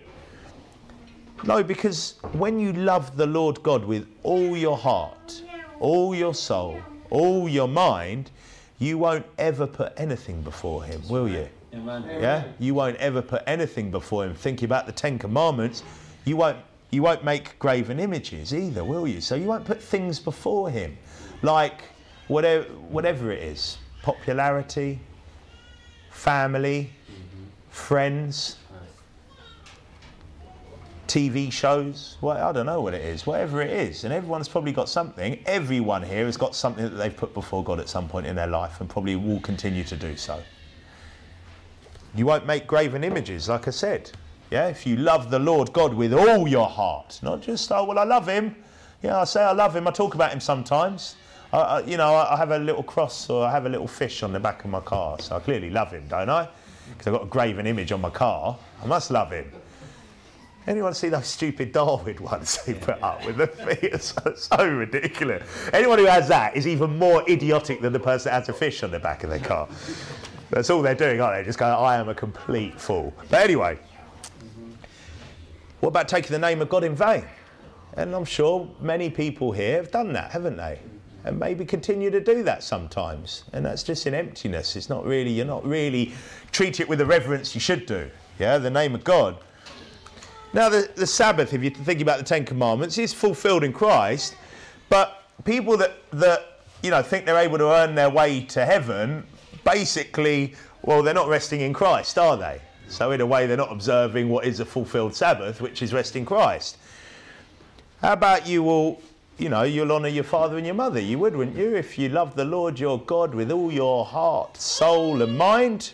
No, 1.45 1.63
because 1.63 2.15
when 2.33 2.59
you 2.59 2.73
love 2.73 3.15
the 3.15 3.25
Lord 3.25 3.63
God 3.63 3.85
with 3.85 4.07
all 4.23 4.57
your 4.57 4.77
heart, 4.77 5.41
all 5.79 6.13
your 6.13 6.33
soul, 6.33 6.79
all 7.09 7.47
your 7.47 7.67
mind, 7.67 8.29
you 8.77 8.97
won't 8.97 9.25
ever 9.37 9.65
put 9.65 9.93
anything 9.97 10.41
before 10.41 10.83
Him, 10.83 11.01
will 11.09 11.29
you? 11.29 11.47
Amen. 11.73 12.03
Yeah, 12.19 12.43
you 12.57 12.73
won't 12.73 12.97
ever 12.97 13.21
put 13.21 13.43
anything 13.45 13.91
before 13.91 14.25
him. 14.25 14.33
Thinking 14.33 14.65
about 14.65 14.85
the 14.85 14.91
Ten 14.91 15.19
Commandments, 15.19 15.83
you 16.25 16.35
won't 16.35 16.57
you 16.91 17.03
won't 17.03 17.23
make 17.23 17.57
graven 17.59 17.99
images 17.99 18.53
either, 18.53 18.83
will 18.83 19.07
you? 19.07 19.21
So 19.21 19.35
you 19.35 19.45
won't 19.45 19.65
put 19.65 19.81
things 19.81 20.19
before 20.19 20.69
him, 20.69 20.97
like 21.43 21.83
whatever 22.27 22.65
whatever 22.89 23.31
it 23.31 23.43
is, 23.43 23.77
popularity, 24.01 24.99
family, 26.09 26.89
mm-hmm. 27.05 27.43
friends. 27.69 28.57
TV 31.07 31.51
shows, 31.51 32.17
well, 32.21 32.37
I 32.37 32.51
don't 32.51 32.67
know 32.67 32.81
what 32.81 32.93
it 32.93 33.01
is, 33.01 33.25
whatever 33.25 33.63
it 33.63 33.71
is. 33.71 34.03
And 34.03 34.13
everyone's 34.13 34.47
probably 34.47 34.71
got 34.71 34.87
something. 34.87 35.41
Everyone 35.47 36.03
here 36.03 36.27
has 36.27 36.37
got 36.37 36.53
something 36.53 36.83
that 36.83 36.97
they've 36.97 37.17
put 37.17 37.33
before 37.33 37.63
God 37.63 37.79
at 37.79 37.89
some 37.89 38.07
point 38.07 38.27
in 38.27 38.35
their 38.35 38.45
life 38.45 38.79
and 38.79 38.87
probably 38.87 39.15
will 39.15 39.39
continue 39.39 39.83
to 39.85 39.95
do 39.95 40.15
so. 40.15 40.39
You 42.15 42.25
won't 42.25 42.45
make 42.45 42.67
graven 42.67 43.03
images, 43.03 43.49
like 43.49 43.67
I 43.67 43.71
said. 43.71 44.11
Yeah, 44.49 44.67
if 44.67 44.85
you 44.87 44.95
love 44.95 45.29
the 45.29 45.39
Lord 45.39 45.71
God 45.73 45.93
with 45.93 46.13
all 46.13 46.47
your 46.47 46.67
heart, 46.67 47.19
not 47.21 47.41
just, 47.41 47.71
oh, 47.71 47.83
well, 47.83 47.99
I 47.99 48.03
love 48.03 48.27
him. 48.27 48.55
Yeah, 49.03 49.19
I 49.19 49.23
say 49.25 49.43
I 49.43 49.51
love 49.51 49.75
him. 49.75 49.87
I 49.87 49.91
talk 49.91 50.15
about 50.15 50.31
him 50.31 50.39
sometimes. 50.39 51.15
I, 51.53 51.57
I, 51.57 51.79
you 51.81 51.97
know, 51.97 52.15
I 52.15 52.35
have 52.35 52.51
a 52.51 52.57
little 52.59 52.83
cross 52.83 53.29
or 53.29 53.45
I 53.45 53.51
have 53.51 53.65
a 53.65 53.69
little 53.69 53.87
fish 53.87 54.23
on 54.23 54.33
the 54.33 54.39
back 54.39 54.63
of 54.65 54.71
my 54.71 54.79
car, 54.79 55.19
so 55.19 55.35
I 55.35 55.39
clearly 55.39 55.69
love 55.69 55.91
him, 55.91 56.07
don't 56.07 56.29
I? 56.29 56.49
Because 56.89 57.07
I've 57.07 57.13
got 57.13 57.23
a 57.23 57.27
graven 57.27 57.67
image 57.67 57.91
on 57.91 58.01
my 58.01 58.09
car. 58.09 58.57
I 58.81 58.87
must 58.87 59.11
love 59.11 59.31
him. 59.31 59.51
Anyone 60.67 60.93
see 60.93 61.09
those 61.09 61.27
stupid 61.27 61.71
Darwin 61.71 62.17
ones 62.23 62.63
they 62.65 62.73
put 62.73 63.01
up 63.01 63.25
with 63.25 63.37
the 63.37 63.47
feet? 63.47 63.91
It's 63.91 64.13
so, 64.13 64.33
so 64.35 64.67
ridiculous. 64.67 65.43
Anyone 65.73 65.99
who 65.99 66.05
has 66.05 66.27
that 66.27 66.55
is 66.55 66.67
even 66.67 66.97
more 66.97 67.27
idiotic 67.29 67.81
than 67.81 67.93
the 67.93 67.99
person 67.99 68.31
that 68.31 68.39
has 68.39 68.49
a 68.49 68.53
fish 68.53 68.83
on 68.83 68.91
the 68.91 68.99
back 68.99 69.23
of 69.23 69.29
their 69.29 69.39
car. 69.39 69.67
That's 70.49 70.69
all 70.69 70.81
they're 70.81 70.95
doing, 70.95 71.21
aren't 71.21 71.37
they? 71.37 71.45
Just 71.45 71.59
going, 71.59 71.73
I 71.73 71.95
am 71.95 72.09
a 72.09 72.15
complete 72.15 72.79
fool. 72.79 73.13
But 73.29 73.41
anyway, 73.41 73.77
what 75.79 75.89
about 75.89 76.07
taking 76.07 76.31
the 76.31 76.39
name 76.39 76.61
of 76.61 76.69
God 76.69 76.83
in 76.83 76.95
vain? 76.95 77.23
And 77.93 78.15
I'm 78.15 78.25
sure 78.25 78.69
many 78.81 79.09
people 79.09 79.51
here 79.51 79.77
have 79.77 79.91
done 79.91 80.13
that, 80.13 80.31
haven't 80.31 80.57
they? 80.57 80.79
And 81.25 81.37
maybe 81.37 81.65
continue 81.65 82.09
to 82.11 82.19
do 82.19 82.43
that 82.43 82.63
sometimes. 82.63 83.43
And 83.53 83.65
that's 83.65 83.83
just 83.83 84.07
in 84.07 84.13
emptiness. 84.13 84.75
It's 84.75 84.89
not 84.89 85.05
really, 85.05 85.31
you're 85.31 85.45
not 85.45 85.65
really 85.65 86.13
treat 86.51 86.79
it 86.79 86.87
with 86.87 86.99
the 86.99 87.05
reverence 87.05 87.53
you 87.53 87.61
should 87.61 87.85
do. 87.85 88.09
Yeah, 88.39 88.57
the 88.57 88.69
name 88.69 88.95
of 88.95 89.03
God. 89.03 89.37
Now, 90.53 90.69
the, 90.69 90.89
the 90.95 91.05
Sabbath, 91.05 91.53
if 91.53 91.61
you're 91.61 91.71
thinking 91.71 92.01
about 92.01 92.17
the 92.17 92.23
Ten 92.23 92.45
Commandments, 92.45 92.97
is 92.97 93.13
fulfilled 93.13 93.63
in 93.63 93.73
Christ. 93.73 94.35
But 94.89 95.23
people 95.43 95.77
that, 95.77 95.97
that 96.11 96.61
you 96.81 96.89
know, 96.89 97.03
think 97.03 97.25
they're 97.25 97.37
able 97.37 97.57
to 97.57 97.69
earn 97.69 97.95
their 97.95 98.09
way 98.09 98.41
to 98.45 98.65
heaven, 98.65 99.25
basically, 99.71 100.55
well, 100.81 101.03
they're 101.03 101.13
not 101.13 101.27
resting 101.27 101.61
in 101.61 101.73
Christ, 101.73 102.17
are 102.17 102.37
they? 102.37 102.61
So, 102.87 103.11
in 103.11 103.21
a 103.21 103.25
way, 103.25 103.45
they're 103.45 103.57
not 103.57 103.71
observing 103.71 104.29
what 104.29 104.45
is 104.45 104.59
a 104.59 104.65
fulfilled 104.65 105.15
Sabbath, 105.15 105.61
which 105.61 105.81
is 105.81 105.93
rest 105.93 106.15
in 106.15 106.25
Christ. 106.25 106.77
How 108.01 108.13
about 108.13 108.47
you 108.47 108.63
will, 108.63 109.01
you 109.37 109.49
know, 109.49 109.63
you'll 109.63 109.91
honour 109.91 110.07
your 110.07 110.23
father 110.23 110.57
and 110.57 110.65
your 110.65 110.75
mother? 110.75 110.99
You 110.99 111.19
would, 111.19 111.35
wouldn't 111.35 111.57
you, 111.57 111.75
if 111.75 111.99
you 111.99 112.09
love 112.09 112.35
the 112.35 112.45
Lord 112.45 112.79
your 112.79 112.99
God 112.99 113.35
with 113.35 113.51
all 113.51 113.71
your 113.71 114.05
heart, 114.05 114.57
soul, 114.57 115.21
and 115.21 115.37
mind? 115.37 115.93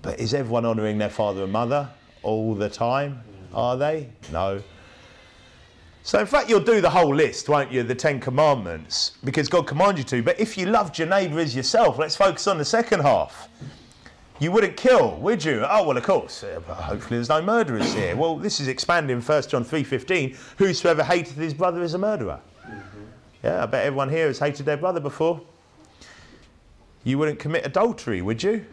But 0.00 0.18
is 0.18 0.32
everyone 0.32 0.64
honouring 0.64 0.98
their 0.98 1.10
father 1.10 1.42
and 1.44 1.52
mother 1.52 1.90
all 2.22 2.54
the 2.54 2.70
time? 2.70 3.22
Are 3.52 3.76
they? 3.76 4.08
No. 4.32 4.62
So, 6.04 6.18
in 6.18 6.26
fact, 6.26 6.48
you'll 6.48 6.60
do 6.60 6.80
the 6.80 6.90
whole 6.90 7.14
list, 7.14 7.48
won't 7.48 7.70
you? 7.70 7.84
The 7.84 7.94
Ten 7.94 8.18
Commandments, 8.18 9.12
because 9.22 9.48
God 9.48 9.68
commanded 9.68 9.98
you 9.98 10.18
to. 10.18 10.22
But 10.24 10.40
if 10.40 10.58
you 10.58 10.66
loved 10.66 10.98
your 10.98 11.06
neighbour 11.06 11.38
as 11.38 11.54
yourself, 11.54 11.96
let's 11.96 12.16
focus 12.16 12.48
on 12.48 12.58
the 12.58 12.64
second 12.64 13.00
half. 13.00 13.48
You 14.40 14.50
wouldn't 14.50 14.76
kill, 14.76 15.16
would 15.18 15.44
you? 15.44 15.64
Oh 15.68 15.86
well, 15.86 15.96
of 15.96 16.02
course. 16.02 16.42
Uh, 16.42 16.60
hopefully, 16.66 17.18
there's 17.18 17.28
no 17.28 17.40
murderers 17.40 17.94
here. 17.94 18.16
Well, 18.16 18.36
this 18.36 18.58
is 18.58 18.66
expanding 18.66 19.20
1 19.20 19.42
John 19.48 19.64
3:15. 19.64 20.36
Whosoever 20.58 21.04
hateth 21.04 21.36
his 21.36 21.54
brother 21.54 21.82
is 21.82 21.94
a 21.94 21.98
murderer. 21.98 22.40
Mm-hmm. 22.66 23.02
Yeah, 23.44 23.62
I 23.62 23.66
bet 23.66 23.86
everyone 23.86 24.08
here 24.08 24.26
has 24.26 24.40
hated 24.40 24.66
their 24.66 24.76
brother 24.76 24.98
before. 24.98 25.40
You 27.04 27.18
wouldn't 27.18 27.38
commit 27.38 27.64
adultery, 27.64 28.22
would 28.22 28.42
you? 28.42 28.66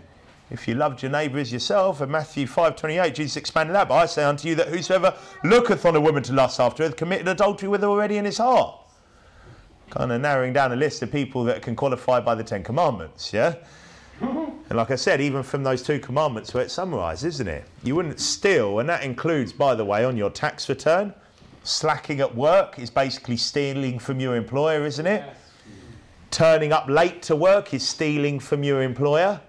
If 0.52 0.68
you 0.68 0.74
loved 0.74 1.04
your 1.04 1.12
neighbour 1.12 1.38
as 1.38 1.54
yourself, 1.54 2.02
and 2.02 2.12
Matthew 2.12 2.48
5:28, 2.48 3.14
Jesus 3.14 3.38
expanded 3.38 3.76
that. 3.76 3.88
But 3.88 3.96
I 3.96 4.06
say 4.08 4.24
unto 4.24 4.48
you 4.48 4.56
that 4.56 4.70
whosoever 4.70 5.14
looketh 5.44 5.86
on 5.86 5.96
a 5.96 6.02
woman 6.02 6.24
to 6.24 6.34
lust 6.34 6.60
after 6.60 6.84
her 6.84 6.90
hath 6.90 6.98
committed 6.98 7.28
adultery 7.28 7.70
with 7.70 7.82
her 7.82 7.88
already 7.88 8.18
in 8.18 8.26
his 8.26 8.40
heart. 8.40 8.76
Kind 9.92 10.12
of 10.12 10.22
narrowing 10.22 10.54
down 10.54 10.72
a 10.72 10.76
list 10.76 11.02
of 11.04 11.12
people 11.12 11.44
that 11.46 11.62
can 11.62 11.76
qualify 11.76 12.20
by 12.20 12.36
the 12.36 12.44
Ten 12.44 12.64
Commandments. 12.64 13.34
Yeah. 13.34 13.56
And 14.70 14.78
like 14.78 14.92
I 14.92 14.98
said, 14.98 15.20
even 15.20 15.42
from 15.42 15.64
those 15.64 15.82
two 15.82 15.98
commandments 15.98 16.54
where 16.54 16.62
it's 16.62 16.76
summarised, 16.76 17.26
isn't 17.26 17.48
it? 17.48 17.66
You 17.84 17.96
wouldn't 17.96 18.20
steal, 18.20 18.78
and 18.78 18.88
that 18.88 19.04
includes, 19.04 19.52
by 19.52 19.74
the 19.74 19.84
way, 19.84 20.06
on 20.06 20.16
your 20.16 20.30
tax 20.30 20.70
return. 20.70 21.12
Slacking 21.64 22.20
at 22.20 22.36
work 22.36 22.78
is 22.78 22.92
basically 22.92 23.36
stealing 23.38 23.98
from 23.98 24.20
your 24.20 24.36
employer, 24.36 24.86
isn't 24.86 25.08
it? 25.08 25.24
Yes. 25.26 25.36
Turning 26.30 26.72
up 26.72 26.88
late 26.88 27.24
to 27.24 27.36
work 27.36 27.74
is 27.74 27.88
stealing 27.88 28.40
from 28.40 28.64
your 28.64 28.84
employer. 28.84 29.42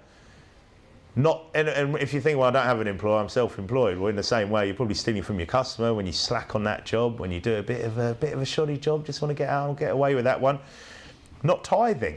Not, 1.16 1.46
and, 1.54 1.68
and, 1.68 1.96
if 1.96 2.14
you 2.14 2.20
think, 2.20 2.38
well, 2.38 2.48
I 2.48 2.52
don't 2.52 2.64
have 2.64 2.80
an 2.80 2.86
employer, 2.86 3.18
I'm 3.20 3.28
self-employed. 3.28 3.98
Well, 3.98 4.08
in 4.08 4.16
the 4.16 4.22
same 4.22 4.48
way, 4.48 4.66
you're 4.66 4.76
probably 4.76 4.94
stealing 4.94 5.22
from 5.22 5.38
your 5.38 5.46
customer 5.46 5.92
when 5.92 6.06
you 6.06 6.12
slack 6.12 6.54
on 6.54 6.62
that 6.64 6.86
job, 6.86 7.18
when 7.18 7.32
you 7.32 7.40
do 7.40 7.56
a 7.56 7.62
bit 7.62 7.84
of 7.84 7.98
a 7.98 8.14
bit 8.14 8.32
of 8.32 8.40
a 8.40 8.44
shoddy 8.44 8.76
job, 8.76 9.04
just 9.04 9.20
want 9.20 9.30
to 9.30 9.34
get 9.34 9.48
out 9.48 9.68
and 9.68 9.78
get 9.78 9.90
away 9.90 10.14
with 10.14 10.24
that 10.24 10.40
one. 10.40 10.61
Not 11.42 11.64
tithing. 11.64 12.16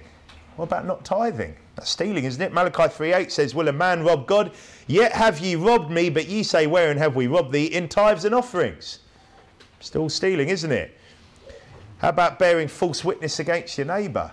What 0.55 0.65
about 0.65 0.85
not 0.85 1.03
tithing? 1.03 1.55
That's 1.75 1.89
stealing, 1.89 2.25
isn't 2.25 2.41
it? 2.41 2.53
Malachi 2.53 2.83
3.8 2.83 3.31
says, 3.31 3.55
Will 3.55 3.67
a 3.67 3.73
man 3.73 4.03
rob 4.03 4.27
God? 4.27 4.51
Yet 4.85 5.11
have 5.13 5.39
ye 5.39 5.55
robbed 5.55 5.89
me, 5.89 6.09
but 6.11 6.27
ye 6.27 6.43
say, 6.43 6.67
Wherein 6.67 6.97
have 6.97 7.15
we 7.15 7.25
robbed 7.25 7.51
thee? 7.51 7.65
In 7.65 7.87
tithes 7.89 8.25
and 8.25 8.35
offerings. 8.35 8.99
Still 9.79 10.07
stealing, 10.09 10.49
isn't 10.49 10.71
it? 10.71 10.97
How 12.03 12.09
about 12.09 12.37
bearing 12.37 12.67
false 12.67 13.05
witness 13.05 13.39
against 13.39 13.77
your 13.77 13.87
neighbour? 13.87 14.29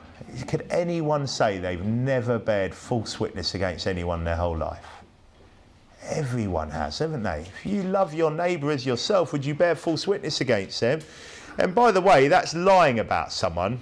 Could 0.49 0.67
anyone 0.71 1.29
say 1.29 1.59
they've 1.59 1.85
never 1.85 2.37
bared 2.37 2.75
false 2.75 3.21
witness 3.21 3.55
against 3.55 3.87
anyone 3.87 4.25
their 4.25 4.35
whole 4.35 4.57
life? 4.57 4.85
Everyone 6.03 6.69
has, 6.71 6.99
haven't 6.99 7.23
they? 7.23 7.43
If 7.43 7.65
you 7.65 7.85
love 7.85 8.13
your 8.13 8.33
neighbour 8.33 8.73
as 8.73 8.85
yourself, 8.85 9.33
would 9.33 9.45
you 9.45 9.55
bear 9.55 9.77
false 9.77 10.05
witness 10.09 10.41
against 10.41 10.81
them? 10.81 10.99
And 11.59 11.73
by 11.73 11.93
the 11.93 12.01
way, 12.01 12.27
that's 12.27 12.57
lying 12.57 12.99
about 12.99 13.33
someone. 13.33 13.79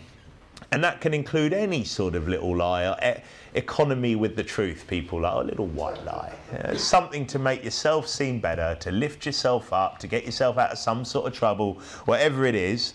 And 0.71 0.85
that 0.85 1.01
can 1.01 1.15
include 1.15 1.55
any 1.55 1.83
sort 1.85 2.15
of 2.15 2.29
little 2.29 2.55
lie, 2.55 2.95
e- 3.03 3.23
economy 3.55 4.17
with 4.17 4.37
the 4.37 4.45
truth, 4.45 4.85
people 4.87 5.23
like 5.23 5.33
a 5.33 5.47
little 5.47 5.67
white 5.67 6.05
lie. 6.05 6.35
Uh, 6.53 6.75
something 6.77 7.27
to 7.29 7.39
make 7.39 7.65
yourself 7.65 8.07
seem 8.07 8.39
better, 8.39 8.77
to 8.81 8.93
lift 8.93 9.25
yourself 9.25 9.73
up, 9.73 9.99
to 10.01 10.07
get 10.07 10.27
yourself 10.27 10.59
out 10.59 10.73
of 10.73 10.79
some 10.79 11.07
sort 11.07 11.27
of 11.27 11.33
trouble, 11.33 11.81
whatever 12.05 12.45
it 12.45 12.55
is. 12.55 12.93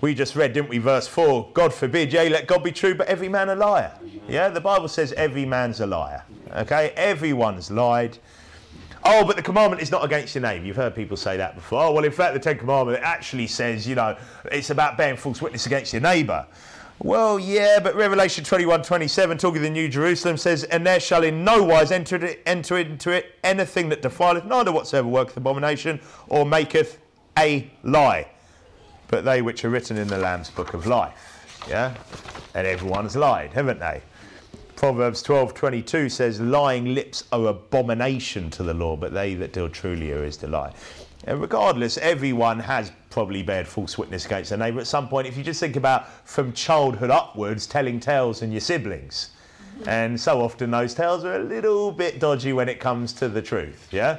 We 0.00 0.14
just 0.14 0.36
read, 0.36 0.52
didn't 0.52 0.68
we, 0.68 0.78
verse 0.78 1.08
4 1.08 1.50
God 1.54 1.74
forbid, 1.74 2.12
yea, 2.12 2.28
let 2.28 2.46
God 2.46 2.62
be 2.62 2.72
true, 2.72 2.94
but 2.94 3.08
every 3.08 3.28
man 3.28 3.48
a 3.48 3.56
liar. 3.56 3.92
Yeah, 4.28 4.48
the 4.48 4.60
Bible 4.60 4.88
says 4.88 5.12
every 5.14 5.44
man's 5.44 5.80
a 5.80 5.86
liar. 5.86 6.24
Okay, 6.52 6.92
everyone's 6.96 7.70
lied. 7.70 8.18
Oh, 9.04 9.24
but 9.24 9.36
the 9.36 9.42
commandment 9.42 9.80
is 9.80 9.90
not 9.90 10.04
against 10.04 10.34
your 10.34 10.42
name. 10.42 10.64
You've 10.64 10.76
heard 10.76 10.94
people 10.94 11.16
say 11.16 11.36
that 11.36 11.54
before. 11.54 11.82
Oh, 11.82 11.92
well, 11.92 12.04
in 12.04 12.12
fact, 12.12 12.34
the 12.34 12.40
Ten 12.40 12.58
Commandment 12.58 13.02
actually 13.02 13.46
says, 13.46 13.86
you 13.86 13.94
know, 13.94 14.16
it's 14.52 14.70
about 14.70 14.96
bearing 14.96 15.16
false 15.16 15.40
witness 15.40 15.66
against 15.66 15.92
your 15.92 16.02
neighbour. 16.02 16.46
Well, 17.00 17.38
yeah, 17.38 17.78
but 17.78 17.94
Revelation 17.94 18.42
21 18.42 18.82
27, 18.82 19.38
talking 19.38 19.58
of 19.58 19.62
the 19.62 19.70
New 19.70 19.88
Jerusalem, 19.88 20.36
says, 20.36 20.64
And 20.64 20.84
there 20.84 20.98
shall 20.98 21.22
in 21.22 21.44
no 21.44 21.62
wise 21.62 21.92
enter, 21.92 22.16
it, 22.16 22.42
enter 22.44 22.76
into 22.76 23.10
it 23.12 23.36
anything 23.44 23.88
that 23.90 24.02
defileth, 24.02 24.44
neither 24.44 24.72
whatsoever 24.72 25.06
worketh 25.06 25.36
abomination, 25.36 26.00
or 26.26 26.44
maketh 26.44 26.98
a 27.38 27.70
lie, 27.84 28.28
but 29.08 29.24
they 29.24 29.42
which 29.42 29.64
are 29.64 29.70
written 29.70 29.96
in 29.96 30.08
the 30.08 30.18
Lamb's 30.18 30.50
book 30.50 30.74
of 30.74 30.86
life. 30.86 31.64
Yeah? 31.68 31.94
And 32.54 32.66
everyone's 32.66 33.16
lied, 33.16 33.52
haven't 33.52 33.80
they? 33.80 34.02
Proverbs 34.76 35.24
12:22 35.24 36.08
says, 36.08 36.40
"Lying 36.40 36.94
lips 36.94 37.24
are 37.32 37.46
abomination 37.46 38.48
to 38.50 38.62
the 38.62 38.74
Lord, 38.74 39.00
but 39.00 39.12
they 39.12 39.34
that 39.34 39.52
deal 39.52 39.68
truly 39.68 40.12
are 40.12 40.22
his 40.22 40.36
delight." 40.36 40.72
And 41.24 41.40
regardless, 41.40 41.98
everyone 41.98 42.60
has 42.60 42.92
probably 43.10 43.42
bared 43.42 43.66
false 43.66 43.98
witness 43.98 44.24
against 44.24 44.50
their 44.50 44.58
neighbour 44.58 44.78
at 44.78 44.86
some 44.86 45.08
point. 45.08 45.26
If 45.26 45.36
you 45.36 45.42
just 45.42 45.58
think 45.58 45.74
about 45.74 46.06
from 46.24 46.52
childhood 46.52 47.10
upwards, 47.10 47.66
telling 47.66 47.98
tales 47.98 48.42
and 48.42 48.52
your 48.52 48.60
siblings, 48.60 49.30
mm-hmm. 49.80 49.88
and 49.88 50.20
so 50.20 50.40
often 50.40 50.70
those 50.70 50.94
tales 50.94 51.24
are 51.24 51.34
a 51.34 51.42
little 51.42 51.90
bit 51.90 52.20
dodgy 52.20 52.52
when 52.52 52.68
it 52.68 52.78
comes 52.78 53.12
to 53.14 53.28
the 53.28 53.42
truth, 53.42 53.88
yeah, 53.90 54.18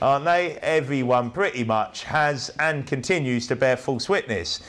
aren't 0.00 0.24
they? 0.24 0.56
Everyone 0.58 1.30
pretty 1.30 1.64
much 1.64 2.04
has 2.04 2.50
and 2.58 2.86
continues 2.86 3.46
to 3.48 3.56
bear 3.56 3.76
false 3.76 4.08
witness. 4.08 4.60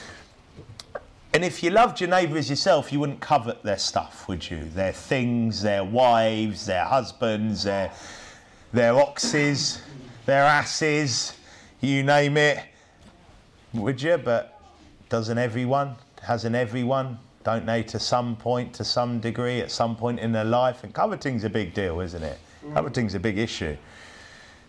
And 1.34 1.44
if 1.44 1.62
you 1.62 1.70
loved 1.70 2.00
your 2.00 2.10
neighbour 2.10 2.38
as 2.38 2.50
yourself, 2.50 2.94
you 2.94 3.00
wouldn't 3.00 3.20
covet 3.20 3.62
their 3.62 3.78
stuff, 3.78 4.28
would 4.28 4.50
you? 4.50 4.64
Their 4.74 4.94
things, 4.94 5.62
their 5.62 5.84
wives, 5.84 6.66
their 6.66 6.86
husbands, 6.86 7.64
their, 7.64 7.92
their 8.72 8.94
oxes, 8.94 9.82
their 10.26 10.44
asses, 10.44 11.34
you 11.82 12.04
name 12.04 12.38
it. 12.38 12.64
Would 13.74 14.02
you? 14.02 14.18
But 14.18 14.60
doesn't 15.10 15.38
everyone? 15.38 15.96
Hasn't 16.22 16.56
everyone? 16.56 17.20
Don't 17.44 17.66
they 17.66 17.84
to 17.84 18.00
some 18.00 18.38
point, 18.38 18.74
to 18.76 18.86
some 18.86 19.20
degree, 19.20 19.60
at 19.60 19.72
some 19.72 19.96
point 19.96 20.20
in 20.20 20.32
their 20.32 20.46
life? 20.46 20.84
And 20.84 20.94
coveting's 20.94 21.44
a 21.44 21.50
big 21.50 21.74
deal, 21.74 22.00
isn't 22.00 22.24
it? 22.24 22.40
Coveting's 22.74 23.14
a 23.14 23.20
big 23.20 23.38
issue 23.38 23.76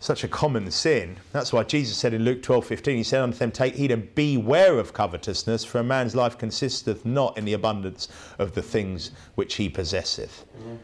such 0.01 0.24
a 0.24 0.28
common 0.28 0.70
sin. 0.70 1.16
That's 1.32 1.53
why 1.53 1.62
Jesus 1.64 1.97
said 1.97 2.14
in 2.14 2.24
Luke 2.24 2.42
12 2.42 2.66
15, 2.66 2.97
He 2.97 3.03
said 3.03 3.22
unto 3.22 3.38
them, 3.38 3.51
Take 3.51 3.74
heed 3.74 3.90
and 3.90 4.14
beware 4.14 4.78
of 4.78 4.92
covetousness, 4.92 5.64
for 5.64 5.78
a 5.78 5.84
man's 5.84 6.14
life 6.14 6.38
consisteth 6.38 7.05
not 7.05 7.36
in 7.38 7.44
the 7.44 7.55
abundance 7.55 8.09
of 8.38 8.55
the 8.55 8.62
things 8.62 9.11
which 9.34 9.55
he 9.55 9.68
possesseth. 9.68 10.44
Mm-hmm. 10.59 10.76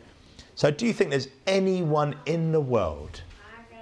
So, 0.54 0.70
do 0.70 0.86
you 0.86 0.92
think 0.92 1.10
there's 1.10 1.28
anyone 1.46 2.14
in 2.26 2.52
the 2.52 2.60
world 2.60 3.22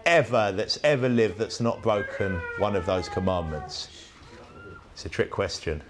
ever 0.06 0.52
that's 0.52 0.78
ever 0.82 1.08
lived 1.08 1.38
that's 1.38 1.60
not 1.60 1.82
broken 1.82 2.40
one 2.58 2.76
of 2.76 2.86
those 2.86 3.08
commandments? 3.08 3.88
It's 4.92 5.04
a 5.04 5.08
trick 5.08 5.30
question. 5.30 5.82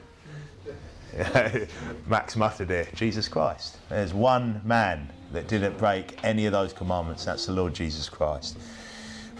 Max 2.07 2.37
muttered 2.37 2.71
it 2.71 2.95
Jesus 2.95 3.29
Christ. 3.29 3.79
There's 3.89 4.15
one 4.15 4.61
man 4.65 5.11
that 5.33 5.49
didn't 5.49 5.77
break 5.79 6.19
any 6.25 6.47
of 6.47 6.53
those 6.53 6.73
commandments. 6.73 7.25
That's 7.25 7.47
the 7.47 7.53
Lord 7.53 7.75
Jesus 7.75 8.09
Christ. 8.09 8.57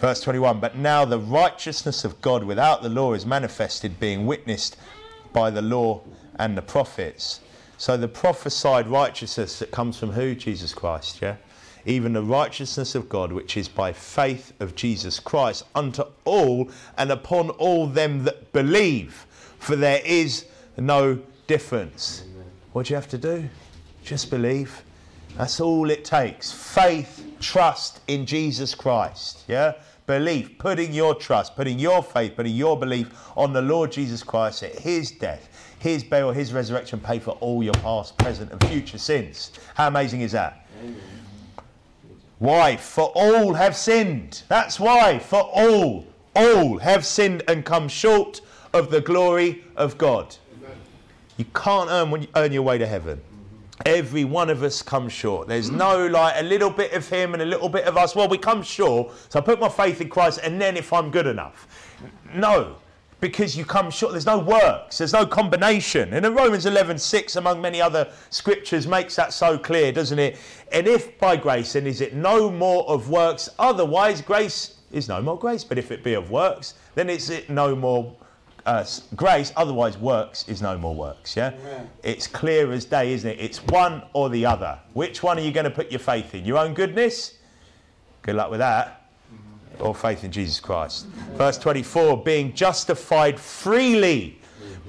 Verse 0.01 0.19
21 0.21 0.59
But 0.59 0.75
now 0.75 1.05
the 1.05 1.19
righteousness 1.19 2.03
of 2.03 2.19
God 2.21 2.43
without 2.43 2.81
the 2.81 2.89
law 2.89 3.13
is 3.13 3.23
manifested, 3.23 3.99
being 3.99 4.25
witnessed 4.25 4.75
by 5.31 5.51
the 5.51 5.61
law 5.61 6.01
and 6.39 6.57
the 6.57 6.61
prophets. 6.63 7.39
So 7.77 7.97
the 7.97 8.07
prophesied 8.07 8.87
righteousness 8.87 9.59
that 9.59 9.69
comes 9.69 9.99
from 9.99 10.11
who? 10.11 10.33
Jesus 10.33 10.73
Christ, 10.73 11.21
yeah? 11.21 11.35
Even 11.85 12.13
the 12.13 12.23
righteousness 12.23 12.95
of 12.95 13.09
God, 13.09 13.31
which 13.31 13.55
is 13.55 13.67
by 13.67 13.93
faith 13.93 14.53
of 14.59 14.75
Jesus 14.75 15.19
Christ, 15.19 15.65
unto 15.75 16.03
all 16.25 16.71
and 16.97 17.11
upon 17.11 17.51
all 17.51 17.85
them 17.85 18.23
that 18.23 18.51
believe. 18.53 19.27
For 19.59 19.75
there 19.75 20.01
is 20.03 20.45
no 20.77 21.19
difference. 21.45 22.23
What 22.73 22.87
do 22.87 22.93
you 22.93 22.95
have 22.95 23.09
to 23.09 23.19
do? 23.19 23.47
Just 24.03 24.31
believe. 24.31 24.83
That's 25.37 25.59
all 25.59 25.91
it 25.91 26.03
takes. 26.03 26.51
Faith, 26.51 27.23
trust 27.39 27.99
in 28.07 28.25
Jesus 28.25 28.73
Christ. 28.73 29.43
Yeah? 29.47 29.73
Belief, 30.11 30.57
putting 30.57 30.91
your 30.91 31.15
trust, 31.15 31.55
putting 31.55 31.79
your 31.79 32.03
faith, 32.03 32.35
putting 32.35 32.53
your 32.53 32.77
belief 32.77 33.09
on 33.37 33.53
the 33.53 33.61
Lord 33.61 33.93
Jesus 33.93 34.23
Christ 34.23 34.61
at 34.61 34.77
his 34.77 35.11
death 35.11 35.47
his 35.81 36.03
burial, 36.03 36.31
his 36.31 36.53
resurrection 36.53 36.99
pay 36.99 37.17
for 37.17 37.31
all 37.39 37.63
your 37.63 37.73
past, 37.75 38.15
present, 38.17 38.51
and 38.51 38.63
future 38.65 38.99
sins. 38.99 39.51
How 39.73 39.87
amazing 39.87 40.21
is 40.21 40.31
that? 40.33 40.67
Why? 42.37 42.77
For 42.77 43.11
all 43.15 43.55
have 43.55 43.75
sinned. 43.75 44.43
That's 44.47 44.79
why. 44.79 45.17
For 45.17 45.39
all, 45.41 46.05
all 46.35 46.77
have 46.77 47.03
sinned 47.03 47.43
and 47.47 47.65
come 47.65 47.87
short 47.87 48.41
of 48.73 48.91
the 48.91 49.01
glory 49.01 49.63
of 49.75 49.97
God. 49.97 50.35
You 51.37 51.45
can't 51.55 51.89
earn, 51.89 52.27
earn 52.35 52.51
your 52.51 52.61
way 52.61 52.77
to 52.77 52.85
heaven. 52.85 53.19
Every 53.85 54.23
one 54.23 54.49
of 54.49 54.63
us 54.63 54.81
comes 54.81 55.13
short. 55.13 55.47
There's 55.47 55.71
no 55.71 56.07
like 56.07 56.35
a 56.37 56.43
little 56.43 56.69
bit 56.69 56.93
of 56.93 57.07
him 57.07 57.33
and 57.33 57.41
a 57.41 57.45
little 57.45 57.69
bit 57.69 57.85
of 57.85 57.97
us. 57.97 58.15
Well, 58.15 58.27
we 58.27 58.37
come 58.37 58.63
short, 58.63 59.11
so 59.29 59.39
I 59.39 59.41
put 59.41 59.59
my 59.59 59.69
faith 59.69 60.01
in 60.01 60.09
Christ, 60.09 60.39
and 60.43 60.61
then 60.61 60.77
if 60.77 60.93
I'm 60.93 61.11
good 61.11 61.27
enough. 61.27 61.67
No, 62.33 62.75
because 63.19 63.55
you 63.55 63.63
come 63.63 63.89
short. 63.89 64.11
There's 64.11 64.25
no 64.25 64.39
works, 64.39 64.97
there's 64.97 65.13
no 65.13 65.25
combination. 65.25 66.13
And 66.13 66.25
in 66.25 66.33
Romans 66.33 66.65
11 66.65 66.97
6, 66.97 67.35
among 67.37 67.61
many 67.61 67.81
other 67.81 68.11
scriptures, 68.29 68.87
makes 68.87 69.15
that 69.15 69.33
so 69.33 69.57
clear, 69.57 69.91
doesn't 69.91 70.19
it? 70.19 70.37
And 70.71 70.87
if 70.87 71.17
by 71.19 71.37
grace, 71.37 71.73
then 71.73 71.87
is 71.87 72.01
it 72.01 72.13
no 72.13 72.51
more 72.51 72.87
of 72.89 73.09
works? 73.09 73.49
Otherwise, 73.57 74.21
grace 74.21 74.75
is 74.91 75.07
no 75.07 75.21
more 75.21 75.39
grace. 75.39 75.63
But 75.63 75.77
if 75.77 75.91
it 75.91 76.03
be 76.03 76.13
of 76.15 76.29
works, 76.29 76.73
then 76.95 77.09
is 77.09 77.29
it 77.29 77.49
no 77.49 77.75
more 77.75 78.15
uh, 78.65 78.85
grace? 79.15 79.51
Otherwise, 79.55 79.97
works 79.97 80.47
is 80.47 80.61
no 80.61 80.77
more 80.77 80.95
works. 80.95 81.35
Yeah? 81.35 81.53
It's 82.03 82.27
clear 82.27 82.71
as 82.71 82.85
day, 82.85 83.13
isn't 83.13 83.29
it? 83.29 83.39
It's 83.39 83.63
one 83.65 84.03
or 84.13 84.29
the 84.29 84.45
other. 84.45 84.79
Which 84.93 85.23
one 85.23 85.37
are 85.37 85.41
you 85.41 85.51
going 85.51 85.65
to 85.65 85.71
put 85.71 85.91
your 85.91 85.99
faith 85.99 86.35
in? 86.35 86.45
Your 86.45 86.57
own 86.57 86.73
goodness? 86.73 87.35
Good 88.21 88.35
luck 88.35 88.51
with 88.51 88.59
that 88.59 89.01
or 89.81 89.95
faith 89.95 90.23
in 90.23 90.31
Jesus 90.31 90.59
Christ. 90.59 91.07
Verse 91.33 91.57
24 91.57 92.23
being 92.23 92.53
justified 92.53 93.39
freely 93.39 94.39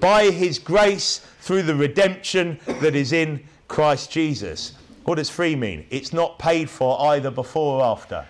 by 0.01 0.31
his 0.31 0.59
grace 0.59 1.19
through 1.41 1.63
the 1.63 1.75
redemption 1.75 2.59
that 2.67 2.95
is 2.95 3.13
in 3.13 3.43
Christ 3.69 4.11
Jesus. 4.11 4.75
What 5.05 5.17
does 5.17 5.31
free 5.31 5.57
mean? 5.57 5.87
It's 5.91 6.13
not 6.13 6.39
paid 6.39 6.69
for 6.71 7.01
either 7.13 7.31
before 7.31 7.81
or 7.81 7.85
after. 7.85 8.27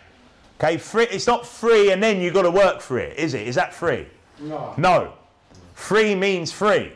Okay, 0.60 0.76
free, 0.76 1.06
it's 1.10 1.26
not 1.26 1.46
free 1.46 1.90
and 1.90 2.02
then 2.02 2.20
you've 2.20 2.34
got 2.34 2.42
to 2.42 2.50
work 2.50 2.80
for 2.80 2.98
it, 2.98 3.18
is 3.18 3.34
it? 3.34 3.46
Is 3.46 3.56
that 3.56 3.74
free? 3.74 4.06
No. 4.40 4.74
No. 4.76 5.14
Free 5.74 6.14
means 6.14 6.52
free. 6.52 6.92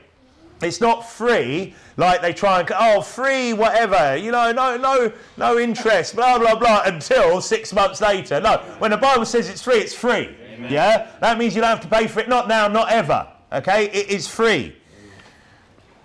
It's 0.62 0.80
not 0.80 1.08
free 1.08 1.74
like 1.98 2.22
they 2.22 2.32
try 2.32 2.60
and 2.60 2.72
oh 2.74 3.02
free 3.02 3.52
whatever 3.52 4.16
you 4.16 4.30
know 4.30 4.52
no 4.52 4.76
no 4.76 5.12
no 5.36 5.58
interest 5.58 6.16
blah 6.16 6.38
blah 6.38 6.54
blah 6.54 6.82
until 6.86 7.40
six 7.42 7.72
months 7.74 8.00
later. 8.00 8.40
No, 8.40 8.58
when 8.78 8.90
the 8.90 8.96
Bible 8.96 9.26
says 9.26 9.48
it's 9.50 9.62
free, 9.62 9.76
it's 9.76 9.94
free. 9.94 10.34
Amen. 10.54 10.72
Yeah, 10.72 11.10
that 11.20 11.36
means 11.38 11.54
you 11.54 11.60
don't 11.60 11.70
have 11.70 11.82
to 11.82 11.88
pay 11.88 12.06
for 12.06 12.20
it. 12.20 12.28
Not 12.28 12.48
now, 12.48 12.68
not 12.68 12.90
ever. 12.90 13.28
Okay, 13.52 13.86
it 13.90 14.08
is 14.08 14.26
free. 14.26 14.74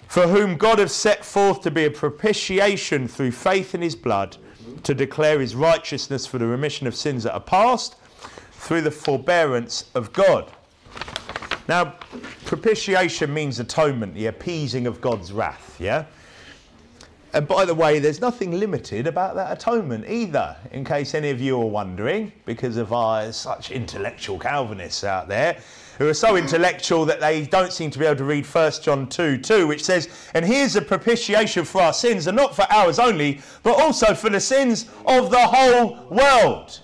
For 0.07 0.27
whom 0.27 0.57
God 0.57 0.79
has 0.79 0.93
set 0.93 1.23
forth 1.23 1.61
to 1.61 1.71
be 1.71 1.85
a 1.85 1.91
propitiation 1.91 3.07
through 3.07 3.31
faith 3.31 3.73
in 3.73 3.81
His 3.81 3.95
blood, 3.95 4.35
to 4.83 4.93
declare 4.93 5.39
His 5.39 5.55
righteousness 5.55 6.25
for 6.25 6.37
the 6.37 6.45
remission 6.45 6.85
of 6.85 6.95
sins 6.95 7.23
that 7.23 7.33
are 7.33 7.39
past, 7.39 7.95
through 8.51 8.81
the 8.81 8.91
forbearance 8.91 9.89
of 9.95 10.11
God. 10.11 10.51
Now, 11.67 11.95
propitiation 12.45 13.33
means 13.33 13.59
atonement, 13.59 14.13
the 14.13 14.27
appeasing 14.27 14.87
of 14.87 14.99
God's 15.01 15.31
wrath, 15.31 15.77
yeah? 15.79 16.05
And 17.33 17.47
by 17.47 17.63
the 17.63 17.73
way, 17.73 17.99
there's 17.99 18.19
nothing 18.19 18.59
limited 18.59 19.07
about 19.07 19.35
that 19.35 19.57
atonement 19.57 20.09
either, 20.09 20.57
in 20.71 20.83
case 20.83 21.15
any 21.15 21.29
of 21.29 21.39
you 21.39 21.61
are 21.61 21.65
wondering, 21.65 22.33
because 22.45 22.75
of 22.75 22.91
our 22.91 23.31
such 23.31 23.71
intellectual 23.71 24.37
Calvinists 24.37 25.05
out 25.05 25.29
there 25.29 25.57
who 25.97 26.09
are 26.09 26.13
so 26.15 26.35
intellectual 26.35 27.05
that 27.05 27.19
they 27.19 27.45
don't 27.45 27.71
seem 27.71 27.91
to 27.91 27.99
be 27.99 28.05
able 28.05 28.15
to 28.17 28.23
read 28.23 28.45
1 28.45 28.71
John 28.81 29.07
2 29.07 29.37
2, 29.37 29.67
which 29.67 29.83
says, 29.83 30.09
And 30.33 30.43
here's 30.43 30.75
a 30.75 30.81
propitiation 30.81 31.63
for 31.63 31.81
our 31.81 31.93
sins, 31.93 32.27
and 32.27 32.35
not 32.35 32.55
for 32.55 32.65
ours 32.71 32.99
only, 32.99 33.39
but 33.63 33.79
also 33.79 34.13
for 34.13 34.29
the 34.29 34.39
sins 34.39 34.87
of 35.05 35.29
the 35.29 35.39
whole 35.39 36.07
world. 36.09 36.81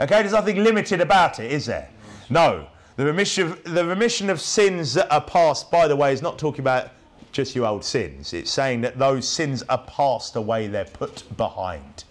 Okay, 0.00 0.20
there's 0.20 0.32
nothing 0.32 0.62
limited 0.62 1.00
about 1.00 1.40
it, 1.40 1.50
is 1.50 1.66
there? 1.66 1.88
No. 2.30 2.68
The 2.98 3.04
remission, 3.04 3.56
the 3.62 3.84
remission 3.84 4.28
of 4.28 4.40
sins 4.40 4.92
that 4.94 5.08
are 5.12 5.20
past, 5.20 5.70
by 5.70 5.86
the 5.86 5.94
way, 5.94 6.12
is 6.12 6.20
not 6.20 6.36
talking 6.36 6.62
about 6.62 6.90
just 7.30 7.54
your 7.54 7.64
old 7.64 7.84
sins. 7.84 8.32
It's 8.32 8.50
saying 8.50 8.80
that 8.80 8.98
those 8.98 9.28
sins 9.28 9.62
are 9.68 9.78
passed 9.78 10.34
away, 10.34 10.66
they're 10.66 10.84
put 10.84 11.22
behind, 11.36 12.02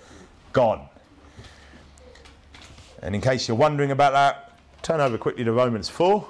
gone. 0.53 0.87
And 3.01 3.13
in 3.13 3.19
case 3.19 3.49
you're 3.49 3.57
wondering 3.57 3.91
about 3.91 4.13
that, 4.13 4.57
turn 4.81 5.01
over 5.01 5.17
quickly 5.17 5.43
to 5.43 5.51
Romans 5.51 5.89
4. 5.89 6.25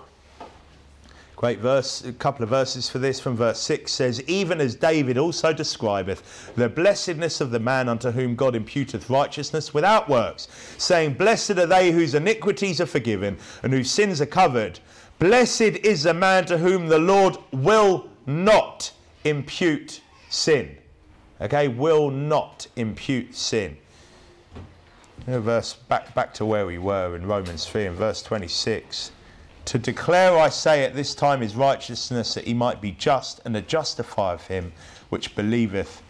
Great 1.37 1.59
verse, 1.59 2.03
a 2.03 2.11
couple 2.13 2.41
of 2.41 2.49
verses 2.49 2.89
for 2.89 2.97
this 2.97 3.19
from 3.19 3.35
verse 3.35 3.59
6 3.59 3.91
says, 3.91 4.23
Even 4.23 4.59
as 4.59 4.73
David 4.73 5.19
also 5.19 5.53
describeth 5.53 6.51
the 6.55 6.67
blessedness 6.67 7.39
of 7.41 7.51
the 7.51 7.59
man 7.59 7.87
unto 7.87 8.09
whom 8.09 8.35
God 8.35 8.55
imputeth 8.55 9.07
righteousness 9.07 9.71
without 9.71 10.09
works, 10.09 10.47
saying, 10.79 11.13
Blessed 11.13 11.51
are 11.51 11.67
they 11.67 11.91
whose 11.91 12.15
iniquities 12.15 12.81
are 12.81 12.87
forgiven 12.87 13.37
and 13.61 13.71
whose 13.71 13.91
sins 13.91 14.19
are 14.19 14.25
covered. 14.25 14.79
Blessed 15.19 15.61
is 15.61 16.01
the 16.03 16.13
man 16.15 16.45
to 16.47 16.57
whom 16.57 16.87
the 16.87 16.97
Lord 16.97 17.37
will 17.51 18.09
not 18.25 18.91
impute 19.23 20.01
sin. 20.29 20.75
Okay, 21.39 21.67
will 21.67 22.09
not 22.09 22.65
impute 22.75 23.35
sin. 23.35 23.77
verse 25.27 25.75
back, 25.75 26.15
back 26.15 26.33
to 26.33 26.45
where 26.45 26.65
we 26.65 26.79
were 26.79 27.15
in 27.15 27.27
Romans 27.27 27.67
3 27.67 27.85
and 27.85 27.95
verse 27.95 28.23
26. 28.23 29.11
To 29.67 29.77
declare, 29.77 30.37
I 30.37 30.47
say, 30.47 30.85
at 30.85 30.95
this 30.95 31.13
time 31.13 31.41
his 31.41 31.53
righteousness, 31.53 32.33
that 32.35 32.45
he 32.45 32.53
might 32.53 32.79
be 32.79 32.91
just 32.93 33.41
and 33.43 33.57
a 33.57 33.61
justifier 33.61 34.35
of 34.35 34.47
him 34.47 34.71
which 35.09 35.35
believeth 35.35 36.01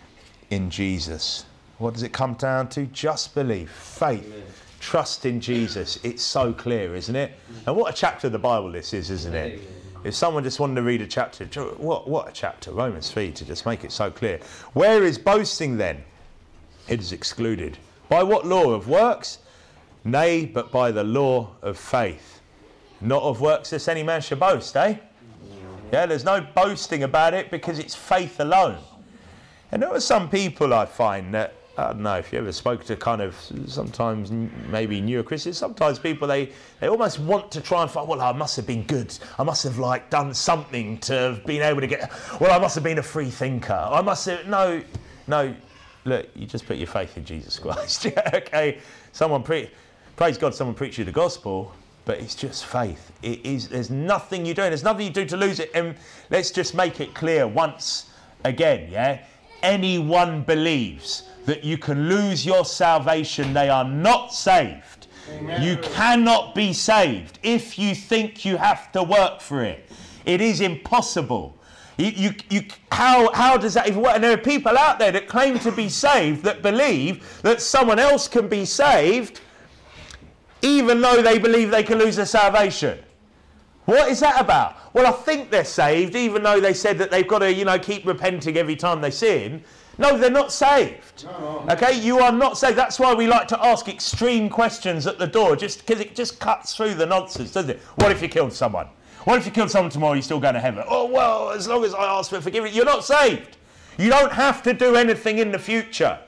in 0.51 0.69
Jesus. 0.69 1.43
What 1.79 1.95
does 1.95 2.03
it 2.03 2.13
come 2.13 2.35
down 2.35 2.69
to? 2.69 2.85
Just 2.85 3.33
belief, 3.33 3.71
faith, 3.71 4.25
Amen. 4.27 4.43
trust 4.79 5.25
in 5.25 5.41
Jesus. 5.41 5.99
It's 6.03 6.21
so 6.21 6.53
clear, 6.53 6.95
isn't 6.95 7.15
it? 7.15 7.33
And 7.65 7.75
what 7.75 7.91
a 7.91 7.97
chapter 7.97 8.27
of 8.27 8.33
the 8.33 8.39
Bible 8.39 8.71
this 8.71 8.93
is, 8.93 9.09
isn't 9.09 9.33
it? 9.33 9.61
If 10.03 10.13
someone 10.13 10.43
just 10.43 10.59
wanted 10.59 10.75
to 10.75 10.83
read 10.83 11.01
a 11.01 11.07
chapter, 11.07 11.45
what, 11.77 12.07
what 12.07 12.29
a 12.29 12.31
chapter, 12.31 12.71
Romans 12.71 13.09
3, 13.09 13.31
to 13.31 13.43
just 13.43 13.65
make 13.65 13.83
it 13.83 13.91
so 13.91 14.11
clear. 14.11 14.39
Where 14.73 15.03
is 15.03 15.17
boasting 15.17 15.77
then? 15.77 16.03
It 16.87 16.99
is 16.99 17.11
excluded. 17.11 17.79
By 18.07 18.21
what 18.21 18.45
law? 18.45 18.69
Of 18.69 18.87
works? 18.87 19.39
Nay, 20.03 20.45
but 20.45 20.71
by 20.71 20.91
the 20.91 21.03
law 21.03 21.55
of 21.63 21.77
faith. 21.79 22.36
Not 23.01 23.23
of 23.23 23.41
works 23.41 23.71
lest 23.71 23.89
any 23.89 24.03
man 24.03 24.21
should 24.21 24.39
boast, 24.39 24.75
eh? 24.75 24.95
Yeah, 25.91 26.05
there's 26.05 26.25
no 26.25 26.41
boasting 26.41 27.03
about 27.03 27.33
it 27.33 27.49
because 27.49 27.79
it's 27.79 27.95
faith 27.95 28.39
alone. 28.39 28.77
And 29.71 29.81
there 29.81 29.89
are 29.89 29.99
some 29.99 30.29
people 30.29 30.73
I 30.73 30.85
find 30.85 31.33
that, 31.33 31.53
I 31.77 31.87
don't 31.87 32.01
know 32.01 32.15
if 32.15 32.33
you 32.33 32.39
ever 32.39 32.51
spoke 32.51 32.83
to 32.85 32.95
kind 32.95 33.21
of 33.21 33.35
sometimes 33.67 34.31
maybe 34.31 34.99
newer 34.99 35.23
Christians, 35.23 35.57
sometimes 35.57 35.99
people 35.99 36.27
they, 36.27 36.51
they 36.79 36.89
almost 36.89 37.19
want 37.19 37.51
to 37.51 37.61
try 37.61 37.83
and 37.83 37.91
find, 37.91 38.07
well, 38.07 38.19
I 38.19 38.31
must 38.31 38.55
have 38.55 38.65
been 38.65 38.83
good. 38.83 39.17
I 39.37 39.43
must 39.43 39.63
have 39.63 39.77
like 39.77 40.09
done 40.09 40.33
something 40.33 40.97
to 40.99 41.13
have 41.13 41.45
been 41.45 41.61
able 41.61 41.81
to 41.81 41.87
get, 41.87 42.11
well, 42.41 42.51
I 42.51 42.59
must 42.59 42.75
have 42.75 42.83
been 42.83 42.97
a 42.97 43.03
free 43.03 43.29
thinker. 43.29 43.73
I 43.73 44.01
must 44.01 44.25
have, 44.25 44.47
no, 44.47 44.81
no, 45.27 45.55
look, 46.05 46.27
you 46.35 46.47
just 46.47 46.65
put 46.65 46.77
your 46.77 46.87
faith 46.87 47.15
in 47.17 47.23
Jesus 47.23 47.59
Christ. 47.59 48.07
okay, 48.33 48.79
someone, 49.11 49.43
pre- 49.43 49.69
praise 50.15 50.37
God, 50.37 50.55
someone 50.55 50.75
preach 50.75 50.97
you 50.97 51.05
the 51.05 51.11
gospel 51.11 51.73
but 52.07 52.19
it's 52.21 52.35
just 52.35 52.65
faith. 52.65 53.11
It 53.21 53.45
is. 53.45 53.67
There's 53.67 53.91
nothing 53.91 54.45
you 54.45 54.53
do. 54.53 54.61
There's 54.61 54.83
nothing 54.83 55.07
you 55.07 55.13
do 55.13 55.25
to 55.25 55.37
lose 55.37 55.59
it. 55.59 55.69
And 55.75 55.93
let's 56.31 56.51
just 56.51 56.73
make 56.73 57.01
it 57.01 57.13
clear 57.13 57.45
once 57.45 58.09
again. 58.45 58.89
Yeah, 58.89 59.19
anyone 59.61 60.41
believes 60.41 61.23
that 61.45 61.65
you 61.65 61.77
can 61.77 62.07
lose 62.07 62.45
your 62.45 62.63
salvation, 62.65 63.53
they 63.53 63.69
are 63.69 63.83
not 63.83 64.33
saved. 64.33 65.07
Amen. 65.29 65.61
You 65.61 65.75
cannot 65.77 66.55
be 66.55 66.71
saved 66.71 67.39
if 67.43 67.77
you 67.77 67.93
think 67.93 68.45
you 68.45 68.55
have 68.55 68.91
to 68.93 69.03
work 69.03 69.41
for 69.41 69.63
it. 69.63 69.89
It 70.25 70.39
is 70.39 70.61
impossible. 70.61 71.57
You, 71.97 72.07
you, 72.07 72.33
you, 72.49 72.65
how, 72.91 73.33
how 73.33 73.57
does 73.57 73.73
that 73.73 73.87
even 73.87 74.01
work? 74.01 74.15
And 74.15 74.23
there 74.23 74.33
are 74.33 74.37
people 74.37 74.77
out 74.77 74.99
there 74.99 75.11
that 75.11 75.27
claim 75.27 75.59
to 75.59 75.71
be 75.71 75.89
saved 75.89 76.43
that 76.43 76.61
believe 76.61 77.41
that 77.41 77.61
someone 77.61 77.99
else 77.99 78.27
can 78.27 78.47
be 78.47 78.63
saved 78.65 79.41
even 80.61 81.01
though 81.01 81.21
they 81.21 81.37
believe 81.37 81.71
they 81.71 81.83
can 81.83 81.97
lose 81.99 82.15
their 82.15 82.25
salvation. 82.25 82.99
What 83.85 84.09
is 84.09 84.19
that 84.19 84.41
about? 84.41 84.93
Well, 84.93 85.07
I 85.07 85.11
think 85.11 85.49
they're 85.49 85.63
saved, 85.63 86.15
even 86.15 86.43
though 86.43 86.59
they 86.59 86.73
said 86.73 86.97
that 86.97 87.09
they've 87.09 87.27
got 87.27 87.39
to, 87.39 87.53
you 87.53 87.63
know, 87.63 87.79
keep 87.79 88.05
repenting 88.05 88.57
every 88.57 88.75
time 88.75 88.99
they 88.99 89.11
sin. 89.11 89.63
No, 89.97 90.17
they're 90.17 90.29
not 90.29 90.51
saved. 90.51 91.25
Okay, 91.69 91.99
you 91.99 92.19
are 92.19 92.31
not 92.31 92.57
saved. 92.57 92.77
That's 92.77 92.99
why 92.99 93.13
we 93.13 93.27
like 93.27 93.47
to 93.47 93.65
ask 93.65 93.87
extreme 93.87 94.49
questions 94.49 95.07
at 95.07 95.17
the 95.17 95.25
door, 95.25 95.55
just 95.55 95.85
because 95.85 96.01
it 96.01 96.15
just 96.15 96.39
cuts 96.39 96.75
through 96.75 96.95
the 96.95 97.05
nonsense, 97.05 97.51
doesn't 97.51 97.71
it? 97.71 97.79
What 97.95 98.11
if 98.11 98.21
you 98.21 98.27
killed 98.27 98.53
someone? 98.53 98.87
What 99.23 99.39
if 99.39 99.45
you 99.45 99.51
killed 99.51 99.71
someone 99.71 99.89
tomorrow? 99.89 100.13
You're 100.13 100.21
still 100.21 100.39
going 100.39 100.53
to 100.53 100.59
heaven? 100.59 100.83
Oh 100.87 101.07
well, 101.07 101.51
as 101.51 101.67
long 101.67 101.83
as 101.83 101.93
I 101.93 102.05
ask 102.05 102.29
for 102.29 102.39
forgiveness, 102.41 102.75
you're 102.75 102.85
not 102.85 103.03
saved. 103.03 103.57
You 103.97 104.09
don't 104.09 104.31
have 104.31 104.61
to 104.63 104.73
do 104.73 104.95
anything 104.95 105.39
in 105.39 105.51
the 105.51 105.59
future. 105.59 106.19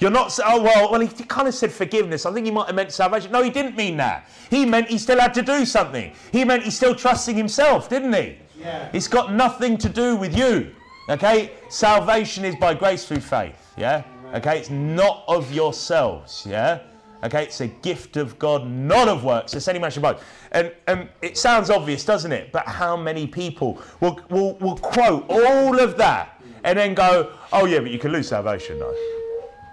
You're 0.00 0.10
not, 0.10 0.36
oh, 0.42 0.62
well, 0.62 0.90
well, 0.90 1.00
he, 1.00 1.08
kind 1.08 1.46
of 1.46 1.54
said 1.54 1.70
forgiveness. 1.70 2.24
I 2.24 2.32
think 2.32 2.46
he 2.46 2.50
might 2.50 2.66
have 2.66 2.74
meant 2.74 2.90
salvation. 2.90 3.30
No, 3.30 3.42
he 3.42 3.50
didn't 3.50 3.76
mean 3.76 3.98
that. 3.98 4.26
He 4.48 4.64
meant 4.64 4.88
he 4.88 4.96
still 4.96 5.20
had 5.20 5.34
to 5.34 5.42
do 5.42 5.66
something. 5.66 6.12
He 6.32 6.42
meant 6.44 6.62
he's 6.62 6.74
still 6.74 6.94
trusting 6.94 7.36
himself, 7.36 7.90
didn't 7.90 8.14
he? 8.14 8.38
Yeah. 8.58 8.88
It's 8.94 9.08
got 9.08 9.32
nothing 9.32 9.76
to 9.78 9.90
do 9.90 10.16
with 10.16 10.36
you. 10.36 10.74
Okay? 11.10 11.52
Salvation 11.68 12.46
is 12.46 12.56
by 12.56 12.72
grace 12.72 13.06
through 13.06 13.20
faith. 13.20 13.74
Yeah? 13.76 14.02
Okay? 14.34 14.58
It's 14.58 14.70
not 14.70 15.22
of 15.28 15.52
yourselves. 15.52 16.46
Yeah? 16.48 16.80
Okay? 17.22 17.44
It's 17.44 17.60
a 17.60 17.66
gift 17.66 18.16
of 18.16 18.38
God, 18.38 18.66
not 18.66 19.06
of 19.06 19.22
works. 19.22 19.52
It's 19.52 19.68
any 19.68 19.78
man 19.78 19.90
should 19.90 20.02
boast. 20.02 20.24
And, 20.52 20.72
and 20.86 21.10
it 21.20 21.36
sounds 21.36 21.68
obvious, 21.68 22.06
doesn't 22.06 22.32
it? 22.32 22.52
But 22.52 22.66
how 22.66 22.96
many 22.96 23.26
people 23.26 23.82
will, 24.00 24.18
will, 24.30 24.54
will 24.54 24.76
quote 24.76 25.26
all 25.28 25.78
of 25.78 25.98
that 25.98 26.40
and 26.64 26.78
then 26.78 26.94
go, 26.94 27.34
oh, 27.52 27.66
yeah, 27.66 27.80
but 27.80 27.90
you 27.90 27.98
can 27.98 28.12
lose 28.12 28.28
salvation, 28.28 28.78
though. 28.78 29.19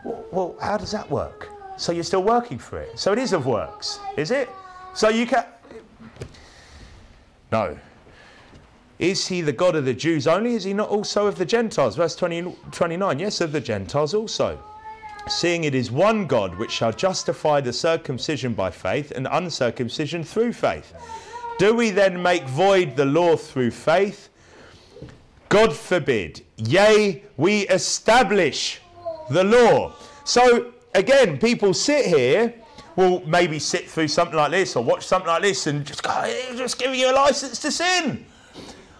Well, 0.03 0.55
how 0.61 0.77
does 0.77 0.91
that 0.91 1.09
work? 1.09 1.49
So 1.77 1.91
you're 1.91 2.03
still 2.03 2.23
working 2.23 2.57
for 2.57 2.79
it. 2.79 2.97
So 2.97 3.11
it 3.11 3.19
is 3.19 3.33
of 3.33 3.45
works, 3.45 3.99
is 4.17 4.31
it? 4.31 4.49
So 4.93 5.09
you 5.09 5.27
can. 5.27 5.45
No. 7.51 7.77
Is 8.99 9.27
he 9.27 9.41
the 9.41 9.53
God 9.53 9.75
of 9.75 9.85
the 9.85 9.93
Jews 9.93 10.27
only? 10.27 10.55
Is 10.55 10.63
he 10.63 10.73
not 10.73 10.89
also 10.89 11.27
of 11.27 11.37
the 11.37 11.45
Gentiles? 11.45 11.95
Verse 11.95 12.15
20, 12.15 12.55
29. 12.71 13.19
Yes, 13.19 13.41
of 13.41 13.51
the 13.51 13.61
Gentiles 13.61 14.13
also. 14.15 14.59
Seeing 15.27 15.65
it 15.65 15.75
is 15.75 15.91
one 15.91 16.25
God 16.25 16.57
which 16.57 16.71
shall 16.71 16.91
justify 16.91 17.61
the 17.61 17.73
circumcision 17.73 18.53
by 18.53 18.71
faith 18.71 19.11
and 19.11 19.27
uncircumcision 19.29 20.23
through 20.23 20.53
faith. 20.53 20.93
Do 21.59 21.75
we 21.75 21.91
then 21.91 22.21
make 22.21 22.47
void 22.47 22.95
the 22.95 23.05
law 23.05 23.35
through 23.35 23.71
faith? 23.71 24.29
God 25.49 25.75
forbid. 25.75 26.43
Yea, 26.57 27.23
we 27.35 27.67
establish 27.67 28.81
the 29.29 29.43
law. 29.43 29.93
So 30.23 30.73
again, 30.93 31.37
people 31.37 31.73
sit 31.73 32.05
here, 32.05 32.53
will 32.95 33.25
maybe 33.27 33.59
sit 33.59 33.89
through 33.89 34.07
something 34.07 34.35
like 34.35 34.51
this 34.51 34.75
or 34.75 34.83
watch 34.83 35.05
something 35.05 35.27
like 35.27 35.43
this 35.43 35.67
and 35.67 35.85
just 35.85 36.03
go, 36.03 36.11
just 36.55 36.79
giving 36.79 36.99
you 36.99 37.11
a 37.11 37.13
license 37.13 37.59
to 37.59 37.71
sin. 37.71 38.25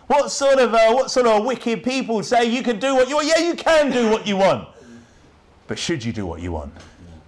What 0.08 0.32
sort 0.32 0.60
of 0.60 0.74
uh, 0.74 0.94
what 0.94 1.12
sort 1.12 1.28
of 1.28 1.44
wicked 1.44 1.84
people 1.84 2.24
say 2.24 2.46
you 2.46 2.64
can 2.64 2.80
do 2.80 2.96
what 2.96 3.10
you 3.10 3.16
want? 3.16 3.28
Yeah, 3.28 3.40
you 3.40 3.56
can 3.56 3.92
do 3.92 4.10
what 4.10 4.26
you 4.26 4.38
want. 4.38 4.70
But 5.68 5.78
should 5.78 6.04
you 6.04 6.14
do 6.14 6.26
what 6.26 6.42
you 6.42 6.54
want? 6.54 6.74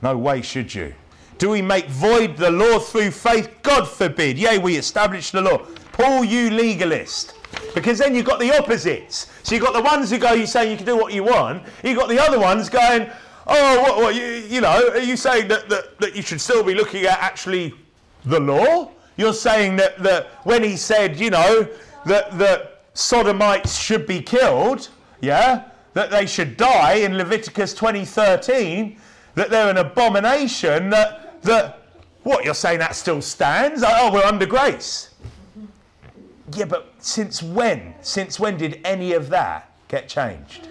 No 0.01 0.17
way 0.17 0.41
should 0.41 0.73
you. 0.73 0.93
Do 1.39 1.49
we 1.49 1.61
make 1.61 1.87
void 1.87 2.37
the 2.37 2.51
law 2.51 2.79
through 2.79 3.11
faith? 3.11 3.49
God 3.63 3.85
forbid. 3.85 4.37
Yea, 4.37 4.57
we 4.57 4.77
establish 4.77 5.31
the 5.31 5.41
law. 5.41 5.57
Paul, 5.91 6.23
you 6.23 6.49
legalist. 6.49 7.33
Because 7.73 7.97
then 7.99 8.15
you've 8.15 8.25
got 8.25 8.39
the 8.39 8.57
opposites. 8.57 9.27
So 9.43 9.55
you've 9.55 9.63
got 9.63 9.73
the 9.73 9.81
ones 9.81 10.09
who 10.09 10.17
go, 10.17 10.33
you 10.33 10.45
say 10.45 10.69
you 10.69 10.77
can 10.77 10.85
do 10.85 10.97
what 10.97 11.13
you 11.13 11.23
want. 11.23 11.63
You've 11.83 11.97
got 11.97 12.09
the 12.09 12.21
other 12.21 12.39
ones 12.39 12.69
going, 12.69 13.09
oh, 13.47 13.81
what, 13.81 13.97
what 13.97 14.15
you, 14.15 14.23
you 14.23 14.61
know, 14.61 14.89
are 14.89 14.99
you 14.99 15.17
saying 15.17 15.47
that, 15.49 15.69
that, 15.69 15.99
that 15.99 16.15
you 16.15 16.21
should 16.21 16.41
still 16.41 16.63
be 16.63 16.73
looking 16.73 17.05
at 17.05 17.19
actually 17.19 17.73
the 18.25 18.39
law? 18.39 18.91
You're 19.17 19.33
saying 19.33 19.75
that, 19.77 19.99
that 19.99 20.27
when 20.45 20.63
he 20.63 20.77
said, 20.77 21.19
you 21.19 21.29
know, 21.29 21.67
that, 22.05 22.37
that 22.37 22.83
sodomites 22.93 23.77
should 23.77 24.07
be 24.07 24.21
killed, 24.21 24.89
yeah, 25.21 25.69
that 25.93 26.11
they 26.11 26.25
should 26.25 26.55
die 26.57 26.95
in 26.95 27.17
Leviticus 27.17 27.73
2013, 27.73 28.97
that 29.35 29.49
they're 29.49 29.69
an 29.69 29.77
abomination, 29.77 30.89
that, 30.89 31.41
that 31.43 31.79
what, 32.23 32.45
you're 32.45 32.53
saying 32.53 32.79
that 32.79 32.95
still 32.95 33.21
stands? 33.21 33.83
Oh, 33.85 34.11
we're 34.13 34.23
under 34.23 34.45
grace. 34.45 35.13
Yeah, 36.53 36.65
but 36.65 36.88
since 36.99 37.41
when? 37.41 37.95
Since 38.01 38.39
when 38.39 38.57
did 38.57 38.79
any 38.83 39.13
of 39.13 39.29
that 39.29 39.71
get 39.87 40.07
changed? 40.07 40.69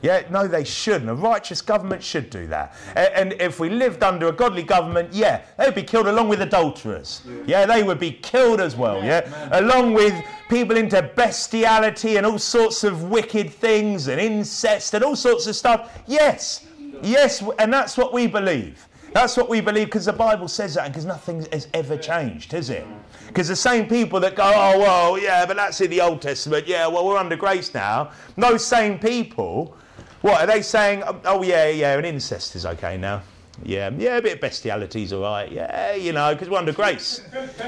Yeah, 0.00 0.22
no, 0.30 0.46
they 0.46 0.64
shouldn't. 0.64 1.10
A 1.10 1.14
righteous 1.14 1.60
government 1.60 2.02
should 2.02 2.30
do 2.30 2.46
that. 2.46 2.74
And 2.94 3.32
if 3.34 3.58
we 3.58 3.68
lived 3.68 4.02
under 4.04 4.28
a 4.28 4.32
godly 4.32 4.62
government, 4.62 5.12
yeah, 5.12 5.42
they'd 5.56 5.74
be 5.74 5.82
killed 5.82 6.06
along 6.06 6.28
with 6.28 6.40
adulterers. 6.40 7.22
Yeah, 7.46 7.66
they 7.66 7.82
would 7.82 7.98
be 7.98 8.12
killed 8.12 8.60
as 8.60 8.76
well. 8.76 9.02
Yeah, 9.02 9.48
along 9.58 9.94
with 9.94 10.14
people 10.48 10.76
into 10.76 11.02
bestiality 11.02 12.16
and 12.16 12.24
all 12.24 12.38
sorts 12.38 12.84
of 12.84 13.04
wicked 13.04 13.50
things 13.50 14.08
and 14.08 14.20
incest 14.20 14.94
and 14.94 15.02
all 15.02 15.16
sorts 15.16 15.46
of 15.48 15.56
stuff. 15.56 16.00
Yes, 16.06 16.64
yes, 17.02 17.42
and 17.58 17.72
that's 17.72 17.96
what 17.96 18.12
we 18.12 18.28
believe. 18.28 18.88
That's 19.12 19.36
what 19.36 19.48
we 19.48 19.60
believe 19.60 19.86
because 19.86 20.04
the 20.04 20.12
Bible 20.12 20.48
says 20.48 20.74
that 20.74 20.84
and 20.84 20.92
because 20.92 21.06
nothing 21.06 21.44
has 21.50 21.66
ever 21.74 21.96
changed, 21.96 22.52
has 22.52 22.70
it? 22.70 22.86
Because 23.28 23.46
the 23.46 23.56
same 23.56 23.86
people 23.86 24.18
that 24.20 24.34
go, 24.34 24.50
oh, 24.52 24.78
well, 24.78 25.18
yeah, 25.18 25.44
but 25.46 25.56
that's 25.56 25.80
in 25.80 25.90
the 25.90 26.00
Old 26.00 26.20
Testament. 26.22 26.66
Yeah, 26.66 26.86
well, 26.86 27.06
we're 27.06 27.18
under 27.18 27.36
grace 27.36 27.72
now. 27.74 28.10
Those 28.36 28.64
same 28.64 28.98
people, 28.98 29.76
what 30.22 30.40
are 30.40 30.46
they 30.46 30.62
saying? 30.62 31.02
Oh, 31.06 31.20
oh 31.26 31.42
yeah, 31.42 31.68
yeah, 31.68 31.96
and 31.96 32.06
incest 32.06 32.56
is 32.56 32.64
okay 32.66 32.96
now. 32.96 33.22
Yeah, 33.62 33.90
yeah, 33.96 34.16
a 34.16 34.22
bit 34.22 34.34
of 34.34 34.40
bestiality 34.40 35.02
is 35.02 35.12
all 35.12 35.22
right. 35.22 35.50
Yeah, 35.50 35.94
you 35.94 36.12
know, 36.12 36.32
because 36.32 36.48
we're 36.48 36.58
under 36.58 36.72
grace. 36.72 37.22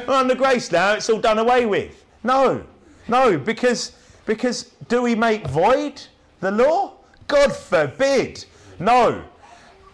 we're 0.08 0.14
under 0.14 0.34
grace 0.34 0.72
now. 0.72 0.94
It's 0.94 1.10
all 1.10 1.20
done 1.20 1.38
away 1.38 1.66
with. 1.66 2.04
No, 2.24 2.64
no, 3.08 3.38
because 3.38 3.92
because 4.24 4.72
do 4.88 5.02
we 5.02 5.14
make 5.14 5.46
void 5.46 6.00
the 6.40 6.50
law? 6.50 6.94
God 7.26 7.54
forbid. 7.54 8.44
No, 8.78 9.24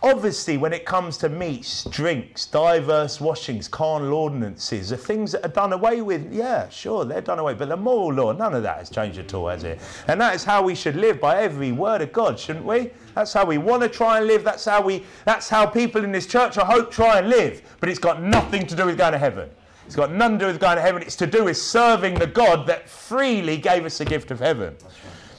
Obviously, 0.02 0.56
when 0.56 0.72
it 0.72 0.84
comes 0.84 1.16
to 1.18 1.28
meats, 1.28 1.84
drinks, 1.84 2.46
diverse 2.46 3.20
washings, 3.20 3.66
carnal 3.66 4.12
ordinances, 4.12 4.90
the 4.90 4.96
things 4.96 5.32
that 5.32 5.44
are 5.44 5.52
done 5.52 5.72
away 5.72 6.02
with, 6.02 6.32
yeah, 6.32 6.68
sure, 6.68 7.04
they're 7.04 7.20
done 7.20 7.38
away. 7.38 7.54
But 7.54 7.70
the 7.70 7.76
moral 7.76 8.12
law, 8.12 8.32
none 8.32 8.54
of 8.54 8.62
that 8.62 8.78
has 8.78 8.90
changed 8.90 9.18
at 9.18 9.32
all, 9.32 9.48
has 9.48 9.64
it? 9.64 9.80
And 10.06 10.20
that 10.20 10.34
is 10.34 10.44
how 10.44 10.62
we 10.62 10.74
should 10.74 10.96
live 10.96 11.20
by 11.20 11.42
every 11.42 11.72
word 11.72 12.02
of 12.02 12.12
God, 12.12 12.38
shouldn't 12.38 12.66
we? 12.66 12.90
That's 13.14 13.32
how 13.32 13.46
we 13.46 13.58
want 13.58 13.82
to 13.82 13.88
try 13.88 14.18
and 14.18 14.26
live. 14.26 14.44
That's 14.44 14.66
how 14.66 14.82
we. 14.82 15.04
That's 15.24 15.48
how 15.48 15.64
people 15.64 16.04
in 16.04 16.12
this 16.12 16.26
church, 16.26 16.58
I 16.58 16.64
hope, 16.66 16.90
try 16.90 17.18
and 17.18 17.28
live. 17.30 17.62
But 17.80 17.88
it's 17.88 17.98
got 17.98 18.22
nothing 18.22 18.66
to 18.66 18.76
do 18.76 18.86
with 18.86 18.98
going 18.98 19.12
to 19.12 19.18
heaven. 19.18 19.48
It's 19.86 19.96
got 19.96 20.12
nothing 20.12 20.38
to 20.38 20.44
do 20.44 20.52
with 20.52 20.60
going 20.60 20.76
to 20.76 20.82
heaven. 20.82 21.00
It's 21.02 21.16
to 21.16 21.26
do 21.26 21.44
with 21.44 21.56
serving 21.56 22.14
the 22.14 22.26
God 22.26 22.66
that 22.66 22.88
freely 22.88 23.56
gave 23.56 23.84
us 23.86 23.98
the 23.98 24.04
gift 24.04 24.30
of 24.30 24.40
heaven. 24.40 24.76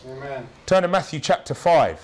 Amen. 0.08 0.48
Turn 0.66 0.82
to 0.82 0.88
Matthew 0.88 1.20
chapter 1.20 1.54
five 1.54 2.02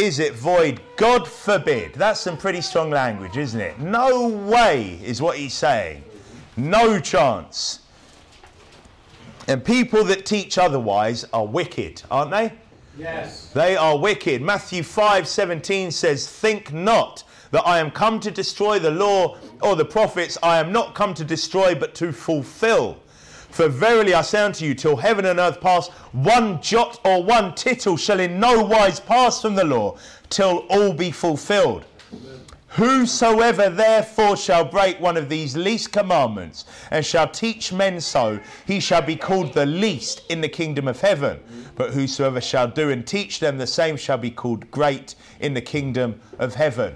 is 0.00 0.18
it 0.18 0.34
void? 0.34 0.80
God 0.96 1.28
forbid. 1.28 1.92
That's 1.94 2.20
some 2.20 2.38
pretty 2.38 2.62
strong 2.62 2.90
language, 2.90 3.36
isn't 3.36 3.60
it? 3.60 3.78
No 3.78 4.28
way 4.28 4.98
is 5.04 5.20
what 5.20 5.36
he's 5.36 5.52
saying. 5.52 6.02
No 6.56 6.98
chance. 6.98 7.80
And 9.46 9.62
people 9.62 10.02
that 10.04 10.24
teach 10.24 10.56
otherwise 10.56 11.24
are 11.32 11.46
wicked, 11.46 12.02
aren't 12.10 12.30
they? 12.30 12.52
Yes. 12.96 13.50
They 13.52 13.76
are 13.76 13.98
wicked. 13.98 14.40
Matthew 14.40 14.82
5 14.82 15.28
17 15.28 15.90
says, 15.90 16.26
Think 16.26 16.72
not 16.72 17.24
that 17.50 17.66
I 17.66 17.78
am 17.78 17.90
come 17.90 18.20
to 18.20 18.30
destroy 18.30 18.78
the 18.78 18.90
law 18.90 19.36
or 19.62 19.76
the 19.76 19.84
prophets. 19.84 20.38
I 20.42 20.58
am 20.58 20.72
not 20.72 20.94
come 20.94 21.12
to 21.14 21.24
destroy, 21.24 21.74
but 21.74 21.94
to 21.96 22.12
fulfill. 22.12 22.98
For 23.50 23.68
verily 23.68 24.14
I 24.14 24.22
say 24.22 24.42
unto 24.42 24.64
you, 24.64 24.74
till 24.74 24.96
heaven 24.96 25.26
and 25.26 25.38
earth 25.38 25.60
pass, 25.60 25.88
one 26.12 26.62
jot 26.62 27.00
or 27.04 27.22
one 27.22 27.54
tittle 27.54 27.96
shall 27.96 28.20
in 28.20 28.38
no 28.38 28.62
wise 28.62 29.00
pass 29.00 29.42
from 29.42 29.54
the 29.54 29.64
law, 29.64 29.96
till 30.28 30.58
all 30.70 30.92
be 30.92 31.10
fulfilled. 31.10 31.84
Whosoever 32.74 33.68
therefore 33.68 34.36
shall 34.36 34.64
break 34.64 35.00
one 35.00 35.16
of 35.16 35.28
these 35.28 35.56
least 35.56 35.90
commandments 35.90 36.66
and 36.92 37.04
shall 37.04 37.28
teach 37.28 37.72
men 37.72 38.00
so, 38.00 38.38
he 38.64 38.78
shall 38.78 39.02
be 39.02 39.16
called 39.16 39.54
the 39.54 39.66
least 39.66 40.22
in 40.28 40.40
the 40.40 40.48
kingdom 40.48 40.86
of 40.86 41.00
heaven. 41.00 41.40
But 41.74 41.90
whosoever 41.90 42.40
shall 42.40 42.68
do 42.68 42.90
and 42.90 43.04
teach 43.04 43.40
them, 43.40 43.58
the 43.58 43.66
same 43.66 43.96
shall 43.96 44.18
be 44.18 44.30
called 44.30 44.70
great 44.70 45.16
in 45.40 45.52
the 45.52 45.60
kingdom 45.60 46.20
of 46.38 46.54
heaven. 46.54 46.94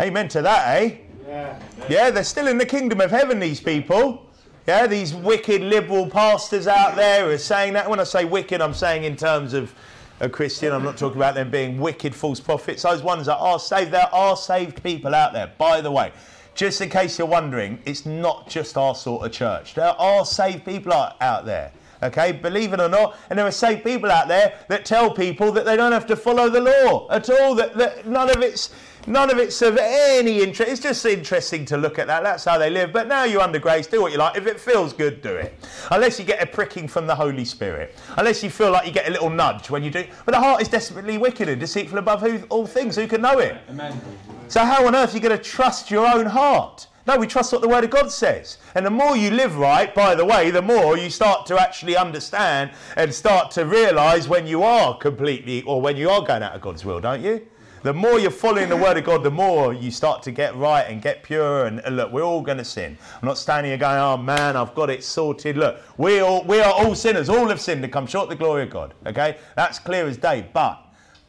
Amen, 0.00 0.08
Amen 0.08 0.28
to 0.28 0.40
that, 0.40 0.82
eh? 0.82 0.96
Yeah. 1.28 1.58
yeah, 1.90 2.10
they're 2.10 2.24
still 2.24 2.48
in 2.48 2.56
the 2.56 2.66
kingdom 2.66 3.02
of 3.02 3.10
heaven, 3.10 3.38
these 3.38 3.60
people. 3.60 4.23
Yeah, 4.66 4.86
these 4.86 5.14
wicked 5.14 5.60
liberal 5.60 6.08
pastors 6.08 6.66
out 6.66 6.96
there 6.96 7.30
are 7.30 7.38
saying 7.38 7.74
that. 7.74 7.88
When 7.88 8.00
I 8.00 8.04
say 8.04 8.24
wicked, 8.24 8.62
I'm 8.62 8.72
saying 8.74 9.04
in 9.04 9.16
terms 9.16 9.52
of 9.52 9.74
a 10.20 10.28
Christian. 10.28 10.72
I'm 10.72 10.82
not 10.82 10.96
talking 10.96 11.16
about 11.16 11.34
them 11.34 11.50
being 11.50 11.78
wicked 11.78 12.14
false 12.14 12.40
prophets. 12.40 12.82
Those 12.82 13.02
ones 13.02 13.26
that 13.26 13.36
are 13.36 13.58
saved, 13.58 13.90
there 13.90 14.12
are 14.12 14.36
saved 14.36 14.82
people 14.82 15.14
out 15.14 15.32
there. 15.32 15.52
By 15.58 15.80
the 15.80 15.90
way, 15.90 16.12
just 16.54 16.80
in 16.80 16.88
case 16.88 17.18
you're 17.18 17.26
wondering, 17.26 17.78
it's 17.84 18.06
not 18.06 18.48
just 18.48 18.76
our 18.76 18.94
sort 18.94 19.26
of 19.26 19.32
church. 19.32 19.74
There 19.74 19.88
are 19.88 20.24
saved 20.24 20.64
people 20.64 20.92
out 20.92 21.44
there. 21.44 21.72
Okay, 22.02 22.32
believe 22.32 22.74
it 22.74 22.80
or 22.80 22.88
not, 22.88 23.16
and 23.30 23.38
there 23.38 23.46
are 23.46 23.52
saved 23.52 23.82
people 23.82 24.10
out 24.10 24.28
there 24.28 24.58
that 24.68 24.84
tell 24.84 25.10
people 25.10 25.50
that 25.52 25.64
they 25.64 25.74
don't 25.74 25.92
have 25.92 26.06
to 26.06 26.16
follow 26.16 26.50
the 26.50 26.60
law 26.60 27.08
at 27.10 27.30
all. 27.30 27.54
That, 27.54 27.74
that 27.78 28.06
none 28.06 28.28
of 28.28 28.42
it's 28.42 28.74
None 29.06 29.30
of 29.30 29.38
it's 29.38 29.60
of 29.60 29.76
any 29.78 30.40
interest. 30.40 30.70
It's 30.70 30.80
just 30.80 31.04
interesting 31.04 31.64
to 31.66 31.76
look 31.76 31.98
at 31.98 32.06
that. 32.06 32.22
That's 32.22 32.44
how 32.44 32.56
they 32.56 32.70
live. 32.70 32.92
But 32.92 33.06
now 33.06 33.24
you're 33.24 33.42
under 33.42 33.58
grace, 33.58 33.86
do 33.86 34.00
what 34.00 34.12
you 34.12 34.18
like. 34.18 34.36
If 34.36 34.46
it 34.46 34.58
feels 34.58 34.92
good, 34.92 35.20
do 35.20 35.34
it. 35.34 35.54
Unless 35.90 36.18
you 36.18 36.24
get 36.24 36.42
a 36.42 36.46
pricking 36.46 36.88
from 36.88 37.06
the 37.06 37.14
Holy 37.14 37.44
Spirit. 37.44 37.94
Unless 38.16 38.42
you 38.42 38.50
feel 38.50 38.70
like 38.70 38.86
you 38.86 38.92
get 38.92 39.06
a 39.06 39.10
little 39.10 39.30
nudge 39.30 39.68
when 39.68 39.82
you 39.82 39.90
do. 39.90 40.06
But 40.24 40.32
the 40.32 40.40
heart 40.40 40.62
is 40.62 40.68
desperately 40.68 41.18
wicked 41.18 41.48
and 41.48 41.60
deceitful 41.60 41.98
above 41.98 42.22
who, 42.22 42.38
all 42.48 42.66
things. 42.66 42.96
Who 42.96 43.06
can 43.06 43.20
know 43.20 43.38
it? 43.38 43.58
Amen. 43.68 44.00
So 44.48 44.60
how 44.60 44.86
on 44.86 44.94
earth 44.94 45.12
are 45.12 45.16
you 45.16 45.22
going 45.22 45.36
to 45.36 45.42
trust 45.42 45.90
your 45.90 46.06
own 46.06 46.26
heart? 46.26 46.86
No, 47.06 47.18
we 47.18 47.26
trust 47.26 47.52
what 47.52 47.60
the 47.60 47.68
Word 47.68 47.84
of 47.84 47.90
God 47.90 48.10
says. 48.10 48.56
And 48.74 48.86
the 48.86 48.90
more 48.90 49.14
you 49.14 49.30
live 49.30 49.58
right, 49.58 49.94
by 49.94 50.14
the 50.14 50.24
way, 50.24 50.50
the 50.50 50.62
more 50.62 50.96
you 50.96 51.10
start 51.10 51.44
to 51.46 51.60
actually 51.60 51.96
understand 51.96 52.70
and 52.96 53.12
start 53.12 53.50
to 53.52 53.66
realise 53.66 54.26
when 54.26 54.46
you 54.46 54.62
are 54.62 54.96
completely 54.96 55.62
or 55.64 55.82
when 55.82 55.98
you 55.98 56.08
are 56.08 56.22
going 56.24 56.42
out 56.42 56.54
of 56.54 56.62
God's 56.62 56.82
will, 56.82 57.00
don't 57.00 57.22
you? 57.22 57.46
The 57.84 57.92
more 57.92 58.18
you're 58.18 58.30
following 58.30 58.70
the 58.70 58.78
Word 58.78 58.96
of 58.96 59.04
God, 59.04 59.22
the 59.22 59.30
more 59.30 59.74
you 59.74 59.90
start 59.90 60.22
to 60.22 60.32
get 60.32 60.56
right 60.56 60.84
and 60.84 61.02
get 61.02 61.22
pure. 61.22 61.66
And, 61.66 61.82
look, 61.94 62.10
we're 62.10 62.22
all 62.22 62.40
going 62.40 62.56
to 62.56 62.64
sin. 62.64 62.96
I'm 63.20 63.28
not 63.28 63.36
standing 63.36 63.72
here 63.72 63.76
going, 63.76 63.98
oh 63.98 64.16
man, 64.16 64.56
I've 64.56 64.74
got 64.74 64.88
it 64.88 65.04
sorted. 65.04 65.58
Look, 65.58 65.82
we, 65.98 66.20
all, 66.20 66.44
we 66.44 66.60
are 66.60 66.72
all 66.72 66.94
sinners. 66.94 67.28
All 67.28 67.46
have 67.48 67.60
sinned 67.60 67.84
and 67.84 67.92
come 67.92 68.06
short 68.06 68.22
of 68.22 68.30
the 68.30 68.36
glory 68.36 68.62
of 68.62 68.70
God. 68.70 68.94
Okay? 69.04 69.36
That's 69.54 69.78
clear 69.78 70.06
as 70.06 70.16
day. 70.16 70.48
But, 70.54 70.82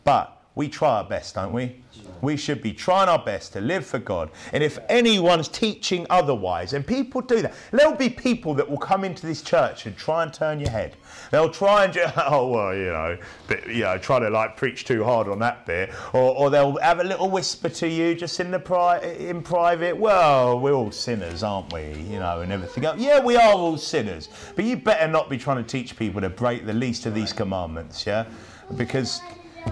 but, 0.06 0.36
we 0.56 0.70
try 0.70 1.00
our 1.00 1.04
best, 1.04 1.36
don't 1.36 1.52
we? 1.52 1.84
We 2.22 2.38
should 2.38 2.62
be 2.62 2.72
trying 2.72 3.10
our 3.10 3.20
best 3.20 3.52
to 3.54 3.60
live 3.60 3.86
for 3.86 4.00
God. 4.00 4.32
And 4.54 4.64
if 4.64 4.80
anyone's 4.88 5.50
teaching 5.50 6.08
otherwise, 6.10 6.72
and 6.72 6.88
people 6.88 7.20
do 7.20 7.42
that, 7.42 7.54
there'll 7.72 7.96
be 7.96 8.10
people 8.10 8.54
that 8.54 8.70
will 8.70 8.78
come 8.78 9.04
into 9.04 9.28
this 9.28 9.42
church 9.42 9.86
and 9.86 9.98
try 9.98 10.24
and 10.24 10.34
turn 10.34 10.62
your 10.62 10.70
head. 10.70 10.96
They'll 11.36 11.50
try 11.50 11.84
and 11.84 11.98
oh, 12.18 12.48
well, 12.48 12.74
you 12.74 12.86
know, 12.86 13.18
but, 13.50 13.68
you 13.68 13.84
know, 13.84 13.98
try 13.98 14.20
to 14.20 14.30
like 14.30 14.56
preach 14.56 14.86
too 14.86 15.04
hard 15.04 15.28
on 15.28 15.38
that 15.40 15.66
bit. 15.66 15.92
Or, 16.14 16.34
or 16.34 16.50
they'll 16.50 16.78
have 16.78 17.02
a 17.02 17.04
little 17.04 17.30
whisper 17.30 17.68
to 17.68 17.90
you 17.90 18.16
just 18.16 18.40
in 18.40 18.52
the 18.52 18.60
pri- 18.60 19.00
in 19.00 19.42
private. 19.42 19.98
Well, 19.98 20.58
we're 20.58 20.72
all 20.72 20.92
sinners, 20.92 21.44
aren't 21.44 21.74
we? 21.74 21.92
You 22.10 22.20
know, 22.20 22.40
and 22.40 22.54
everything 22.54 22.86
else. 22.86 23.02
Yeah, 23.02 23.20
we 23.20 23.36
are 23.36 23.52
all 23.52 23.78
sinners. 23.78 24.30
But 24.56 24.64
you 24.64 24.78
better 24.78 25.10
not 25.10 25.30
be 25.30 25.38
trying 25.38 25.58
to 25.58 25.70
teach 25.70 25.98
people 25.98 26.22
to 26.22 26.30
break 26.30 26.66
the 26.66 26.74
least 26.74 27.06
of 27.06 27.14
these 27.14 27.34
commandments, 27.34 28.08
yeah? 28.08 28.28
Because 28.78 29.20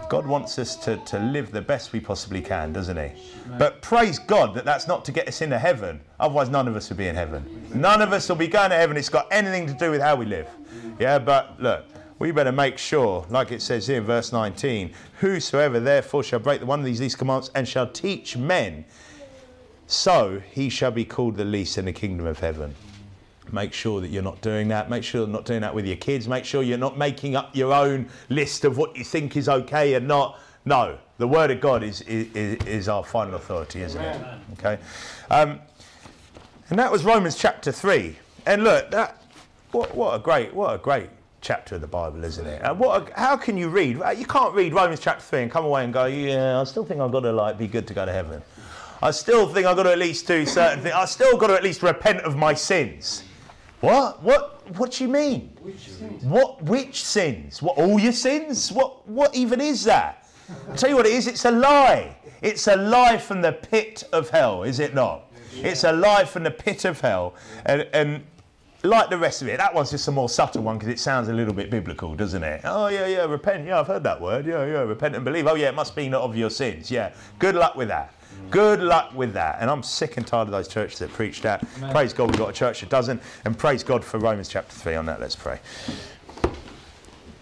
God 0.09 0.25
wants 0.25 0.59
us 0.59 0.75
to, 0.77 0.97
to 0.97 1.19
live 1.19 1.51
the 1.51 1.61
best 1.61 1.93
we 1.93 1.99
possibly 1.99 2.41
can, 2.41 2.73
doesn't 2.73 2.97
He? 2.97 3.21
But 3.57 3.81
praise 3.81 4.19
God 4.19 4.53
that 4.55 4.65
that's 4.65 4.87
not 4.87 5.05
to 5.05 5.11
get 5.11 5.27
us 5.27 5.41
into 5.41 5.57
heaven. 5.57 6.01
Otherwise, 6.19 6.49
none 6.49 6.67
of 6.67 6.75
us 6.75 6.89
will 6.89 6.97
be 6.97 7.07
in 7.07 7.15
heaven. 7.15 7.67
None 7.73 8.01
of 8.01 8.13
us 8.13 8.27
will 8.29 8.35
be 8.35 8.47
going 8.47 8.69
to 8.69 8.75
heaven. 8.75 8.97
It's 8.97 9.09
got 9.09 9.27
anything 9.31 9.67
to 9.67 9.73
do 9.73 9.91
with 9.91 10.01
how 10.01 10.15
we 10.15 10.25
live. 10.25 10.47
Yeah, 10.99 11.19
but 11.19 11.61
look, 11.61 11.85
we 12.19 12.31
better 12.31 12.51
make 12.51 12.77
sure, 12.77 13.25
like 13.29 13.51
it 13.51 13.61
says 13.61 13.87
here 13.87 13.97
in 13.97 14.03
verse 14.03 14.31
19, 14.31 14.93
whosoever 15.19 15.79
therefore 15.79 16.23
shall 16.23 16.39
break 16.39 16.59
the 16.59 16.65
one 16.65 16.79
of 16.79 16.85
these 16.85 17.01
least 17.01 17.17
commands 17.17 17.49
and 17.55 17.67
shall 17.67 17.89
teach 17.89 18.37
men, 18.37 18.85
so 19.87 20.41
he 20.51 20.69
shall 20.69 20.91
be 20.91 21.05
called 21.05 21.35
the 21.35 21.45
least 21.45 21.77
in 21.77 21.85
the 21.85 21.93
kingdom 21.93 22.25
of 22.25 22.39
heaven. 22.39 22.73
Make 23.51 23.73
sure 23.73 24.01
that 24.01 24.09
you're 24.09 24.23
not 24.23 24.41
doing 24.41 24.69
that. 24.69 24.89
Make 24.89 25.03
sure 25.03 25.21
you're 25.21 25.29
not 25.29 25.45
doing 25.45 25.61
that 25.61 25.75
with 25.75 25.85
your 25.85 25.97
kids. 25.97 26.27
Make 26.27 26.45
sure 26.45 26.63
you're 26.63 26.77
not 26.77 26.97
making 26.97 27.35
up 27.35 27.55
your 27.55 27.73
own 27.73 28.07
list 28.29 28.65
of 28.65 28.77
what 28.77 28.95
you 28.95 29.03
think 29.03 29.35
is 29.35 29.49
okay 29.49 29.93
and 29.95 30.07
not. 30.07 30.39
No, 30.65 30.97
the 31.17 31.27
Word 31.27 31.51
of 31.51 31.59
God 31.59 31.83
is, 31.83 32.01
is, 32.01 32.27
is 32.65 32.87
our 32.87 33.03
final 33.03 33.35
authority, 33.35 33.81
isn't 33.81 34.01
it? 34.01 34.25
Okay. 34.53 34.79
Um, 35.29 35.59
and 36.69 36.79
that 36.79 36.91
was 36.91 37.03
Romans 37.03 37.35
chapter 37.35 37.71
3. 37.71 38.15
And 38.45 38.63
look, 38.63 38.89
that, 38.91 39.21
what, 39.71 39.93
what, 39.93 40.15
a 40.15 40.19
great, 40.19 40.53
what 40.53 40.73
a 40.73 40.77
great 40.77 41.09
chapter 41.41 41.75
of 41.75 41.81
the 41.81 41.87
Bible, 41.87 42.23
isn't 42.23 42.47
it? 42.47 42.75
What 42.77 43.11
a, 43.11 43.19
how 43.19 43.35
can 43.35 43.57
you 43.57 43.67
read? 43.67 44.01
Uh, 44.01 44.11
you 44.11 44.25
can't 44.25 44.53
read 44.55 44.73
Romans 44.73 45.01
chapter 45.01 45.23
3 45.23 45.43
and 45.43 45.51
come 45.51 45.65
away 45.65 45.83
and 45.83 45.93
go, 45.93 46.05
yeah, 46.05 46.59
I 46.59 46.63
still 46.63 46.85
think 46.85 47.01
I've 47.01 47.11
got 47.11 47.21
to 47.21 47.31
like 47.33 47.57
be 47.57 47.67
good 47.67 47.85
to 47.87 47.93
go 47.93 48.05
to 48.05 48.11
heaven. 48.11 48.41
I 49.01 49.11
still 49.11 49.49
think 49.49 49.67
I've 49.67 49.75
got 49.75 49.83
to 49.83 49.91
at 49.91 49.99
least 49.99 50.27
do 50.27 50.45
certain 50.45 50.81
things. 50.81 50.95
I 50.95 51.03
still 51.05 51.37
got 51.37 51.47
to 51.47 51.55
at 51.55 51.63
least 51.63 51.83
repent 51.83 52.21
of 52.21 52.37
my 52.37 52.53
sins. 52.53 53.23
What? 53.83 54.23
What? 54.23 54.77
What 54.77 54.91
do 54.91 55.03
you 55.03 55.09
mean? 55.09 55.57
Which 55.61 55.89
what? 56.21 56.61
Which 56.63 57.03
sins? 57.03 57.61
What? 57.61 57.77
All 57.77 57.99
your 57.99 58.13
sins? 58.13 58.71
What? 58.71 59.05
What 59.05 59.35
even 59.35 59.59
is 59.59 59.83
that? 59.83 60.25
I 60.71 60.75
tell 60.77 60.89
you 60.89 60.95
what 60.95 61.05
it 61.05 61.11
is. 61.11 61.27
It's 61.27 61.43
a 61.43 61.51
lie. 61.51 62.15
It's 62.41 62.67
a 62.67 62.77
lie 62.77 63.17
from 63.17 63.41
the 63.41 63.51
pit 63.51 64.05
of 64.13 64.29
hell, 64.29 64.63
is 64.63 64.79
it 64.79 64.93
not? 64.93 65.33
It's 65.55 65.83
a 65.83 65.91
lie 65.91 66.23
from 66.23 66.43
the 66.43 66.51
pit 66.51 66.85
of 66.85 67.01
hell, 67.01 67.35
and, 67.65 67.85
and 67.93 68.23
like 68.83 69.09
the 69.09 69.17
rest 69.17 69.41
of 69.41 69.49
it, 69.49 69.57
that 69.57 69.73
one's 69.73 69.91
just 69.91 70.07
a 70.07 70.11
more 70.11 70.29
subtle 70.29 70.63
one 70.63 70.77
because 70.77 70.89
it 70.89 70.99
sounds 70.99 71.27
a 71.27 71.33
little 71.33 71.53
bit 71.53 71.69
biblical, 71.69 72.15
doesn't 72.15 72.43
it? 72.43 72.61
Oh 72.63 72.87
yeah, 72.87 73.05
yeah, 73.07 73.25
repent. 73.25 73.67
Yeah, 73.67 73.81
I've 73.81 73.87
heard 73.87 74.03
that 74.03 74.19
word. 74.19 74.45
Yeah, 74.45 74.65
yeah, 74.65 74.79
repent 74.83 75.13
and 75.13 75.25
believe. 75.25 75.45
Oh 75.45 75.55
yeah, 75.55 75.67
it 75.67 75.75
must 75.75 75.93
be 75.93 76.07
not 76.07 76.21
of 76.21 76.37
your 76.37 76.49
sins. 76.49 76.89
Yeah, 76.89 77.11
good 77.37 77.55
luck 77.55 77.75
with 77.75 77.89
that. 77.89 78.13
Good 78.53 78.81
luck 78.81 79.15
with 79.15 79.33
that. 79.33 79.57
And 79.61 79.69
I'm 79.71 79.81
sick 79.81 80.17
and 80.17 80.27
tired 80.27 80.47
of 80.47 80.51
those 80.51 80.67
churches 80.67 80.99
that 80.99 81.11
preach 81.11 81.41
that. 81.41 81.65
Amen. 81.77 81.91
Praise 81.91 82.13
God, 82.13 82.29
we've 82.29 82.37
got 82.37 82.51
a 82.51 82.53
church 82.53 82.81
that 82.81 82.89
doesn't. 82.89 83.19
And 83.45 83.57
praise 83.57 83.83
God 83.83 84.05
for 84.05 84.19
Romans 84.19 84.47
chapter 84.47 84.75
3 84.75 84.93
on 84.93 85.07
that. 85.07 85.19
Let's 85.19 85.35
pray. 85.35 85.59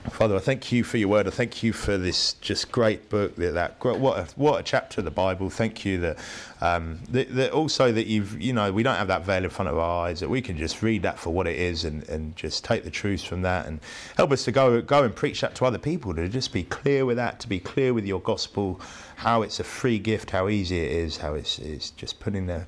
Father, 0.09 0.35
I 0.35 0.39
thank 0.39 0.71
you 0.71 0.83
for 0.83 0.97
your 0.97 1.09
word. 1.09 1.27
I 1.27 1.31
thank 1.31 1.63
you 1.63 1.73
for 1.73 1.97
this 1.97 2.33
just 2.33 2.71
great 2.71 3.09
book. 3.09 3.35
That, 3.35 3.53
that 3.53 3.83
what 3.83 4.19
a, 4.19 4.23
what 4.35 4.59
a 4.59 4.63
chapter 4.63 5.01
of 5.01 5.05
the 5.05 5.11
Bible. 5.11 5.49
Thank 5.49 5.85
you 5.85 5.99
that, 5.99 6.17
um, 6.59 6.99
that, 7.09 7.33
that, 7.35 7.51
also 7.51 7.91
that 7.91 8.07
you've 8.07 8.39
you 8.41 8.51
know 8.53 8.71
we 8.71 8.83
don't 8.83 8.97
have 8.97 9.07
that 9.07 9.25
veil 9.25 9.43
in 9.43 9.49
front 9.49 9.69
of 9.69 9.77
our 9.77 10.07
eyes 10.07 10.19
that 10.19 10.29
we 10.29 10.41
can 10.41 10.57
just 10.57 10.81
read 10.81 11.03
that 11.03 11.17
for 11.17 11.31
what 11.31 11.47
it 11.47 11.57
is 11.57 11.85
and, 11.85 12.07
and 12.09 12.35
just 12.35 12.63
take 12.63 12.83
the 12.83 12.89
truths 12.89 13.23
from 13.23 13.41
that 13.43 13.67
and 13.67 13.79
help 14.17 14.31
us 14.31 14.43
to 14.45 14.51
go 14.51 14.81
go 14.81 15.03
and 15.03 15.15
preach 15.15 15.41
that 15.41 15.55
to 15.55 15.65
other 15.65 15.77
people 15.77 16.13
to 16.15 16.27
just 16.27 16.51
be 16.51 16.63
clear 16.63 17.05
with 17.05 17.17
that 17.17 17.39
to 17.39 17.47
be 17.47 17.59
clear 17.59 17.93
with 17.93 18.05
your 18.05 18.21
gospel, 18.21 18.81
how 19.21 19.43
it's 19.43 19.59
a 19.59 19.63
free 19.63 19.99
gift, 19.99 20.31
how 20.31 20.49
easy 20.49 20.79
it 20.79 20.91
is, 20.91 21.17
how 21.17 21.35
it's, 21.35 21.59
it's 21.59 21.91
just 21.91 22.19
putting 22.19 22.47
the, 22.47 22.65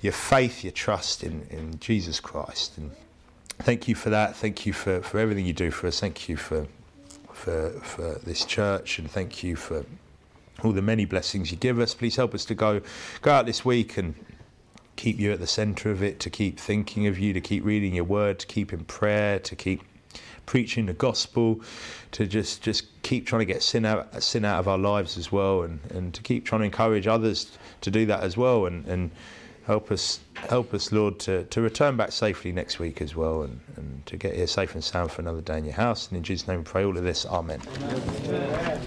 your 0.00 0.14
faith, 0.14 0.64
your 0.64 0.72
trust 0.72 1.22
in, 1.22 1.46
in 1.50 1.78
Jesus 1.78 2.20
Christ 2.20 2.78
and 2.78 2.90
thank 3.58 3.86
you 3.86 3.94
for 3.94 4.08
that. 4.08 4.34
Thank 4.34 4.64
you 4.64 4.72
for, 4.72 5.02
for 5.02 5.18
everything 5.18 5.44
you 5.44 5.52
do 5.52 5.70
for 5.70 5.86
us. 5.86 6.00
Thank 6.00 6.26
you 6.26 6.38
for, 6.38 6.66
for, 7.34 7.68
for 7.82 8.18
this 8.24 8.46
church 8.46 8.98
and 8.98 9.10
thank 9.10 9.42
you 9.42 9.56
for 9.56 9.84
all 10.62 10.72
the 10.72 10.80
many 10.80 11.04
blessings 11.04 11.50
you 11.50 11.58
give 11.58 11.78
us. 11.78 11.92
Please 11.92 12.16
help 12.16 12.32
us 12.32 12.46
to 12.46 12.54
go, 12.54 12.80
go 13.20 13.32
out 13.32 13.44
this 13.44 13.62
week 13.62 13.98
and 13.98 14.14
keep 14.96 15.20
you 15.20 15.32
at 15.32 15.38
the 15.38 15.46
centre 15.46 15.90
of 15.90 16.02
it, 16.02 16.18
to 16.20 16.30
keep 16.30 16.58
thinking 16.58 17.06
of 17.06 17.18
you, 17.18 17.34
to 17.34 17.42
keep 17.42 17.62
reading 17.62 17.94
your 17.94 18.04
word, 18.04 18.38
to 18.38 18.46
keep 18.46 18.72
in 18.72 18.84
prayer, 18.86 19.38
to 19.40 19.54
keep 19.54 19.82
preaching 20.46 20.86
the 20.86 20.92
gospel, 20.92 21.60
to 22.14 22.26
just, 22.26 22.62
just 22.62 22.86
keep 23.02 23.26
trying 23.26 23.40
to 23.40 23.52
get 23.52 23.62
sin 23.62 23.84
out, 23.84 24.22
sin 24.22 24.44
out 24.44 24.60
of 24.60 24.68
our 24.68 24.78
lives 24.78 25.18
as 25.18 25.30
well, 25.30 25.62
and, 25.62 25.80
and 25.90 26.14
to 26.14 26.22
keep 26.22 26.44
trying 26.44 26.60
to 26.60 26.64
encourage 26.64 27.06
others 27.06 27.58
to 27.82 27.90
do 27.90 28.06
that 28.06 28.22
as 28.22 28.36
well. 28.36 28.66
And, 28.66 28.86
and 28.86 29.10
help 29.66 29.90
us, 29.90 30.20
help 30.34 30.74
us, 30.74 30.92
Lord, 30.92 31.18
to, 31.20 31.44
to 31.44 31.60
return 31.60 31.96
back 31.96 32.12
safely 32.12 32.52
next 32.52 32.78
week 32.78 33.00
as 33.00 33.16
well 33.16 33.42
and, 33.42 33.60
and 33.76 34.06
to 34.06 34.16
get 34.16 34.34
here 34.34 34.46
safe 34.46 34.74
and 34.74 34.84
sound 34.84 35.10
for 35.10 35.22
another 35.22 35.40
day 35.40 35.58
in 35.58 35.64
your 35.64 35.74
house. 35.74 36.08
And 36.08 36.16
in 36.16 36.22
Jesus' 36.22 36.46
name 36.46 36.58
we 36.58 36.64
pray 36.64 36.84
all 36.84 36.96
of 36.96 37.02
this. 37.04 37.26
Amen. 37.26 37.60
Amen. 37.82 38.80